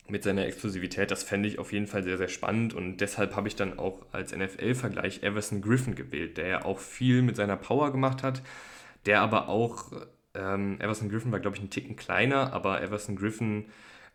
mit 0.08 0.24
seiner 0.24 0.46
Explosivität. 0.46 1.12
Das 1.12 1.24
fände 1.24 1.48
ich 1.48 1.60
auf 1.60 1.72
jeden 1.72 1.88
Fall 1.88 2.04
sehr, 2.04 2.18
sehr 2.18 2.28
spannend. 2.28 2.74
Und 2.74 2.98
deshalb 2.98 3.36
habe 3.36 3.48
ich 3.48 3.56
dann 3.56 3.80
auch 3.80 4.06
als 4.12 4.36
NFL-Vergleich 4.36 5.24
Everson 5.24 5.62
Griffin 5.62 5.96
gewählt, 5.96 6.38
der 6.38 6.48
ja 6.48 6.66
auch 6.66 6.80
viel 6.80 7.22
mit 7.22 7.36
seiner 7.36 7.58
Power 7.58 7.92
gemacht 7.92 8.24
hat, 8.24 8.42
der 9.06 9.22
aber 9.22 9.48
auch, 9.48 9.92
ähm, 10.34 10.80
Everson 10.80 11.10
Griffin 11.10 11.32
war, 11.32 11.40
glaube 11.40 11.58
ich, 11.58 11.64
ein 11.64 11.70
Ticken 11.70 11.96
kleiner, 11.96 12.54
aber 12.54 12.82
Everson 12.82 13.16
Griffin 13.16 13.66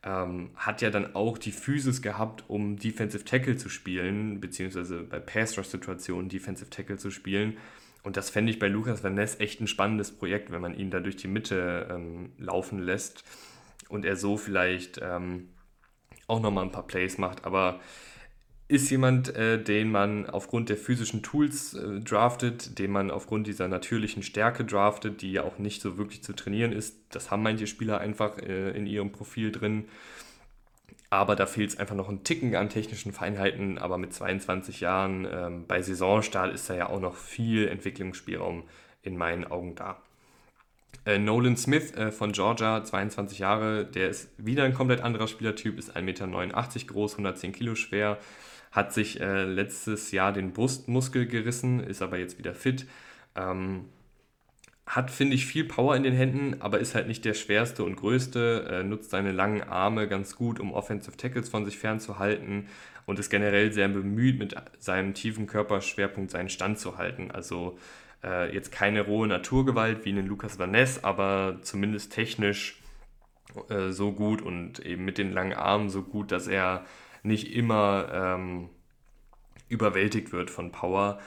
ähm, 0.02 0.50
hat 0.54 0.82
ja 0.82 0.90
dann 0.90 1.14
auch 1.14 1.38
die 1.38 1.52
Physis 1.52 2.02
gehabt, 2.02 2.44
um 2.48 2.76
Defensive 2.78 3.24
Tackle 3.24 3.56
zu 3.56 3.68
spielen, 3.68 4.40
beziehungsweise 4.40 5.02
bei 5.02 5.18
Pass-Rush-Situationen 5.18 6.28
Defensive 6.28 6.70
Tackle 6.70 6.98
zu 6.98 7.10
spielen. 7.10 7.56
Und 8.04 8.16
das 8.16 8.30
fände 8.30 8.52
ich 8.52 8.60
bei 8.60 8.68
Lukas 8.68 9.02
Van 9.02 9.14
Ness 9.14 9.40
echt 9.40 9.60
ein 9.60 9.66
spannendes 9.66 10.12
Projekt, 10.12 10.52
wenn 10.52 10.60
man 10.60 10.78
ihn 10.78 10.92
da 10.92 11.00
durch 11.00 11.16
die 11.16 11.26
Mitte 11.26 11.88
ähm, 11.90 12.30
laufen 12.38 12.78
lässt 12.78 13.24
und 13.88 14.04
er 14.04 14.14
so 14.14 14.36
vielleicht 14.36 15.00
ähm, 15.02 15.48
auch 16.26 16.40
nochmal 16.40 16.64
ein 16.64 16.72
paar 16.72 16.86
Plays 16.86 17.18
macht. 17.18 17.44
Aber 17.44 17.80
ist 18.68 18.90
jemand, 18.90 19.34
äh, 19.36 19.62
den 19.62 19.92
man 19.92 20.28
aufgrund 20.28 20.68
der 20.68 20.76
physischen 20.76 21.22
Tools 21.22 21.74
äh, 21.74 22.00
draftet, 22.00 22.78
den 22.78 22.90
man 22.90 23.10
aufgrund 23.10 23.46
dieser 23.46 23.68
natürlichen 23.68 24.24
Stärke 24.24 24.64
draftet, 24.64 25.22
die 25.22 25.32
ja 25.32 25.44
auch 25.44 25.58
nicht 25.58 25.80
so 25.80 25.96
wirklich 25.98 26.24
zu 26.24 26.32
trainieren 26.32 26.72
ist. 26.72 26.96
Das 27.10 27.30
haben 27.30 27.44
manche 27.44 27.68
Spieler 27.68 28.00
einfach 28.00 28.38
äh, 28.38 28.70
in 28.70 28.86
ihrem 28.86 29.12
Profil 29.12 29.52
drin. 29.52 29.84
Aber 31.10 31.36
da 31.36 31.46
fehlt 31.46 31.70
es 31.70 31.78
einfach 31.78 31.94
noch 31.94 32.08
ein 32.08 32.24
Ticken 32.24 32.56
an 32.56 32.68
technischen 32.68 33.12
Feinheiten. 33.12 33.78
Aber 33.78 33.98
mit 33.98 34.12
22 34.12 34.80
Jahren 34.80 35.28
ähm, 35.30 35.64
bei 35.68 35.80
Saisonstart 35.80 36.52
ist 36.52 36.68
da 36.68 36.74
ja 36.74 36.88
auch 36.88 37.00
noch 37.00 37.14
viel 37.14 37.68
Entwicklungsspielraum 37.68 38.64
in 39.02 39.16
meinen 39.16 39.44
Augen 39.44 39.76
da. 39.76 40.02
Äh, 41.04 41.18
Nolan 41.18 41.56
Smith 41.56 41.94
äh, 41.94 42.10
von 42.10 42.32
Georgia, 42.32 42.82
22 42.82 43.38
Jahre, 43.38 43.84
der 43.84 44.10
ist 44.10 44.30
wieder 44.38 44.64
ein 44.64 44.74
komplett 44.74 45.00
anderer 45.00 45.28
Spielertyp, 45.28 45.78
ist 45.78 45.96
1,89 45.96 46.02
Meter 46.02 46.26
groß, 46.86 47.12
110 47.12 47.52
Kilo 47.52 47.74
schwer 47.74 48.18
hat 48.76 48.92
sich 48.92 49.20
äh, 49.20 49.44
letztes 49.44 50.12
Jahr 50.12 50.32
den 50.32 50.52
Brustmuskel 50.52 51.26
gerissen, 51.26 51.80
ist 51.80 52.02
aber 52.02 52.18
jetzt 52.18 52.38
wieder 52.38 52.54
fit. 52.54 52.86
Ähm, 53.34 53.86
hat, 54.86 55.10
finde 55.10 55.34
ich, 55.34 55.46
viel 55.46 55.64
Power 55.64 55.96
in 55.96 56.04
den 56.04 56.14
Händen, 56.14 56.60
aber 56.60 56.78
ist 56.78 56.94
halt 56.94 57.08
nicht 57.08 57.24
der 57.24 57.34
schwerste 57.34 57.82
und 57.82 57.96
größte, 57.96 58.68
äh, 58.70 58.82
nutzt 58.84 59.10
seine 59.10 59.32
langen 59.32 59.62
Arme 59.62 60.06
ganz 60.06 60.36
gut, 60.36 60.60
um 60.60 60.72
Offensive 60.72 61.16
Tackles 61.16 61.48
von 61.48 61.64
sich 61.64 61.78
fernzuhalten 61.78 62.68
und 63.06 63.18
ist 63.18 63.30
generell 63.30 63.72
sehr 63.72 63.88
bemüht, 63.88 64.38
mit 64.38 64.54
seinem 64.78 65.14
tiefen 65.14 65.46
Körperschwerpunkt 65.46 66.30
seinen 66.30 66.50
Stand 66.50 66.78
zu 66.78 66.98
halten. 66.98 67.30
Also 67.30 67.78
äh, 68.24 68.52
jetzt 68.54 68.72
keine 68.72 69.02
rohe 69.02 69.26
Naturgewalt 69.26 70.04
wie 70.04 70.10
einen 70.10 70.26
Lukas 70.26 70.58
Van 70.58 70.70
Ness, 70.70 71.04
aber 71.04 71.58
zumindest 71.62 72.12
technisch 72.12 72.80
äh, 73.68 73.90
so 73.90 74.12
gut 74.12 74.42
und 74.42 74.80
eben 74.80 75.04
mit 75.04 75.18
den 75.18 75.32
langen 75.32 75.54
Armen 75.54 75.88
so 75.88 76.02
gut, 76.02 76.32
dass 76.32 76.46
er 76.46 76.84
nicht 77.22 77.54
immer 77.54 78.08
ähm, 78.12 78.68
überwältigt 79.68 80.32
wird 80.32 80.50
von 80.50 80.72
Power. 80.72 81.18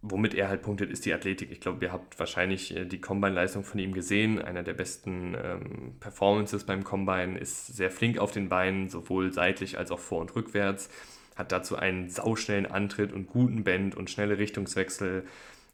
Womit 0.00 0.34
er 0.34 0.48
halt 0.48 0.62
punktet, 0.62 0.90
ist 0.90 1.06
die 1.06 1.12
Athletik. 1.12 1.50
Ich 1.50 1.60
glaube, 1.60 1.84
ihr 1.84 1.92
habt 1.92 2.18
wahrscheinlich 2.18 2.76
äh, 2.76 2.84
die 2.84 3.00
Combine-Leistung 3.00 3.64
von 3.64 3.80
ihm 3.80 3.92
gesehen. 3.92 4.40
Einer 4.40 4.62
der 4.62 4.74
besten 4.74 5.34
ähm, 5.34 5.96
Performances 6.00 6.64
beim 6.64 6.84
Combine 6.84 7.38
ist 7.38 7.66
sehr 7.66 7.90
flink 7.90 8.18
auf 8.18 8.30
den 8.30 8.48
Beinen, 8.48 8.88
sowohl 8.88 9.32
seitlich 9.32 9.78
als 9.78 9.90
auch 9.90 9.98
vor- 9.98 10.20
und 10.20 10.34
rückwärts. 10.36 10.88
Hat 11.36 11.52
dazu 11.52 11.76
einen 11.76 12.08
sauschnellen 12.10 12.66
Antritt 12.66 13.12
und 13.12 13.26
guten 13.26 13.64
Bend 13.64 13.96
und 13.96 14.10
schnelle 14.10 14.38
Richtungswechsel. 14.38 15.24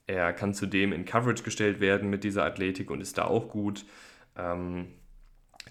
Er 0.07 0.33
kann 0.33 0.55
zudem 0.55 0.93
in 0.93 1.05
Coverage 1.05 1.43
gestellt 1.43 1.81
werden 1.81 2.11
mit 2.11 2.25
dieser 2.25 2.45
Athletik 2.45 2.91
und 2.91 3.01
ist 3.01 3.19
da 3.19 3.25
auch 3.25 3.49
gut. 3.49 3.87
Ähm, 4.37 4.89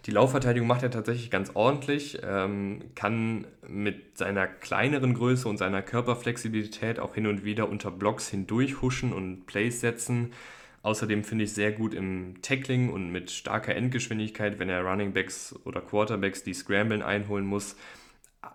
die 0.05 0.11
Laufverteidigung 0.11 0.67
macht 0.67 0.83
er 0.83 0.91
tatsächlich 0.91 1.29
ganz 1.29 1.51
ordentlich, 1.53 2.19
ähm, 2.23 2.91
kann 2.95 3.47
mit 3.67 4.17
seiner 4.17 4.47
kleineren 4.47 5.13
Größe 5.13 5.47
und 5.47 5.57
seiner 5.57 5.81
Körperflexibilität 5.81 6.99
auch 6.99 7.15
hin 7.15 7.27
und 7.27 7.45
wieder 7.45 7.69
unter 7.69 7.91
Blocks 7.91 8.27
hindurch 8.29 8.81
huschen 8.81 9.13
und 9.13 9.45
Plays 9.45 9.79
setzen. 9.79 10.33
Außerdem 10.81 11.23
finde 11.23 11.45
ich 11.45 11.53
sehr 11.53 11.71
gut 11.71 11.93
im 11.93 12.41
Tackling 12.41 12.89
und 12.91 13.11
mit 13.11 13.31
starker 13.31 13.73
Endgeschwindigkeit, 13.75 14.59
wenn 14.59 14.67
er 14.67 14.83
Runningbacks 14.83 15.55
oder 15.63 15.79
Quarterbacks 15.79 16.43
die 16.43 16.53
Scramblen 16.53 17.01
einholen 17.01 17.45
muss. 17.45 17.77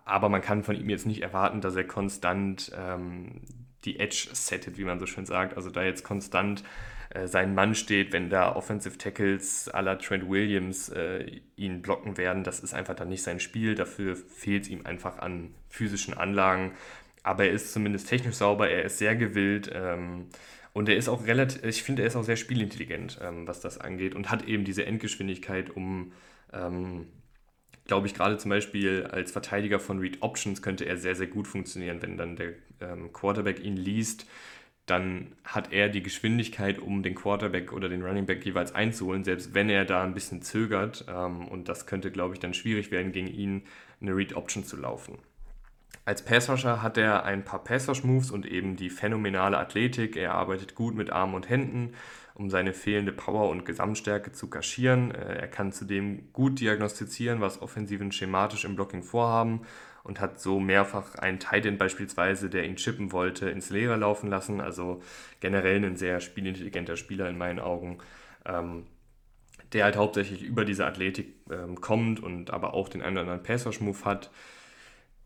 Aber 0.05 0.29
man 0.29 0.43
kann 0.43 0.63
von 0.63 0.77
ihm 0.77 0.91
jetzt 0.91 1.07
nicht 1.07 1.23
erwarten, 1.23 1.63
dass 1.63 1.77
er 1.77 1.85
konstant 1.85 2.71
ähm, 2.77 3.41
die 3.85 3.99
Edge 3.99 4.29
settet, 4.33 4.79
wie 4.79 4.85
man 4.85 4.99
so 4.99 5.07
schön 5.07 5.27
sagt. 5.27 5.57
Also 5.57 5.71
da 5.71 5.83
jetzt 5.83 6.05
konstant 6.05 6.65
äh, 7.11 7.27
sein 7.27 7.55
Mann 7.55 7.75
steht, 7.75 8.13
wenn 8.13 8.31
da 8.31 8.55
Offensive 8.55 8.99
Tackles 8.99 9.73
à 9.73 9.81
la 9.81 9.97
Trent 9.97 10.29
Williams 10.29 10.89
äh, 10.91 11.41
ihn 11.57 11.83
blocken 11.83 12.17
werden. 12.17 12.45
Das 12.45 12.61
ist 12.61 12.75
einfach 12.75 12.95
dann 12.95 13.09
nicht 13.09 13.23
sein 13.23 13.41
Spiel. 13.41 13.75
Dafür 13.75 14.17
fehlt 14.17 14.65
es 14.65 14.69
ihm 14.69 14.85
einfach 14.85 15.19
an 15.19 15.55
physischen 15.69 16.15
Anlagen. 16.15 16.73
Aber 17.23 17.45
er 17.45 17.53
ist 17.53 17.73
zumindest 17.73 18.09
technisch 18.09 18.37
sauber, 18.37 18.71
er 18.71 18.85
ist 18.85 18.99
sehr 18.99 19.17
gewillt. 19.17 19.71
Ähm, 19.73 20.27
und 20.73 20.89
er 20.89 20.97
ist 20.97 21.09
auch 21.09 21.27
relativ, 21.27 21.65
ich 21.65 21.83
finde, 21.83 22.03
er 22.03 22.09
ist 22.09 22.17
auch 22.17 22.25
sehr 22.25 22.37
spielintelligent, 22.37 23.19
ähm, 23.23 23.49
was 23.49 23.61
das 23.61 23.79
angeht 23.79 24.15
und 24.15 24.31
hat 24.31 24.47
eben 24.47 24.65
diese 24.65 24.87
Endgeschwindigkeit, 24.87 25.71
um, 25.71 26.13
ähm, 26.53 27.07
glaube 27.89 28.07
ich, 28.07 28.15
gerade 28.15 28.39
zum 28.39 28.51
Beispiel 28.51 29.09
als 29.11 29.33
Verteidiger 29.33 29.81
von 29.81 29.99
Read 29.99 30.19
Options 30.21 30.63
könnte 30.63 30.85
er 30.85 30.97
sehr, 30.97 31.17
sehr 31.17 31.27
gut 31.27 31.49
funktionieren, 31.49 32.01
wenn 32.01 32.17
dann 32.17 32.37
der 32.37 32.53
ähm, 32.81 33.13
Quarterback 33.13 33.65
ihn 33.65 33.77
liest 33.77 34.27
dann 34.89 35.33
hat 35.45 35.73
er 35.73 35.89
die 35.89 36.03
Geschwindigkeit, 36.03 36.79
um 36.79 37.03
den 37.03 37.15
Quarterback 37.15 37.73
oder 37.73 37.89
den 37.89 38.03
Running 38.03 38.27
Back 38.27 38.45
jeweils 38.45 38.75
einzuholen, 38.75 39.25
selbst 39.25 39.55
wenn 39.55 39.69
er 39.69 39.85
da 39.85 40.03
ein 40.03 40.15
bisschen 40.15 40.43
zögert. 40.43 41.05
Ähm, 41.09 41.47
und 41.49 41.69
das 41.69 41.87
könnte, 41.87 42.11
glaube 42.11 42.35
ich, 42.35 42.41
dann 42.41 42.55
schwierig 42.55 42.91
werden, 42.91 43.13
gegen 43.13 43.29
ihn 43.29 43.63
eine 44.01 44.17
Read 44.17 44.35
Option 44.35 44.65
zu 44.65 44.77
laufen. 44.77 45.19
Als 46.05 46.25
Passrusher 46.25 46.83
hat 46.83 46.97
er 46.97 47.25
ein 47.25 47.45
paar 47.45 47.63
Passrush-Moves 47.63 48.31
und 48.31 48.47
eben 48.47 48.77
die 48.77 48.89
phänomenale 48.89 49.59
Athletik. 49.59 50.17
Er 50.17 50.35
arbeitet 50.35 50.75
gut 50.75 50.95
mit 50.95 51.11
Armen 51.11 51.35
und 51.35 51.51
Händen, 51.51 51.93
um 52.39 52.51
seine 52.51 52.73
fehlende 52.73 53.13
Power 53.13 53.51
und 53.51 53.67
Gesamtstärke 53.67 54.33
zu 54.33 54.49
kaschieren. 54.49 55.11
Äh, 55.11 55.41
er 55.41 55.49
kann 55.49 55.73
zudem 55.73 56.33
gut 56.33 56.61
diagnostizieren, 56.61 57.41
was 57.41 57.61
Offensiven 57.61 58.13
schematisch 58.13 58.65
im 58.65 58.77
Blocking 58.77 59.03
vorhaben 59.03 59.63
und 60.05 60.21
hat 60.21 60.41
so 60.41 60.61
mehrfach 60.61 61.17
einen 61.17 61.41
Titan 61.41 61.77
beispielsweise, 61.77 62.49
der 62.49 62.65
ihn 62.65 62.77
chippen 62.77 63.13
wollte, 63.13 63.51
ins 63.51 63.71
Leere 63.71 63.97
laufen 63.97 64.31
lassen. 64.31 64.61
Also 64.61 65.03
generell 65.41 65.85
ein 65.85 65.97
sehr 65.97 66.21
spielintelligenter 66.21 66.97
Spieler 66.97 67.29
in 67.29 67.37
meinen 67.37 67.59
Augen, 67.59 67.99
ähm, 68.47 68.87
der 69.73 69.85
halt 69.85 69.97
hauptsächlich 69.97 70.45
über 70.45 70.65
diese 70.65 70.87
Athletik 70.87 71.35
ähm, 71.51 71.81
kommt 71.81 72.23
und 72.23 72.53
aber 72.53 72.73
auch 72.73 72.89
den 72.89 73.03
einen 73.03 73.17
oder 73.17 73.23
anderen 73.23 73.43
Pass-Rush-Move 73.43 74.05
hat 74.05 74.31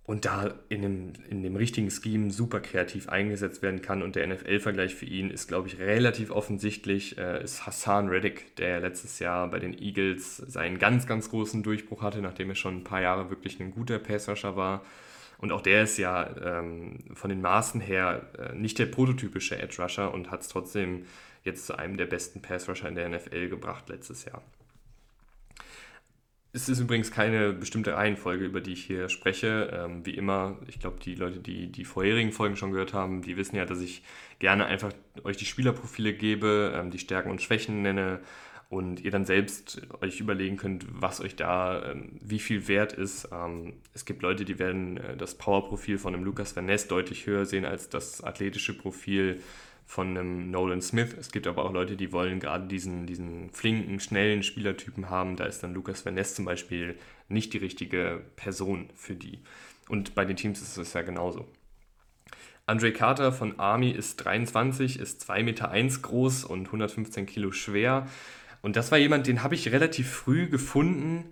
und 0.05 0.25
da 0.25 0.53
in 0.69 0.83
dem, 0.83 1.13
in 1.31 1.43
dem 1.43 1.55
richtigen 1.55 1.91
Scheme 1.91 2.33
super 2.33 2.61
kreativ 2.61 3.09
eingesetzt 3.09 3.63
werden 3.63 3.83
kann. 3.83 4.03
Und 4.03 4.17
der 4.17 4.27
NFL-Vergleich 4.27 4.97
für 4.97 5.07
ihn 5.07 5.31
ist, 5.31 5.47
glaube 5.47 5.69
ich, 5.69 5.79
relativ 5.79 6.31
offensichtlich, 6.33 7.19
äh, 7.19 7.43
ist 7.43 7.67
Hassan 7.67 8.09
Reddick, 8.09 8.57
der 8.57 8.81
letztes 8.81 9.21
Jahr 9.21 9.49
bei 9.49 9.61
den 9.61 9.81
Eagles 9.81 10.39
seinen 10.39 10.79
ganz, 10.79 11.07
ganz 11.07 11.31
großen 11.31 11.63
Durchbruch 11.63 12.03
hatte, 12.03 12.21
nachdem 12.21 12.51
er 12.51 12.57
schon 12.57 12.79
ein 12.79 12.85
paar 12.85 13.01
Jahre 13.01 13.31
wirklich 13.31 13.61
ein 13.61 13.71
guter 13.71 14.01
Passrusher 14.01 14.57
war 14.57 14.85
Und 15.39 15.53
auch 15.53 15.61
der 15.61 15.85
ist 15.85 15.99
ja 15.99 16.29
ähm, 16.43 16.99
von 17.15 17.31
den 17.31 17.41
Maßen 17.41 17.81
her 17.81 18.27
äh, 18.39 18.55
nicht 18.57 18.79
der 18.81 18.87
prototypische 18.87 19.59
Edge 19.59 19.83
Rusher 19.83 20.13
und 20.13 20.33
hat 20.33 20.41
es 20.43 20.49
trotzdem 20.49 21.07
jetzt 21.45 21.67
zu 21.67 21.79
einem 21.79 21.97
der 21.97 22.07
besten 22.07 22.43
Pass 22.43 22.69
Rusher 22.69 22.89
in 22.89 22.97
der 22.97 23.09
NFL 23.09 23.49
gebracht 23.49 23.89
letztes 23.89 24.25
Jahr. 24.25 24.43
Es 26.55 26.69
ist 26.69 26.81
übrigens 26.81 27.11
keine 27.11 27.55
bestimmte 27.55 27.95
Reihenfolge, 27.95 28.45
über 28.45 28.61
die 28.61 28.75
ich 28.75 28.85
hier 28.85 29.09
spreche. 29.09 29.71
Ähm, 29.73 30.05
wie 30.05 30.15
immer, 30.15 30.59
ich 30.69 30.81
glaube, 30.81 30.99
die 31.03 31.15
Leute, 31.15 31.39
die 31.39 31.73
die 31.73 31.87
vorherigen 31.87 32.31
Folgen 32.31 32.57
schon 32.57 32.73
gehört 32.73 32.93
haben, 32.93 33.23
die 33.23 33.39
wissen 33.39 33.57
ja, 33.57 33.65
dass 33.65 33.81
ich 33.81 34.03
gerne 34.39 34.67
einfach 34.67 34.93
euch 35.25 35.39
die 35.39 35.47
Spielerprofile 35.47 36.13
gebe, 36.13 36.75
ähm, 36.77 36.91
die 36.91 36.99
Stärken 36.99 37.31
und 37.31 37.41
Schwächen 37.41 37.81
nenne 37.81 38.21
und 38.69 39.01
ihr 39.01 39.11
dann 39.11 39.25
selbst 39.25 39.81
euch 40.03 40.21
überlegen 40.21 40.59
könnt, 40.59 40.85
was 40.91 41.23
euch 41.23 41.37
da, 41.37 41.91
ähm, 41.91 42.19
wie 42.21 42.39
viel 42.39 42.69
wert 42.69 42.93
ist. 42.93 43.31
Ähm, 43.33 43.75
es 43.95 44.05
gibt 44.05 44.21
Leute, 44.21 44.45
die 44.45 44.59
werden 44.59 44.99
äh, 44.99 45.17
das 45.17 45.37
Powerprofil 45.37 45.97
von 45.97 46.15
einem 46.15 46.25
Lukas 46.25 46.55
Van 46.55 46.67
Ness 46.67 46.87
deutlich 46.87 47.27
höher 47.27 47.47
sehen 47.47 47.65
als 47.65 47.89
das 47.89 48.23
athletische 48.23 48.77
Profil 48.77 49.41
von 49.87 50.09
einem 50.09 50.51
Nolan 50.51 50.83
Smith. 50.83 51.15
Es 51.19 51.33
gibt 51.33 51.47
aber 51.47 51.65
auch 51.65 51.73
Leute, 51.73 51.97
die 51.97 52.13
wollen 52.13 52.41
gerade 52.41 52.67
diesen, 52.67 53.07
diesen 53.07 53.51
flinken, 53.51 54.01
schnellen 54.01 54.43
Spielertypen 54.43 55.11
haben. 55.11 55.37
Da 55.37 55.45
ist 55.45 55.63
dann 55.63 55.75
Lukas 55.75 56.05
Van 56.05 56.15
Ness 56.15 56.35
zum 56.35 56.45
Beispiel 56.45 56.97
nicht 57.29 57.53
die 57.53 57.59
richtige 57.59 58.23
Person 58.37 58.89
für 58.95 59.15
die. 59.15 59.41
Und 59.89 60.15
bei 60.15 60.25
den 60.25 60.37
Teams 60.37 60.63
ist 60.63 60.77
es 60.77 60.93
ja 60.93 61.03
genauso. 61.03 61.47
Andre 62.67 62.93
Carter 62.93 63.33
von 63.33 63.59
Army 63.59 63.91
ist 63.91 64.17
23, 64.17 64.99
ist 64.99 65.29
2,1 65.29 65.43
Meter 65.43 65.99
groß 66.01 66.45
und 66.45 66.67
115 66.67 67.27
Kilo 67.27 67.51
schwer. 67.51 68.07
Und 68.63 68.77
das 68.77 68.93
war 68.93 68.99
jemand, 68.99 69.27
den 69.27 69.43
habe 69.43 69.57
ich 69.57 69.73
relativ 69.73 70.09
früh 70.09 70.49
gefunden 70.49 71.25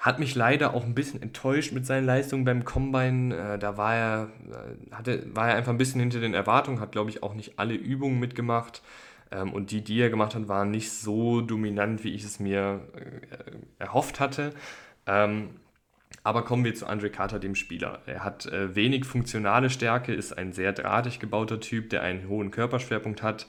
hat 0.00 0.18
mich 0.18 0.34
leider 0.34 0.72
auch 0.72 0.84
ein 0.84 0.94
bisschen 0.94 1.20
enttäuscht 1.20 1.72
mit 1.72 1.84
seinen 1.84 2.06
Leistungen 2.06 2.46
beim 2.46 2.64
Combine. 2.64 3.36
Äh, 3.36 3.58
da 3.58 3.76
war 3.76 3.94
er, 3.94 4.28
äh, 4.50 4.94
hatte, 4.94 5.24
war 5.36 5.50
er 5.50 5.56
einfach 5.56 5.72
ein 5.72 5.78
bisschen 5.78 6.00
hinter 6.00 6.20
den 6.20 6.32
Erwartungen, 6.32 6.80
hat, 6.80 6.92
glaube 6.92 7.10
ich, 7.10 7.22
auch 7.22 7.34
nicht 7.34 7.58
alle 7.58 7.74
Übungen 7.74 8.18
mitgemacht. 8.18 8.82
Ähm, 9.30 9.52
und 9.52 9.70
die, 9.70 9.84
die 9.84 10.00
er 10.00 10.08
gemacht 10.08 10.34
hat, 10.34 10.48
waren 10.48 10.70
nicht 10.70 10.90
so 10.90 11.42
dominant, 11.42 12.02
wie 12.02 12.14
ich 12.14 12.24
es 12.24 12.40
mir 12.40 12.80
äh, 12.94 13.56
erhofft 13.78 14.20
hatte. 14.20 14.54
Ähm, 15.06 15.50
aber 16.22 16.44
kommen 16.44 16.64
wir 16.64 16.74
zu 16.74 16.86
Andre 16.86 17.10
Carter, 17.10 17.38
dem 17.38 17.54
Spieler. 17.54 18.00
Er 18.04 18.24
hat 18.24 18.50
wenig 18.50 19.04
funktionale 19.06 19.70
Stärke, 19.70 20.12
ist 20.12 20.36
ein 20.36 20.52
sehr 20.52 20.72
drahtig 20.72 21.18
gebauter 21.18 21.60
Typ, 21.60 21.88
der 21.88 22.02
einen 22.02 22.28
hohen 22.28 22.50
Körperschwerpunkt 22.50 23.22
hat, 23.22 23.46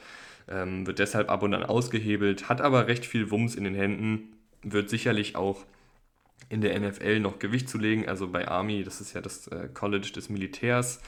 ähm, 0.47 0.85
wird 0.85 0.99
deshalb 0.99 1.29
ab 1.29 1.43
und 1.43 1.53
an 1.53 1.63
ausgehebelt, 1.63 2.49
hat 2.49 2.61
aber 2.61 2.87
recht 2.87 3.05
viel 3.05 3.29
Wumms 3.31 3.55
in 3.55 3.63
den 3.63 3.73
Händen, 3.73 4.37
wird 4.61 4.89
sicherlich 4.89 5.35
auch 5.35 5.65
in 6.49 6.61
der 6.61 6.79
NFL 6.79 7.19
noch 7.19 7.39
Gewicht 7.39 7.69
zu 7.69 7.77
legen. 7.77 8.07
Also 8.07 8.27
bei 8.27 8.47
Army, 8.47 8.83
das 8.83 9.01
ist 9.01 9.13
ja 9.13 9.21
das 9.21 9.47
äh, 9.47 9.69
College 9.73 10.11
des 10.13 10.29
Militärs. 10.29 11.01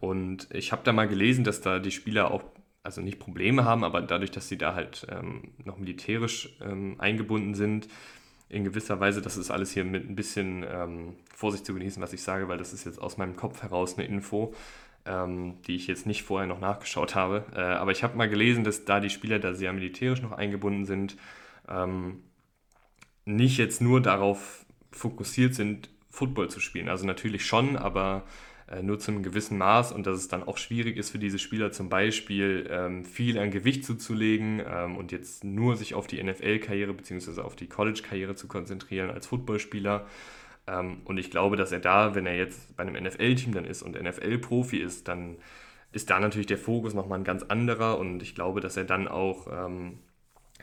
Und 0.00 0.48
ich 0.52 0.72
habe 0.72 0.82
da 0.84 0.92
mal 0.92 1.08
gelesen, 1.08 1.44
dass 1.44 1.60
da 1.60 1.78
die 1.78 1.90
Spieler 1.90 2.30
auch, 2.30 2.44
also 2.82 3.00
nicht 3.00 3.18
Probleme 3.18 3.64
haben, 3.64 3.84
aber 3.84 4.00
dadurch, 4.00 4.30
dass 4.30 4.48
sie 4.48 4.56
da 4.58 4.74
halt 4.74 5.06
ähm, 5.10 5.52
noch 5.64 5.78
militärisch 5.78 6.56
ähm, 6.62 6.96
eingebunden 6.98 7.54
sind, 7.54 7.88
in 8.48 8.64
gewisser 8.64 8.98
Weise, 8.98 9.20
das 9.20 9.36
ist 9.36 9.50
alles 9.50 9.72
hier 9.72 9.84
mit 9.84 10.08
ein 10.08 10.16
bisschen 10.16 10.64
ähm, 10.66 11.16
Vorsicht 11.34 11.66
zu 11.66 11.74
genießen, 11.74 12.02
was 12.02 12.12
ich 12.12 12.22
sage, 12.22 12.48
weil 12.48 12.56
das 12.56 12.72
ist 12.72 12.84
jetzt 12.84 13.00
aus 13.00 13.18
meinem 13.18 13.36
Kopf 13.36 13.62
heraus 13.62 13.98
eine 13.98 14.06
Info, 14.06 14.54
ähm, 15.04 15.60
die 15.66 15.76
ich 15.76 15.86
jetzt 15.86 16.06
nicht 16.06 16.22
vorher 16.22 16.46
noch 16.46 16.60
nachgeschaut 16.60 17.14
habe. 17.14 17.44
Äh, 17.54 17.60
aber 17.60 17.90
ich 17.90 18.02
habe 18.02 18.16
mal 18.16 18.28
gelesen, 18.28 18.64
dass 18.64 18.86
da 18.86 19.00
die 19.00 19.10
Spieler, 19.10 19.38
da 19.38 19.50
ja 19.50 19.72
militärisch 19.72 20.22
noch 20.22 20.32
eingebunden 20.32 20.86
sind, 20.86 21.16
ähm, 21.68 22.22
nicht 23.26 23.58
jetzt 23.58 23.82
nur 23.82 24.00
darauf 24.00 24.64
fokussiert 24.90 25.54
sind, 25.54 25.88
Football 26.10 26.48
zu 26.50 26.60
spielen. 26.60 26.88
Also 26.88 27.06
natürlich 27.06 27.46
schon, 27.46 27.76
aber 27.76 28.24
äh, 28.70 28.82
nur 28.82 28.98
zu 28.98 29.10
einem 29.10 29.22
gewissen 29.22 29.56
Maß 29.56 29.92
und 29.92 30.06
dass 30.06 30.18
es 30.18 30.28
dann 30.28 30.42
auch 30.42 30.58
schwierig 30.58 30.96
ist 30.96 31.10
für 31.10 31.18
diese 31.18 31.38
Spieler 31.38 31.72
zum 31.72 31.88
Beispiel 31.88 32.68
ähm, 32.70 33.04
viel 33.04 33.38
an 33.38 33.50
Gewicht 33.50 33.84
zuzulegen 33.84 34.62
ähm, 34.66 34.96
und 34.96 35.10
jetzt 35.12 35.44
nur 35.44 35.76
sich 35.76 35.94
auf 35.94 36.06
die 36.06 36.22
NFL-Karriere 36.22 36.92
bzw. 36.92 37.40
auf 37.40 37.56
die 37.56 37.66
College-Karriere 37.66 38.34
zu 38.34 38.46
konzentrieren 38.46 39.10
als 39.10 39.26
Footballspieler. 39.26 40.06
Ähm, 40.66 40.98
und 41.04 41.18
ich 41.18 41.30
glaube, 41.30 41.56
dass 41.56 41.72
er 41.72 41.80
da, 41.80 42.14
wenn 42.14 42.26
er 42.26 42.36
jetzt 42.36 42.76
bei 42.76 42.82
einem 42.82 43.02
NFL-Team 43.02 43.52
dann 43.52 43.64
ist 43.64 43.82
und 43.82 44.00
NFL-Profi 44.00 44.78
ist, 44.78 45.08
dann 45.08 45.36
ist 45.92 46.10
da 46.10 46.20
natürlich 46.20 46.46
der 46.46 46.58
Fokus 46.58 46.92
nochmal 46.92 47.18
ein 47.18 47.24
ganz 47.24 47.44
anderer 47.44 47.98
und 47.98 48.22
ich 48.22 48.34
glaube, 48.34 48.60
dass 48.60 48.76
er 48.76 48.84
dann 48.84 49.08
auch 49.08 49.48
ähm, 49.50 49.98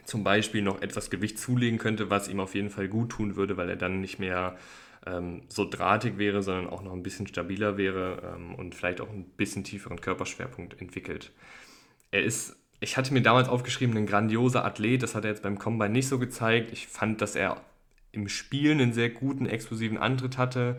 zum 0.06 0.24
Beispiel 0.24 0.62
noch 0.62 0.82
etwas 0.82 1.10
Gewicht 1.10 1.40
zulegen 1.40 1.80
könnte, 1.80 2.10
was 2.10 2.28
ihm 2.28 2.40
auf 2.40 2.56
jeden 2.56 2.70
Fall 2.70 2.88
gut 2.88 3.10
tun 3.10 3.36
würde, 3.36 3.58
weil 3.58 3.70
er 3.70 3.76
dann 3.76 4.02
nicht 4.02 4.20
mehr 4.20 4.58
ähm, 5.06 5.42
so 5.50 5.70
drahtig 5.70 6.18
wäre, 6.18 6.42
sondern 6.42 6.68
auch 6.68 6.84
noch 6.84 6.94
ein 6.94 7.04
bisschen 7.04 7.28
stabiler 7.28 7.78
wäre 7.78 8.36
ähm, 8.36 8.56
und 8.56 8.76
vielleicht 8.76 9.02
auch 9.02 9.10
ein 9.10 9.26
bisschen 9.38 9.64
tieferen 9.64 10.02
Körperschwerpunkt 10.02 10.80
entwickelt. 10.82 11.32
Er 12.12 12.24
ist, 12.24 12.56
ich 12.80 12.98
hatte 12.98 13.14
mir 13.14 13.22
damals 13.22 13.50
aufgeschrieben, 13.50 13.98
ein 13.98 14.08
grandioser 14.08 14.66
Athlet, 14.66 15.04
das 15.04 15.16
hat 15.16 15.26
er 15.26 15.32
jetzt 15.32 15.44
beim 15.44 15.60
Combine 15.60 15.92
nicht 15.92 16.08
so 16.08 16.20
gezeigt. 16.20 16.72
Ich 16.72 16.88
fand, 16.88 17.22
dass 17.22 17.36
er 17.36 17.62
im 18.12 18.30
Spiel 18.30 18.72
einen 18.72 18.94
sehr 18.94 19.10
guten, 19.10 19.46
explosiven 19.46 19.98
Antritt 19.98 20.38
hatte, 20.38 20.78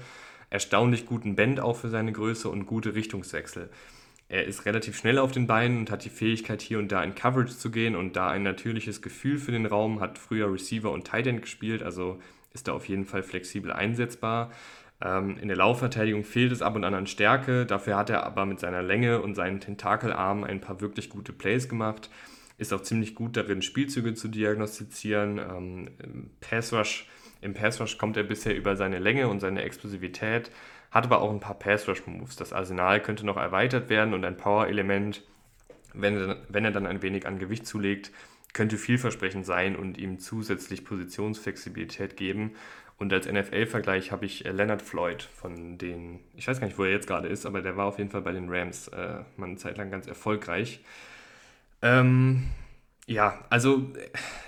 erstaunlich 0.50 1.06
guten 1.06 1.36
Bend 1.36 1.60
auch 1.60 1.76
für 1.76 1.88
seine 1.88 2.12
Größe 2.12 2.48
und 2.48 2.66
gute 2.66 2.94
Richtungswechsel. 2.94 3.70
Er 4.28 4.44
ist 4.44 4.66
relativ 4.66 4.96
schnell 4.96 5.18
auf 5.18 5.30
den 5.30 5.46
Beinen 5.46 5.78
und 5.78 5.90
hat 5.90 6.04
die 6.04 6.10
Fähigkeit, 6.10 6.60
hier 6.60 6.78
und 6.78 6.90
da 6.90 7.02
in 7.02 7.14
Coverage 7.14 7.56
zu 7.56 7.70
gehen 7.70 7.94
und 7.94 8.16
da 8.16 8.28
ein 8.28 8.42
natürliches 8.42 9.00
Gefühl 9.00 9.38
für 9.38 9.52
den 9.52 9.66
Raum, 9.66 10.00
hat 10.00 10.18
früher 10.18 10.52
Receiver 10.52 10.90
und 10.90 11.06
Tight 11.06 11.28
End 11.28 11.42
gespielt, 11.42 11.82
also 11.82 12.20
ist 12.52 12.66
da 12.66 12.72
auf 12.72 12.88
jeden 12.88 13.04
Fall 13.04 13.22
flexibel 13.22 13.72
einsetzbar. 13.72 14.50
Ähm, 15.00 15.36
in 15.38 15.48
der 15.48 15.56
Laufverteidigung 15.56 16.24
fehlt 16.24 16.50
es 16.50 16.62
ab 16.62 16.74
und 16.74 16.82
an 16.82 16.94
an 16.94 17.06
Stärke, 17.06 17.66
dafür 17.66 17.96
hat 17.96 18.10
er 18.10 18.24
aber 18.24 18.46
mit 18.46 18.58
seiner 18.58 18.82
Länge 18.82 19.20
und 19.20 19.34
seinen 19.36 19.60
Tentakelarmen 19.60 20.42
ein 20.42 20.60
paar 20.60 20.80
wirklich 20.80 21.08
gute 21.08 21.32
Plays 21.32 21.68
gemacht. 21.68 22.10
Ist 22.58 22.72
auch 22.72 22.80
ziemlich 22.80 23.14
gut 23.14 23.36
darin, 23.36 23.62
Spielzüge 23.62 24.14
zu 24.14 24.28
diagnostizieren. 24.28 25.38
Ähm, 25.38 25.90
im, 26.02 26.30
Pass 26.40 26.72
-Rush, 26.72 27.04
Im 27.42 27.54
Pass 27.54 27.80
Rush 27.80 27.98
kommt 27.98 28.16
er 28.16 28.24
bisher 28.24 28.56
über 28.56 28.74
seine 28.74 28.98
Länge 28.98 29.28
und 29.28 29.40
seine 29.40 29.62
Explosivität 29.62 30.50
hat 30.96 31.04
aber 31.04 31.20
auch 31.20 31.30
ein 31.30 31.40
paar 31.40 31.58
Pass-Rush-Moves. 31.58 32.36
Das 32.36 32.52
Arsenal 32.52 33.00
könnte 33.00 33.24
noch 33.24 33.36
erweitert 33.36 33.88
werden 33.88 34.14
und 34.14 34.24
ein 34.24 34.36
Power-Element, 34.36 35.22
wenn, 35.94 36.36
wenn 36.48 36.64
er 36.64 36.72
dann 36.72 36.86
ein 36.86 37.02
wenig 37.02 37.26
an 37.26 37.38
Gewicht 37.38 37.66
zulegt, 37.66 38.10
könnte 38.52 38.78
vielversprechend 38.78 39.44
sein 39.44 39.76
und 39.76 39.98
ihm 39.98 40.18
zusätzlich 40.18 40.84
Positionsflexibilität 40.84 42.16
geben. 42.16 42.52
Und 42.98 43.12
als 43.12 43.30
NFL-Vergleich 43.30 44.10
habe 44.10 44.24
ich 44.24 44.46
äh, 44.46 44.50
Leonard 44.50 44.80
Floyd 44.80 45.22
von 45.22 45.76
den, 45.76 46.20
ich 46.34 46.48
weiß 46.48 46.60
gar 46.60 46.66
nicht, 46.66 46.78
wo 46.78 46.84
er 46.84 46.92
jetzt 46.92 47.06
gerade 47.06 47.28
ist, 47.28 47.44
aber 47.44 47.60
der 47.60 47.76
war 47.76 47.86
auf 47.86 47.98
jeden 47.98 48.10
Fall 48.10 48.22
bei 48.22 48.32
den 48.32 48.48
Rams 48.48 48.88
äh, 48.88 49.18
mal 49.36 49.46
eine 49.46 49.56
Zeit 49.56 49.76
lang 49.76 49.90
ganz 49.90 50.06
erfolgreich. 50.06 50.80
Ähm, 51.82 52.44
ja, 53.06 53.44
also 53.50 53.92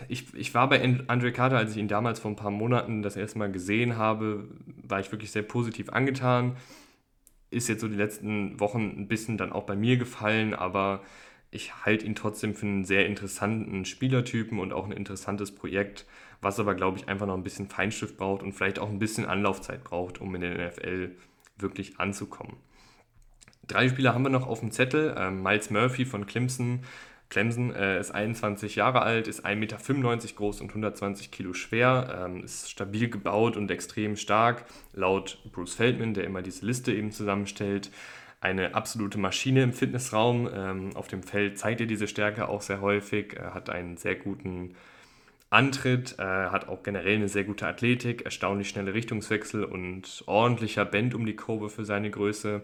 ich, 0.09 0.35
ich 0.35 0.53
war 0.55 0.69
bei 0.69 0.83
Andre 1.07 1.33
Carter, 1.33 1.57
als 1.57 1.73
ich 1.73 1.77
ihn 1.77 1.89
damals 1.89 2.19
vor 2.19 2.31
ein 2.31 2.37
paar 2.37 2.51
Monaten 2.51 3.03
das 3.03 3.17
erste 3.17 3.39
Mal 3.39 3.53
gesehen 3.53 3.97
habe, 3.97 4.49
war 4.83 4.99
ich 5.01 5.13
wirklich 5.13 5.31
sehr 5.31 5.43
positiv 5.43 5.91
angetan. 5.91 6.57
Ist 7.51 7.69
jetzt 7.69 7.81
so 7.81 7.89
die 7.89 7.95
letzten 7.95 8.59
Wochen 8.59 8.83
ein 8.99 9.09
bisschen 9.09 9.39
dann 9.39 9.53
auch 9.53 9.65
bei 9.65 9.77
mir 9.77 9.97
gefallen, 9.97 10.55
aber 10.55 11.03
ich 11.51 11.87
halte 11.87 12.05
ihn 12.05 12.15
trotzdem 12.15 12.55
für 12.55 12.67
einen 12.67 12.85
sehr 12.85 13.07
interessanten 13.07 13.85
Spielertypen 13.85 14.59
und 14.59 14.73
auch 14.73 14.85
ein 14.85 14.93
interessantes 14.93 15.55
Projekt, 15.55 16.05
was 16.43 16.61
aber, 16.61 16.75
glaube 16.75 16.99
ich, 16.99 17.09
einfach 17.09 17.27
noch 17.27 17.37
ein 17.37 17.45
bisschen 17.45 17.69
Feinstift 17.69 18.17
braucht 18.19 18.43
und 18.43 18.53
vielleicht 18.53 18.81
auch 18.81 18.91
ein 18.91 18.99
bisschen 18.99 19.25
Anlaufzeit 19.25 19.85
braucht, 19.85 20.21
um 20.21 20.35
in 20.35 20.43
der 20.43 20.69
NFL 20.69 21.13
wirklich 21.57 21.99
anzukommen. 22.01 22.57
Drei 23.67 23.89
Spieler 23.89 24.15
haben 24.15 24.25
wir 24.25 24.31
noch 24.31 24.47
auf 24.47 24.61
dem 24.61 24.73
Zettel. 24.73 25.15
Ähm, 25.17 25.43
Miles 25.43 25.71
Murphy 25.71 26.05
von 26.05 26.27
Clemson 26.27 26.81
Clemson 27.29 27.75
äh, 27.75 28.01
ist 28.01 28.11
21 28.11 28.77
Jahre 28.77 29.03
alt, 29.03 29.29
ist 29.29 29.45
1,95 29.45 29.57
Meter 29.57 29.77
groß 30.35 30.61
und 30.63 30.69
120 30.69 31.31
Kilo 31.31 31.53
schwer, 31.53 32.27
ähm, 32.27 32.43
ist 32.43 32.71
stabil 32.71 33.11
gebaut 33.11 33.57
und 33.57 33.71
extrem 33.71 34.17
stark. 34.17 34.65
Laut 34.95 35.39
Bruce 35.53 35.75
Feldman, 35.75 36.15
der 36.15 36.25
immer 36.25 36.41
diese 36.41 36.65
Liste 36.65 36.93
eben 36.93 37.13
zusammenstellt, 37.13 37.91
eine 38.41 38.75
absolute 38.75 39.19
Maschine 39.19 39.63
im 39.63 39.73
Fitnessraum. 39.73 40.49
Ähm, 40.53 40.97
auf 40.97 41.09
dem 41.09 41.23
Feld 41.23 41.59
zeigt 41.59 41.81
er 41.81 41.87
diese 41.87 42.09
Stärke 42.09 42.49
auch 42.49 42.63
sehr 42.63 42.81
häufig. 42.81 43.35
Er 43.37 43.53
hat 43.53 43.69
einen 43.69 43.97
sehr 43.97 44.15
guten 44.15 44.75
Antritt, 45.51 46.19
äh, 46.19 46.23
hat 46.23 46.69
auch 46.69 46.83
generell 46.83 47.17
eine 47.17 47.29
sehr 47.29 47.45
gute 47.45 47.67
Athletik, 47.67 48.23
erstaunlich 48.23 48.69
schnelle 48.69 48.95
Richtungswechsel 48.95 49.65
und 49.65 50.23
ordentlicher 50.27 50.85
Bend 50.85 51.15
um 51.15 51.27
die 51.27 51.37
Kurve 51.37 51.69
für 51.69 51.85
seine 51.85 52.11
Größe. 52.11 52.63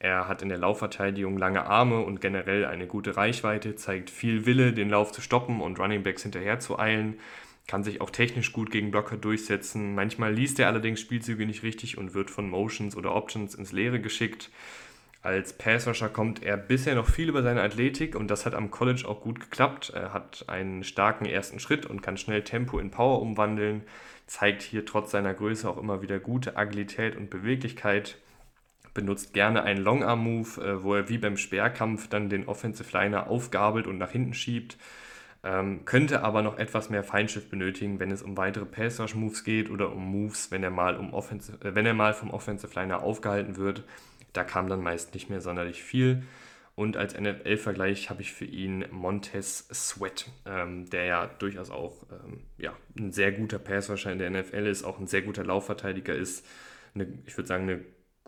Er 0.00 0.28
hat 0.28 0.40
in 0.40 0.48
der 0.48 0.56
Laufverteidigung 0.56 1.36
lange 1.36 1.66
Arme 1.66 2.00
und 2.00 2.22
generell 2.22 2.64
eine 2.64 2.86
gute 2.86 3.18
Reichweite, 3.18 3.76
zeigt 3.76 4.08
viel 4.08 4.46
Wille, 4.46 4.72
den 4.72 4.88
Lauf 4.88 5.12
zu 5.12 5.20
stoppen 5.20 5.60
und 5.60 5.78
Runningbacks 5.78 6.22
hinterher 6.22 6.58
zu 6.58 6.78
eilen, 6.78 7.20
kann 7.68 7.84
sich 7.84 8.00
auch 8.00 8.08
technisch 8.08 8.54
gut 8.54 8.70
gegen 8.70 8.90
Blocker 8.90 9.18
durchsetzen. 9.18 9.94
Manchmal 9.94 10.32
liest 10.32 10.58
er 10.58 10.68
allerdings 10.68 11.02
Spielzüge 11.02 11.44
nicht 11.44 11.62
richtig 11.62 11.98
und 11.98 12.14
wird 12.14 12.30
von 12.30 12.48
Motions 12.48 12.96
oder 12.96 13.14
Options 13.14 13.54
ins 13.54 13.72
Leere 13.72 14.00
geschickt. 14.00 14.50
Als 15.22 15.52
Passrusher 15.52 16.08
kommt 16.08 16.42
er 16.42 16.56
bisher 16.56 16.94
noch 16.94 17.06
viel 17.06 17.28
über 17.28 17.42
seine 17.42 17.60
Athletik 17.60 18.16
und 18.16 18.30
das 18.30 18.46
hat 18.46 18.54
am 18.54 18.70
College 18.70 19.06
auch 19.06 19.20
gut 19.20 19.38
geklappt. 19.38 19.92
Er 19.94 20.14
hat 20.14 20.46
einen 20.48 20.82
starken 20.82 21.26
ersten 21.26 21.60
Schritt 21.60 21.84
und 21.84 22.00
kann 22.00 22.16
schnell 22.16 22.42
Tempo 22.42 22.78
in 22.78 22.90
Power 22.90 23.20
umwandeln, 23.20 23.82
zeigt 24.26 24.62
hier 24.62 24.86
trotz 24.86 25.10
seiner 25.10 25.34
Größe 25.34 25.68
auch 25.68 25.76
immer 25.76 26.00
wieder 26.00 26.18
gute 26.20 26.56
Agilität 26.56 27.16
und 27.16 27.28
Beweglichkeit 27.28 28.16
benutzt 28.94 29.32
gerne 29.32 29.62
einen 29.62 29.82
Longarm-Move, 29.82 30.60
äh, 30.60 30.82
wo 30.82 30.94
er 30.94 31.08
wie 31.08 31.18
beim 31.18 31.36
Speerkampf 31.36 32.08
dann 32.08 32.28
den 32.28 32.48
Offensive 32.48 32.96
Liner 32.96 33.28
aufgabelt 33.28 33.86
und 33.86 33.98
nach 33.98 34.10
hinten 34.10 34.34
schiebt. 34.34 34.76
Ähm, 35.42 35.86
könnte 35.86 36.22
aber 36.22 36.42
noch 36.42 36.58
etwas 36.58 36.90
mehr 36.90 37.02
Feindschiff 37.02 37.48
benötigen, 37.48 37.98
wenn 37.98 38.10
es 38.10 38.22
um 38.22 38.36
weitere 38.36 38.66
Pass 38.66 39.00
Rush 39.00 39.14
Moves 39.14 39.42
geht 39.42 39.70
oder 39.70 39.90
um 39.90 40.04
Moves, 40.04 40.50
wenn 40.50 40.62
er 40.62 40.70
mal, 40.70 40.96
um 40.96 41.14
Offensive, 41.14 41.64
äh, 41.64 41.74
wenn 41.74 41.86
er 41.86 41.94
mal 41.94 42.12
vom 42.12 42.30
Offensive 42.30 42.74
Liner 42.78 43.02
aufgehalten 43.02 43.56
wird. 43.56 43.84
Da 44.34 44.44
kam 44.44 44.68
dann 44.68 44.82
meist 44.82 45.14
nicht 45.14 45.30
mehr 45.30 45.40
sonderlich 45.40 45.82
viel. 45.82 46.24
Und 46.76 46.96
als 46.96 47.18
NFL-Vergleich 47.18 48.10
habe 48.10 48.22
ich 48.22 48.32
für 48.32 48.44
ihn 48.44 48.84
Montez 48.90 49.68
Sweat, 49.72 50.30
ähm, 50.46 50.88
der 50.88 51.04
ja 51.04 51.26
durchaus 51.26 51.70
auch 51.70 52.06
ähm, 52.10 52.40
ja, 52.58 52.74
ein 52.98 53.12
sehr 53.12 53.32
guter 53.32 53.58
Passwasher 53.58 54.12
in 54.12 54.18
der 54.18 54.30
NFL 54.30 54.66
ist, 54.66 54.84
auch 54.84 54.98
ein 54.98 55.06
sehr 55.06 55.22
guter 55.22 55.44
Laufverteidiger 55.44 56.14
ist. 56.14 56.46
Eine, 56.94 57.06
ich 57.26 57.36
würde 57.36 57.48
sagen, 57.48 57.64
eine 57.64 57.80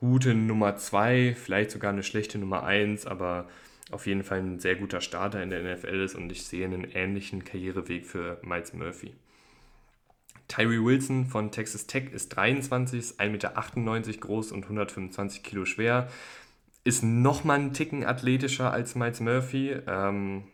gute 0.03 0.35
Nummer 0.35 0.75
2, 0.77 1.37
vielleicht 1.37 1.71
sogar 1.71 1.93
eine 1.93 2.03
schlechte 2.03 2.37
Nummer 2.37 2.65
1, 2.65 3.07
aber 3.07 3.47
auf 3.93 4.09
jeden 4.09 4.25
Fall 4.25 4.41
ein 4.41 4.59
sehr 4.59 4.75
guter 4.75 5.01
Starter 5.01 5.41
in 5.41 5.51
der 5.51 5.63
NFL 5.63 6.01
ist 6.01 6.17
und 6.17 6.33
ich 6.33 6.45
sehe 6.45 6.65
einen 6.65 6.83
ähnlichen 6.93 7.45
Karriereweg 7.45 8.05
für 8.05 8.41
Miles 8.43 8.73
Murphy. 8.73 9.15
Tyree 10.49 10.85
Wilson 10.85 11.27
von 11.27 11.53
Texas 11.53 11.87
Tech 11.87 12.11
ist 12.13 12.31
23, 12.31 12.99
ist 12.99 13.21
1,98 13.21 13.29
Meter 13.31 14.19
groß 14.19 14.51
und 14.51 14.65
125 14.65 15.45
Kilo 15.45 15.65
schwer. 15.65 16.09
Ist 16.83 17.05
nochmal 17.05 17.61
einen 17.61 17.73
Ticken 17.73 18.05
athletischer 18.05 18.73
als 18.73 18.97
Miles 18.97 19.21
Murphy. 19.21 19.77
Ähm, 19.87 20.49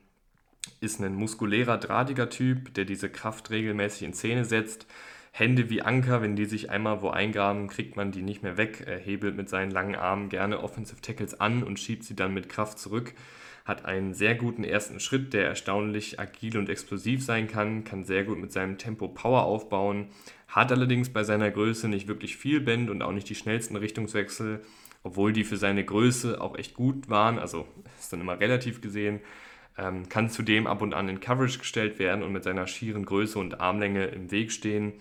ist 0.82 1.00
ein 1.00 1.14
muskulärer, 1.14 1.78
drahtiger 1.78 2.28
Typ, 2.28 2.74
der 2.74 2.84
diese 2.84 3.08
Kraft 3.08 3.48
regelmäßig 3.48 4.02
in 4.02 4.12
Szene 4.12 4.44
setzt. 4.44 4.86
Hände 5.38 5.70
wie 5.70 5.82
Anker, 5.82 6.20
wenn 6.20 6.34
die 6.34 6.46
sich 6.46 6.68
einmal 6.68 7.00
wo 7.00 7.10
eingraben, 7.10 7.68
kriegt 7.68 7.94
man 7.94 8.10
die 8.10 8.22
nicht 8.22 8.42
mehr 8.42 8.56
weg. 8.56 8.82
Er 8.86 8.98
hebelt 8.98 9.36
mit 9.36 9.48
seinen 9.48 9.70
langen 9.70 9.94
Armen 9.94 10.30
gerne 10.30 10.60
Offensive 10.60 11.00
Tackles 11.00 11.38
an 11.38 11.62
und 11.62 11.78
schiebt 11.78 12.02
sie 12.02 12.16
dann 12.16 12.34
mit 12.34 12.48
Kraft 12.48 12.80
zurück. 12.80 13.14
Hat 13.64 13.84
einen 13.84 14.14
sehr 14.14 14.34
guten 14.34 14.64
ersten 14.64 14.98
Schritt, 14.98 15.32
der 15.34 15.46
erstaunlich 15.46 16.18
agil 16.18 16.58
und 16.58 16.68
explosiv 16.68 17.24
sein 17.24 17.46
kann, 17.46 17.84
kann 17.84 18.02
sehr 18.02 18.24
gut 18.24 18.40
mit 18.40 18.50
seinem 18.50 18.78
Tempo 18.78 19.06
Power 19.06 19.44
aufbauen, 19.44 20.08
hat 20.48 20.72
allerdings 20.72 21.10
bei 21.10 21.22
seiner 21.22 21.52
Größe 21.52 21.86
nicht 21.86 22.08
wirklich 22.08 22.36
viel 22.36 22.60
Bend 22.60 22.90
und 22.90 23.00
auch 23.00 23.12
nicht 23.12 23.28
die 23.28 23.36
schnellsten 23.36 23.76
Richtungswechsel, 23.76 24.62
obwohl 25.04 25.32
die 25.32 25.44
für 25.44 25.56
seine 25.56 25.84
Größe 25.84 26.40
auch 26.40 26.58
echt 26.58 26.74
gut 26.74 27.08
waren, 27.08 27.38
also 27.38 27.68
ist 28.00 28.12
dann 28.12 28.20
immer 28.20 28.40
relativ 28.40 28.80
gesehen. 28.80 29.20
Ähm, 29.76 30.08
kann 30.08 30.30
zudem 30.30 30.66
ab 30.66 30.82
und 30.82 30.94
an 30.94 31.08
in 31.08 31.20
Coverage 31.20 31.60
gestellt 31.60 32.00
werden 32.00 32.24
und 32.24 32.32
mit 32.32 32.42
seiner 32.42 32.66
schieren 32.66 33.04
Größe 33.04 33.38
und 33.38 33.60
Armlänge 33.60 34.06
im 34.06 34.32
Weg 34.32 34.50
stehen 34.50 34.94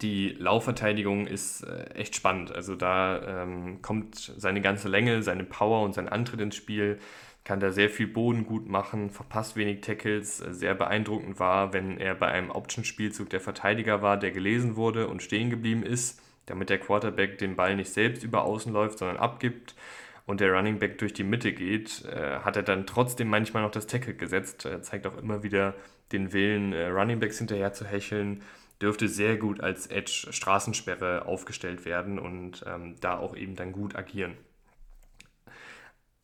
die 0.00 0.30
Laufverteidigung 0.38 1.26
ist 1.26 1.62
äh, 1.62 1.84
echt 1.94 2.16
spannend. 2.16 2.54
Also 2.54 2.74
da 2.74 3.42
ähm, 3.42 3.82
kommt 3.82 4.16
seine 4.16 4.60
ganze 4.60 4.88
Länge, 4.88 5.22
seine 5.22 5.44
Power 5.44 5.82
und 5.82 5.94
sein 5.94 6.08
Antritt 6.08 6.40
ins 6.40 6.56
Spiel, 6.56 6.98
kann 7.44 7.60
da 7.60 7.70
sehr 7.70 7.88
viel 7.88 8.06
Boden 8.06 8.44
gut 8.44 8.68
machen, 8.68 9.10
verpasst 9.10 9.56
wenig 9.56 9.80
Tackles. 9.80 10.40
Äh, 10.40 10.52
sehr 10.52 10.74
beeindruckend 10.74 11.40
war, 11.40 11.72
wenn 11.72 11.98
er 11.98 12.14
bei 12.14 12.28
einem 12.28 12.50
Option-Spielzug 12.50 13.30
der 13.30 13.40
Verteidiger 13.40 14.02
war, 14.02 14.16
der 14.16 14.30
gelesen 14.30 14.76
wurde 14.76 15.08
und 15.08 15.22
stehen 15.22 15.50
geblieben 15.50 15.82
ist, 15.82 16.20
damit 16.46 16.70
der 16.70 16.78
Quarterback 16.78 17.38
den 17.38 17.56
Ball 17.56 17.76
nicht 17.76 17.90
selbst 17.90 18.22
über 18.22 18.44
außen 18.44 18.72
läuft, 18.72 18.98
sondern 18.98 19.16
abgibt 19.16 19.74
und 20.26 20.40
der 20.40 20.52
Running 20.52 20.78
Back 20.78 20.98
durch 20.98 21.14
die 21.14 21.24
Mitte 21.24 21.52
geht, 21.52 22.04
äh, 22.04 22.40
hat 22.40 22.56
er 22.56 22.62
dann 22.62 22.86
trotzdem 22.86 23.28
manchmal 23.28 23.62
noch 23.62 23.70
das 23.70 23.86
Tackle 23.86 24.14
gesetzt. 24.14 24.66
Er 24.66 24.82
zeigt 24.82 25.06
auch 25.06 25.16
immer 25.16 25.42
wieder 25.42 25.74
den 26.12 26.32
Willen, 26.34 26.72
äh, 26.74 26.88
Running 26.88 27.18
Backs 27.18 27.38
hinterher 27.38 27.72
zu 27.72 27.86
hecheln 27.86 28.42
dürfte 28.80 29.08
sehr 29.08 29.36
gut 29.36 29.60
als 29.60 29.86
Edge 29.86 30.28
Straßensperre 30.30 31.26
aufgestellt 31.26 31.84
werden 31.84 32.18
und 32.18 32.64
ähm, 32.66 32.96
da 33.00 33.18
auch 33.18 33.36
eben 33.36 33.56
dann 33.56 33.72
gut 33.72 33.96
agieren. 33.96 34.36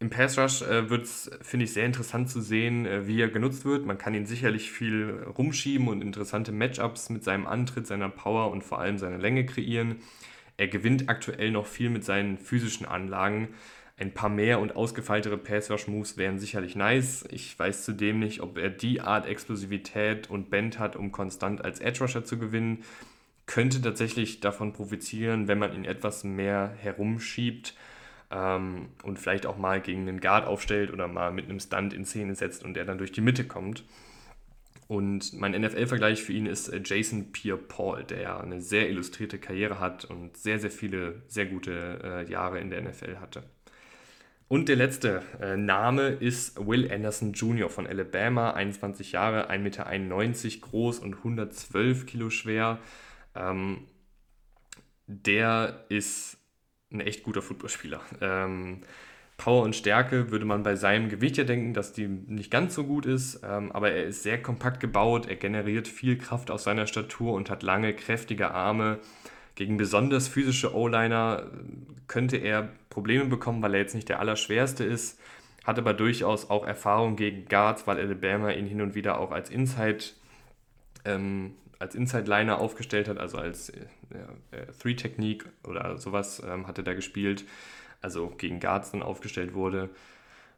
Im 0.00 0.10
Pass 0.10 0.38
Rush 0.38 0.62
äh, 0.62 0.90
wird 0.90 1.04
es, 1.04 1.30
finde 1.40 1.64
ich, 1.64 1.72
sehr 1.72 1.86
interessant 1.86 2.28
zu 2.28 2.40
sehen, 2.40 2.84
äh, 2.84 3.06
wie 3.06 3.20
er 3.20 3.28
genutzt 3.28 3.64
wird. 3.64 3.86
Man 3.86 3.96
kann 3.96 4.14
ihn 4.14 4.26
sicherlich 4.26 4.70
viel 4.70 5.24
rumschieben 5.38 5.88
und 5.88 6.02
interessante 6.02 6.52
Matchups 6.52 7.10
mit 7.10 7.24
seinem 7.24 7.46
Antritt, 7.46 7.86
seiner 7.86 8.08
Power 8.08 8.50
und 8.50 8.62
vor 8.62 8.80
allem 8.80 8.98
seiner 8.98 9.18
Länge 9.18 9.46
kreieren. 9.46 9.96
Er 10.56 10.68
gewinnt 10.68 11.08
aktuell 11.08 11.50
noch 11.50 11.66
viel 11.66 11.90
mit 11.90 12.04
seinen 12.04 12.38
physischen 12.38 12.86
Anlagen. 12.86 13.48
Ein 13.96 14.12
paar 14.12 14.28
mehr 14.28 14.58
und 14.58 14.74
ausgefeiltere 14.74 15.38
Pass-Rush-Moves 15.38 16.16
wären 16.16 16.40
sicherlich 16.40 16.74
nice. 16.74 17.24
Ich 17.30 17.56
weiß 17.56 17.84
zudem 17.84 18.18
nicht, 18.18 18.40
ob 18.40 18.58
er 18.58 18.70
die 18.70 19.00
Art 19.00 19.26
Explosivität 19.26 20.28
und 20.28 20.50
Bend 20.50 20.80
hat, 20.80 20.96
um 20.96 21.12
konstant 21.12 21.64
als 21.64 21.78
Edge-Rusher 21.78 22.24
zu 22.24 22.36
gewinnen. 22.36 22.82
Könnte 23.46 23.80
tatsächlich 23.80 24.40
davon 24.40 24.72
profitieren, 24.72 25.46
wenn 25.46 25.58
man 25.58 25.72
ihn 25.74 25.84
etwas 25.84 26.24
mehr 26.24 26.74
herumschiebt 26.76 27.74
ähm, 28.32 28.88
und 29.04 29.20
vielleicht 29.20 29.46
auch 29.46 29.58
mal 29.58 29.80
gegen 29.80 30.08
einen 30.08 30.20
Guard 30.20 30.46
aufstellt 30.46 30.92
oder 30.92 31.06
mal 31.06 31.30
mit 31.30 31.44
einem 31.44 31.60
Stunt 31.60 31.92
in 31.92 32.04
Szene 32.04 32.34
setzt 32.34 32.64
und 32.64 32.76
er 32.76 32.84
dann 32.84 32.98
durch 32.98 33.12
die 33.12 33.20
Mitte 33.20 33.44
kommt. 33.44 33.84
Und 34.88 35.32
mein 35.34 35.52
NFL-Vergleich 35.52 36.22
für 36.22 36.32
ihn 36.32 36.46
ist 36.46 36.68
äh, 36.68 36.80
Jason 36.84 37.30
Pierre-Paul, 37.30 38.04
der 38.04 38.20
ja 38.20 38.40
eine 38.40 38.60
sehr 38.60 38.88
illustrierte 38.90 39.38
Karriere 39.38 39.78
hat 39.78 40.04
und 40.04 40.36
sehr, 40.36 40.58
sehr 40.58 40.70
viele 40.70 41.22
sehr 41.28 41.46
gute 41.46 42.00
äh, 42.02 42.30
Jahre 42.30 42.58
in 42.58 42.70
der 42.70 42.82
NFL 42.82 43.18
hatte. 43.20 43.44
Und 44.54 44.68
der 44.68 44.76
letzte 44.76 45.20
äh, 45.42 45.56
Name 45.56 46.10
ist 46.10 46.64
Will 46.64 46.88
Anderson 46.88 47.32
Jr. 47.32 47.68
von 47.68 47.88
Alabama, 47.88 48.52
21 48.52 49.10
Jahre, 49.10 49.50
1,91 49.50 49.58
Meter 49.58 50.60
groß 50.60 51.00
und 51.00 51.16
112 51.16 52.06
Kilo 52.06 52.30
schwer. 52.30 52.78
Ähm, 53.34 53.88
der 55.08 55.84
ist 55.88 56.36
ein 56.92 57.00
echt 57.00 57.24
guter 57.24 57.42
Footballspieler. 57.42 58.00
Ähm, 58.20 58.82
Power 59.38 59.64
und 59.64 59.74
Stärke 59.74 60.30
würde 60.30 60.44
man 60.44 60.62
bei 60.62 60.76
seinem 60.76 61.08
Gewicht 61.08 61.36
ja 61.36 61.42
denken, 61.42 61.74
dass 61.74 61.92
die 61.92 62.06
nicht 62.06 62.52
ganz 62.52 62.76
so 62.76 62.84
gut 62.84 63.06
ist, 63.06 63.40
ähm, 63.42 63.72
aber 63.72 63.90
er 63.90 64.04
ist 64.04 64.22
sehr 64.22 64.40
kompakt 64.40 64.78
gebaut, 64.78 65.26
er 65.26 65.34
generiert 65.34 65.88
viel 65.88 66.16
Kraft 66.16 66.52
aus 66.52 66.62
seiner 66.62 66.86
Statur 66.86 67.32
und 67.32 67.50
hat 67.50 67.64
lange, 67.64 67.92
kräftige 67.92 68.52
Arme. 68.52 69.00
Gegen 69.56 69.78
besonders 69.78 70.28
physische 70.28 70.76
O-Liner 70.76 71.50
könnte 72.06 72.36
er 72.36 72.68
Probleme 72.94 73.26
bekommen, 73.26 73.60
weil 73.60 73.74
er 73.74 73.80
jetzt 73.80 73.94
nicht 73.94 74.08
der 74.08 74.20
Allerschwerste 74.20 74.84
ist, 74.84 75.20
hat 75.64 75.78
aber 75.78 75.92
durchaus 75.92 76.48
auch 76.48 76.64
Erfahrung 76.64 77.16
gegen 77.16 77.46
Guards, 77.46 77.86
weil 77.86 77.98
Alabama 77.98 78.50
ihn 78.50 78.66
hin 78.66 78.80
und 78.80 78.94
wieder 78.94 79.18
auch 79.18 79.32
als 79.32 79.50
Inside, 79.50 80.04
ähm, 81.04 81.54
als 81.80 81.94
Inside-Liner 81.94 82.58
aufgestellt 82.58 83.08
hat, 83.08 83.18
also 83.18 83.38
als 83.38 83.70
äh, 83.70 83.80
äh, 84.52 84.66
Three-Technique 84.80 85.46
oder 85.64 85.98
sowas 85.98 86.40
ähm, 86.46 86.68
hatte 86.68 86.84
da 86.84 86.94
gespielt, 86.94 87.44
also 88.00 88.28
gegen 88.28 88.60
Guards 88.60 88.92
dann 88.92 89.02
aufgestellt 89.02 89.54
wurde. 89.54 89.90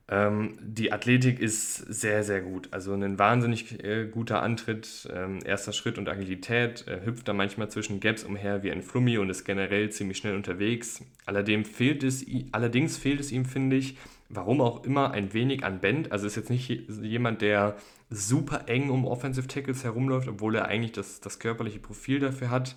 Ähm, 0.08 0.56
die 0.62 0.92
Athletik 0.92 1.40
ist 1.40 1.76
sehr, 1.76 2.22
sehr 2.22 2.40
gut. 2.40 2.68
Also 2.70 2.92
ein 2.92 3.18
wahnsinnig 3.18 3.82
äh, 3.82 4.06
guter 4.06 4.40
Antritt, 4.40 5.08
ähm, 5.12 5.40
erster 5.44 5.72
Schritt 5.72 5.98
und 5.98 6.08
Agilität. 6.08 6.84
Er 6.86 7.04
hüpft 7.04 7.26
da 7.26 7.32
manchmal 7.32 7.70
zwischen 7.70 7.98
Gaps 7.98 8.22
umher 8.22 8.62
wie 8.62 8.70
ein 8.70 8.82
Flummi 8.82 9.18
und 9.18 9.30
ist 9.30 9.44
generell 9.44 9.90
ziemlich 9.90 10.18
schnell 10.18 10.36
unterwegs. 10.36 11.02
Allerdings 11.24 11.68
fehlt 11.68 12.04
es, 12.04 12.24
allerdings 12.52 12.96
fehlt 12.96 13.18
es 13.18 13.32
ihm, 13.32 13.44
finde 13.46 13.76
ich, 13.76 13.96
warum 14.28 14.60
auch 14.60 14.84
immer, 14.84 15.10
ein 15.10 15.32
wenig 15.32 15.64
an 15.64 15.80
Bend. 15.80 16.12
Also 16.12 16.28
ist 16.28 16.36
jetzt 16.36 16.50
nicht 16.50 16.68
jemand, 16.68 17.42
der 17.42 17.76
super 18.08 18.68
eng 18.68 18.90
um 18.90 19.06
Offensive 19.06 19.48
Tackles 19.48 19.82
herumläuft, 19.82 20.28
obwohl 20.28 20.54
er 20.54 20.66
eigentlich 20.66 20.92
das, 20.92 21.20
das 21.20 21.40
körperliche 21.40 21.80
Profil 21.80 22.20
dafür 22.20 22.50
hat. 22.50 22.76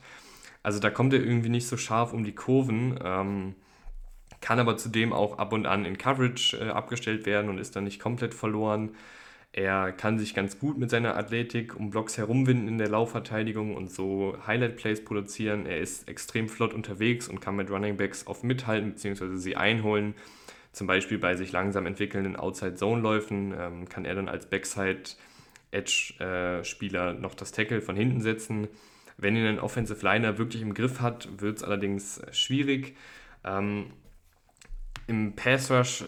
Also 0.64 0.80
da 0.80 0.90
kommt 0.90 1.14
er 1.14 1.20
irgendwie 1.20 1.50
nicht 1.50 1.68
so 1.68 1.78
scharf 1.78 2.12
um 2.12 2.24
die 2.24 2.34
Kurven. 2.34 3.00
Ähm, 3.04 3.56
kann 4.42 4.60
aber 4.60 4.78
zudem 4.78 5.14
auch 5.14 5.38
ab 5.38 5.54
und 5.54 5.66
an 5.66 5.86
in 5.86 5.98
Coverage 5.98 6.58
äh, 6.58 6.70
abgestellt 6.70 7.26
werden 7.26 7.50
und 7.50 7.58
ist 7.58 7.76
dann 7.76 7.84
nicht 7.84 8.00
komplett 8.00 8.34
verloren. 8.34 8.92
Er 9.52 9.92
kann 9.92 10.18
sich 10.20 10.36
ganz 10.36 10.60
gut 10.60 10.78
mit 10.78 10.92
seiner 10.92 11.18
Athletik 11.18 11.76
um 11.76 11.90
Blocks 11.90 12.20
herumwinden 12.20 12.68
in 12.68 12.78
der 12.78 12.90
Laufverteidigung 12.90 13.76
und 13.76 13.92
so 13.92 14.38
Highlight-Plays 14.46 15.04
produzieren. 15.04 15.66
Er 15.66 15.80
ist 15.80 16.08
extrem 16.08 16.48
flott 16.48 16.72
unterwegs 16.74 17.28
und 17.28 17.42
kann 17.42 17.56
mit 17.56 17.72
Running 17.72 17.98
Backs 17.98 18.28
oft 18.28 18.44
mithalten 18.44 18.92
bzw. 18.92 19.38
sie 19.38 19.56
einholen. 19.56 20.14
Zum 20.72 20.86
Beispiel 20.86 21.18
bei 21.18 21.36
sich 21.36 21.52
langsam 21.52 21.88
entwickelnden 21.88 22.36
Outside-Zone-Läufen 22.36 23.56
ähm, 23.58 23.90
kann 23.90 24.06
er 24.06 24.14
dann 24.14 24.30
als 24.30 24.46
Backside-Edge-Spieler 24.46 27.16
noch 27.16 27.34
das 27.34 27.52
Tackle 27.52 27.82
von 27.82 27.96
hinten 27.96 28.22
setzen. 28.22 28.68
Wenn 29.18 29.36
ihn 29.36 29.48
ein 29.48 29.60
Offensive 29.60 30.06
Liner 30.06 30.38
wirklich 30.38 30.62
im 30.62 30.76
Griff 30.76 31.02
hat, 31.02 31.28
wird 31.42 31.58
es 31.58 31.64
allerdings 31.64 32.22
schwierig. 32.32 32.96
Ähm, 33.44 33.88
im 35.10 35.36
Pass 35.36 35.72
Rush 35.72 36.06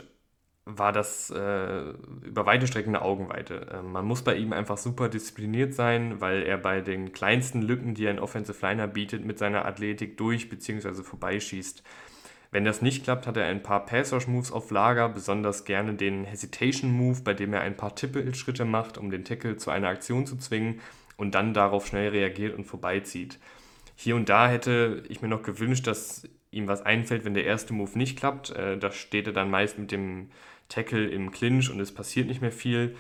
war 0.66 0.92
das 0.92 1.32
äh, 1.32 1.90
über 2.24 2.46
weite 2.46 2.68
Strecken 2.68 2.96
eine 2.96 3.04
Augenweite. 3.04 3.68
Äh, 3.72 3.82
man 3.82 4.06
muss 4.06 4.22
bei 4.22 4.36
ihm 4.36 4.54
einfach 4.54 4.78
super 4.78 5.10
diszipliniert 5.10 5.74
sein, 5.74 6.22
weil 6.22 6.44
er 6.44 6.58
bei 6.58 6.82
den 6.82 7.12
kleinsten 7.12 7.64
Lücken, 7.64 7.96
die 7.96 8.08
ein 8.08 8.20
Offensive 8.20 8.64
Liner 8.66 8.88
bietet, 8.88 9.26
mit 9.26 9.40
seiner 9.40 9.66
Athletik 9.66 10.18
durch 10.18 10.50
bzw. 10.50 11.02
vorbeischießt. 11.02 11.84
Wenn 12.52 12.64
das 12.64 12.82
nicht 12.82 13.04
klappt, 13.04 13.26
hat 13.26 13.38
er 13.38 13.46
ein 13.46 13.64
paar 13.64 13.86
Pass-Rush-Moves 13.86 14.52
auf 14.52 14.70
Lager, 14.70 15.10
besonders 15.10 15.66
gerne 15.66 15.96
den 15.96 16.26
Hesitation-Move, 16.26 17.22
bei 17.24 17.34
dem 17.34 17.54
er 17.54 17.62
ein 17.62 17.78
paar 17.78 17.96
Tippelschritte 17.96 18.66
macht, 18.66 18.98
um 18.98 19.10
den 19.10 19.26
Tackle 19.26 19.58
zu 19.58 19.72
einer 19.72 19.88
Aktion 19.88 20.28
zu 20.28 20.38
zwingen 20.38 20.82
und 21.18 21.34
dann 21.34 21.54
darauf 21.54 21.88
schnell 21.88 22.10
reagiert 22.10 22.56
und 22.56 22.66
vorbeizieht. 22.66 23.40
Hier 23.96 24.16
und 24.16 24.30
da 24.30 24.48
hätte 24.50 25.04
ich 25.08 25.22
mir 25.22 25.28
noch 25.30 25.44
gewünscht, 25.44 25.88
dass 25.88 26.28
ihm 26.52 26.68
was 26.68 26.86
einfällt, 26.86 27.26
wenn 27.26 27.34
der 27.34 27.46
erste 27.46 27.74
Move 27.74 27.98
nicht 27.98 28.18
klappt. 28.18 28.52
Äh, 28.52 28.78
da 28.78 28.92
steht 28.92 29.28
er 29.28 29.34
dann 29.34 29.50
meist 29.50 29.80
mit 29.80 29.92
dem 29.92 30.30
Tackle 30.70 31.08
im 31.08 31.32
Clinch 31.32 31.70
und 31.70 31.80
es 31.80 31.94
passiert 31.94 32.28
nicht 32.28 32.42
mehr 32.42 32.52
viel. 32.52 32.96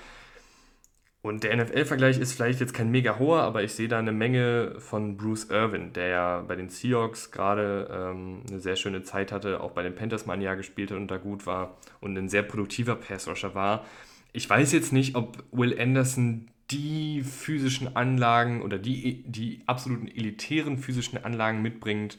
Und 1.24 1.44
der 1.44 1.56
NFL-Vergleich 1.56 2.18
ist 2.18 2.34
vielleicht 2.34 2.62
jetzt 2.62 2.74
kein 2.74 2.90
mega 2.90 3.20
hoher, 3.20 3.44
aber 3.44 3.62
ich 3.64 3.74
sehe 3.74 3.88
da 3.88 4.00
eine 4.00 4.12
Menge 4.12 4.76
von 4.80 5.18
Bruce 5.18 5.52
Irvin, 5.52 5.94
der 5.94 6.08
ja 6.08 6.42
bei 6.42 6.56
den 6.56 6.70
Seahawks 6.70 7.30
gerade 7.30 7.88
ähm, 7.92 8.42
eine 8.50 8.60
sehr 8.60 8.76
schöne 8.76 9.04
Zeit 9.04 9.32
hatte, 9.32 9.62
auch 9.62 9.72
bei 9.72 9.84
den 9.84 9.94
Panthers 9.94 10.26
mal 10.26 10.34
ein 10.34 10.42
Jahr 10.42 10.56
gespielt 10.56 10.90
hat 10.90 10.98
und 10.98 11.12
da 11.12 11.18
gut 11.18 11.46
war 11.46 11.78
und 12.00 12.18
ein 12.18 12.28
sehr 12.28 12.42
produktiver 12.42 12.96
Pass-Rusher 12.96 13.54
war. 13.54 13.86
Ich 14.34 14.50
weiß 14.50 14.72
jetzt 14.72 14.94
nicht, 14.94 15.16
ob 15.16 15.44
Will 15.52 15.80
Anderson 15.80 16.48
die 16.72 17.22
physischen 17.22 17.96
Anlagen 17.96 18.64
oder 18.64 18.80
die, 18.80 19.24
die 19.28 19.62
absoluten 19.68 20.08
elitären 20.08 20.80
physischen 20.80 21.24
Anlagen 21.24 21.62
mitbringt, 21.62 22.18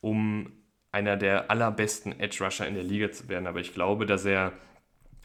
um 0.00 0.52
einer 0.94 1.16
der 1.16 1.50
allerbesten 1.50 2.18
Edge-Rusher 2.18 2.66
in 2.66 2.74
der 2.74 2.84
Liga 2.84 3.10
zu 3.10 3.28
werden. 3.28 3.46
Aber 3.46 3.60
ich 3.60 3.74
glaube, 3.74 4.06
dass 4.06 4.24
er 4.24 4.52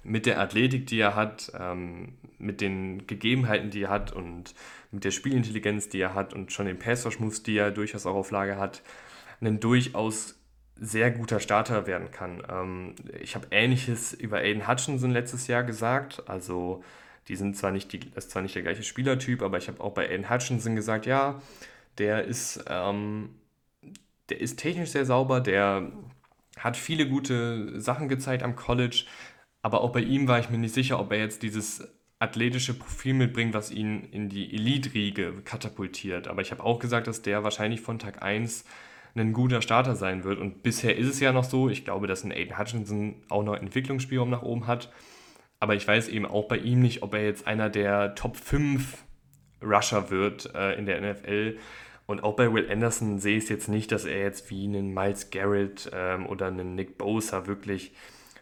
mit 0.03 0.25
der 0.25 0.39
Athletik, 0.39 0.87
die 0.87 0.99
er 0.99 1.15
hat, 1.15 1.51
ähm, 1.57 2.17
mit 2.39 2.59
den 2.59 3.05
Gegebenheiten, 3.05 3.69
die 3.69 3.83
er 3.83 3.89
hat 3.89 4.11
und 4.11 4.55
mit 4.91 5.03
der 5.03 5.11
Spielintelligenz, 5.11 5.87
die 5.87 5.99
er 5.99 6.15
hat 6.15 6.33
und 6.33 6.51
schon 6.51 6.65
den 6.65 6.79
Pass-Rush-Moves, 6.79 7.43
die 7.43 7.57
er 7.57 7.69
durchaus 7.71 8.05
auch 8.05 8.15
auf 8.15 8.31
Lage 8.31 8.57
hat, 8.57 8.81
ein 9.41 9.59
durchaus 9.59 10.39
sehr 10.75 11.11
guter 11.11 11.39
Starter 11.39 11.85
werden 11.85 12.09
kann. 12.09 12.41
Ähm, 12.49 12.95
ich 13.21 13.35
habe 13.35 13.47
Ähnliches 13.51 14.13
über 14.13 14.37
Aiden 14.37 14.67
Hutchinson 14.67 15.11
letztes 15.11 15.47
Jahr 15.47 15.63
gesagt. 15.63 16.23
Also 16.27 16.83
die 17.27 17.35
sind 17.35 17.55
zwar 17.55 17.71
nicht, 17.71 17.93
die, 17.93 17.99
das 17.99 18.25
ist 18.25 18.31
zwar 18.31 18.41
nicht 18.41 18.55
der 18.55 18.63
gleiche 18.63 18.83
Spielertyp, 18.83 19.43
aber 19.43 19.57
ich 19.57 19.67
habe 19.67 19.81
auch 19.81 19.93
bei 19.93 20.09
Aiden 20.09 20.29
Hutchinson 20.29 20.75
gesagt, 20.75 21.05
ja, 21.05 21.41
der 21.99 22.23
ist, 22.23 22.63
ähm, 22.67 23.35
der 24.29 24.41
ist 24.41 24.57
technisch 24.57 24.91
sehr 24.91 25.05
sauber, 25.05 25.41
der 25.41 25.91
hat 26.57 26.77
viele 26.77 27.07
gute 27.07 27.79
Sachen 27.79 28.09
gezeigt 28.09 28.43
am 28.43 28.55
College, 28.55 29.05
aber 29.61 29.81
auch 29.81 29.91
bei 29.91 30.01
ihm 30.01 30.27
war 30.27 30.39
ich 30.39 30.49
mir 30.49 30.57
nicht 30.57 30.73
sicher, 30.73 30.99
ob 30.99 31.11
er 31.11 31.19
jetzt 31.19 31.43
dieses 31.43 31.87
athletische 32.19 32.73
Profil 32.73 33.13
mitbringt, 33.13 33.53
was 33.53 33.71
ihn 33.71 34.03
in 34.11 34.29
die 34.29 34.53
Elite-Riege 34.53 35.41
katapultiert. 35.43 36.27
Aber 36.27 36.41
ich 36.41 36.51
habe 36.51 36.63
auch 36.63 36.79
gesagt, 36.79 37.07
dass 37.07 37.21
der 37.21 37.43
wahrscheinlich 37.43 37.81
von 37.81 37.97
Tag 37.97 38.21
1 38.21 38.65
ein 39.15 39.33
guter 39.33 39.61
Starter 39.61 39.95
sein 39.95 40.23
wird. 40.23 40.39
Und 40.39 40.61
bisher 40.63 40.97
ist 40.97 41.07
es 41.07 41.19
ja 41.19 41.31
noch 41.31 41.43
so. 41.43 41.69
Ich 41.69 41.85
glaube, 41.85 42.07
dass 42.07 42.23
ein 42.23 42.31
Aiden 42.31 42.57
Hutchinson 42.57 43.23
auch 43.29 43.43
noch 43.43 43.55
Entwicklungsspielraum 43.55 44.29
nach 44.29 44.43
oben 44.43 44.67
hat. 44.67 44.91
Aber 45.59 45.75
ich 45.75 45.87
weiß 45.87 46.09
eben 46.09 46.25
auch 46.25 46.47
bei 46.47 46.57
ihm 46.57 46.81
nicht, 46.81 47.03
ob 47.03 47.13
er 47.13 47.23
jetzt 47.23 47.47
einer 47.47 47.69
der 47.69 48.15
Top 48.15 48.37
5 48.37 49.03
Rusher 49.61 50.09
wird 50.09 50.53
äh, 50.55 50.73
in 50.73 50.85
der 50.85 51.01
NFL. 51.01 51.57
Und 52.09 52.23
auch 52.23 52.35
bei 52.35 52.51
Will 52.51 52.71
Anderson 52.71 53.19
sehe 53.19 53.37
ich 53.37 53.43
es 53.43 53.49
jetzt 53.49 53.67
nicht, 53.67 53.91
dass 53.91 54.03
er 54.03 54.23
jetzt 54.23 54.49
wie 54.49 54.63
einen 54.63 54.95
Miles 54.95 55.29
Garrett 55.29 55.91
ähm, 55.93 56.25
oder 56.25 56.47
einen 56.47 56.73
Nick 56.73 56.97
Bosa 56.97 57.45
wirklich 57.45 57.91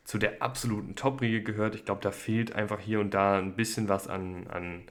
zu 0.05 0.17
der 0.17 0.41
absoluten 0.41 0.95
Top-Riege 0.95 1.43
gehört. 1.43 1.75
Ich 1.75 1.83
glaube, 1.83 1.99
da 2.01 2.11
fehlt 2.11 2.55
einfach 2.55 2.79
hier 2.79 3.01
und 3.01 3.13
da 3.13 3.37
ein 3.37 3.57
bisschen 3.57 3.89
was 3.89 4.07
an, 4.07 4.47
an 4.47 4.83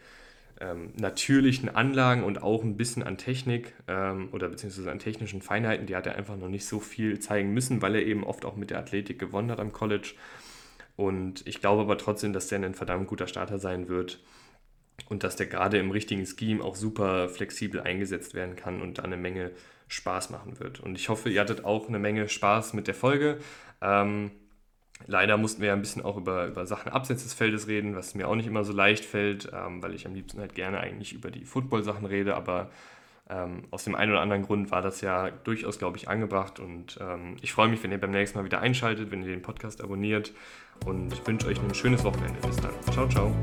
ähm, 0.60 0.90
natürlichen 0.94 1.74
Anlagen 1.74 2.22
und 2.22 2.42
auch 2.42 2.62
ein 2.62 2.76
bisschen 2.76 3.02
an 3.02 3.16
Technik 3.16 3.72
ähm, 3.88 4.28
oder 4.32 4.50
beziehungsweise 4.50 4.90
an 4.90 4.98
technischen 4.98 5.40
Feinheiten. 5.40 5.86
Die 5.86 5.96
hat 5.96 6.06
er 6.06 6.16
einfach 6.16 6.36
noch 6.36 6.50
nicht 6.50 6.66
so 6.66 6.78
viel 6.78 7.18
zeigen 7.18 7.54
müssen, 7.54 7.80
weil 7.80 7.94
er 7.94 8.04
eben 8.04 8.24
oft 8.24 8.44
auch 8.44 8.56
mit 8.56 8.68
der 8.68 8.78
Athletik 8.78 9.18
gewonnen 9.18 9.50
hat 9.50 9.58
am 9.58 9.72
College. 9.72 10.12
Und 10.96 11.46
ich 11.46 11.62
glaube 11.62 11.80
aber 11.80 11.96
trotzdem, 11.96 12.34
dass 12.34 12.48
der 12.48 12.62
ein 12.62 12.74
verdammt 12.74 13.06
guter 13.06 13.26
Starter 13.26 13.58
sein 13.58 13.88
wird 13.88 14.20
und 15.08 15.22
dass 15.22 15.36
der 15.36 15.46
gerade 15.46 15.78
im 15.78 15.90
richtigen 15.90 16.26
Scheme 16.26 16.62
auch 16.62 16.74
super 16.74 17.28
flexibel 17.28 17.80
eingesetzt 17.80 18.34
werden 18.34 18.56
kann 18.56 18.82
und 18.82 18.98
da 18.98 19.02
eine 19.02 19.16
Menge 19.16 19.52
Spaß 19.88 20.30
machen 20.30 20.58
wird. 20.58 20.80
Und 20.80 20.96
ich 20.96 21.08
hoffe, 21.08 21.28
ihr 21.28 21.40
hattet 21.40 21.64
auch 21.64 21.88
eine 21.88 21.98
Menge 21.98 22.28
Spaß 22.28 22.72
mit 22.72 22.86
der 22.88 22.94
Folge. 22.94 23.38
Ähm, 23.80 24.30
Leider 25.06 25.36
mussten 25.36 25.60
wir 25.60 25.68
ja 25.68 25.74
ein 25.74 25.80
bisschen 25.80 26.02
auch 26.02 26.16
über, 26.16 26.46
über 26.46 26.66
Sachen 26.66 26.90
abseits 26.90 27.22
des 27.22 27.34
Feldes 27.34 27.68
reden, 27.68 27.94
was 27.94 28.14
mir 28.14 28.28
auch 28.28 28.34
nicht 28.34 28.46
immer 28.46 28.64
so 28.64 28.72
leicht 28.72 29.04
fällt, 29.04 29.50
ähm, 29.52 29.82
weil 29.82 29.94
ich 29.94 30.06
am 30.06 30.14
liebsten 30.14 30.40
halt 30.40 30.54
gerne 30.54 30.80
eigentlich 30.80 31.12
über 31.12 31.30
die 31.30 31.44
Football-Sachen 31.44 32.06
rede, 32.06 32.34
aber 32.34 32.70
ähm, 33.28 33.64
aus 33.70 33.84
dem 33.84 33.94
einen 33.94 34.12
oder 34.12 34.20
anderen 34.20 34.42
Grund 34.42 34.70
war 34.70 34.82
das 34.82 35.00
ja 35.00 35.30
durchaus, 35.30 35.78
glaube 35.78 35.98
ich, 35.98 36.08
angebracht 36.08 36.60
und 36.60 36.98
ähm, 37.00 37.36
ich 37.42 37.52
freue 37.52 37.68
mich, 37.68 37.82
wenn 37.82 37.92
ihr 37.92 38.00
beim 38.00 38.12
nächsten 38.12 38.38
Mal 38.38 38.44
wieder 38.44 38.60
einschaltet, 38.60 39.10
wenn 39.10 39.22
ihr 39.22 39.28
den 39.28 39.42
Podcast 39.42 39.82
abonniert 39.82 40.32
und 40.86 41.26
wünsche 41.26 41.48
euch 41.48 41.60
ein 41.60 41.74
schönes 41.74 42.04
Wochenende. 42.04 42.40
Bis 42.46 42.56
dann. 42.56 42.72
Ciao, 42.92 43.08
ciao. 43.08 43.34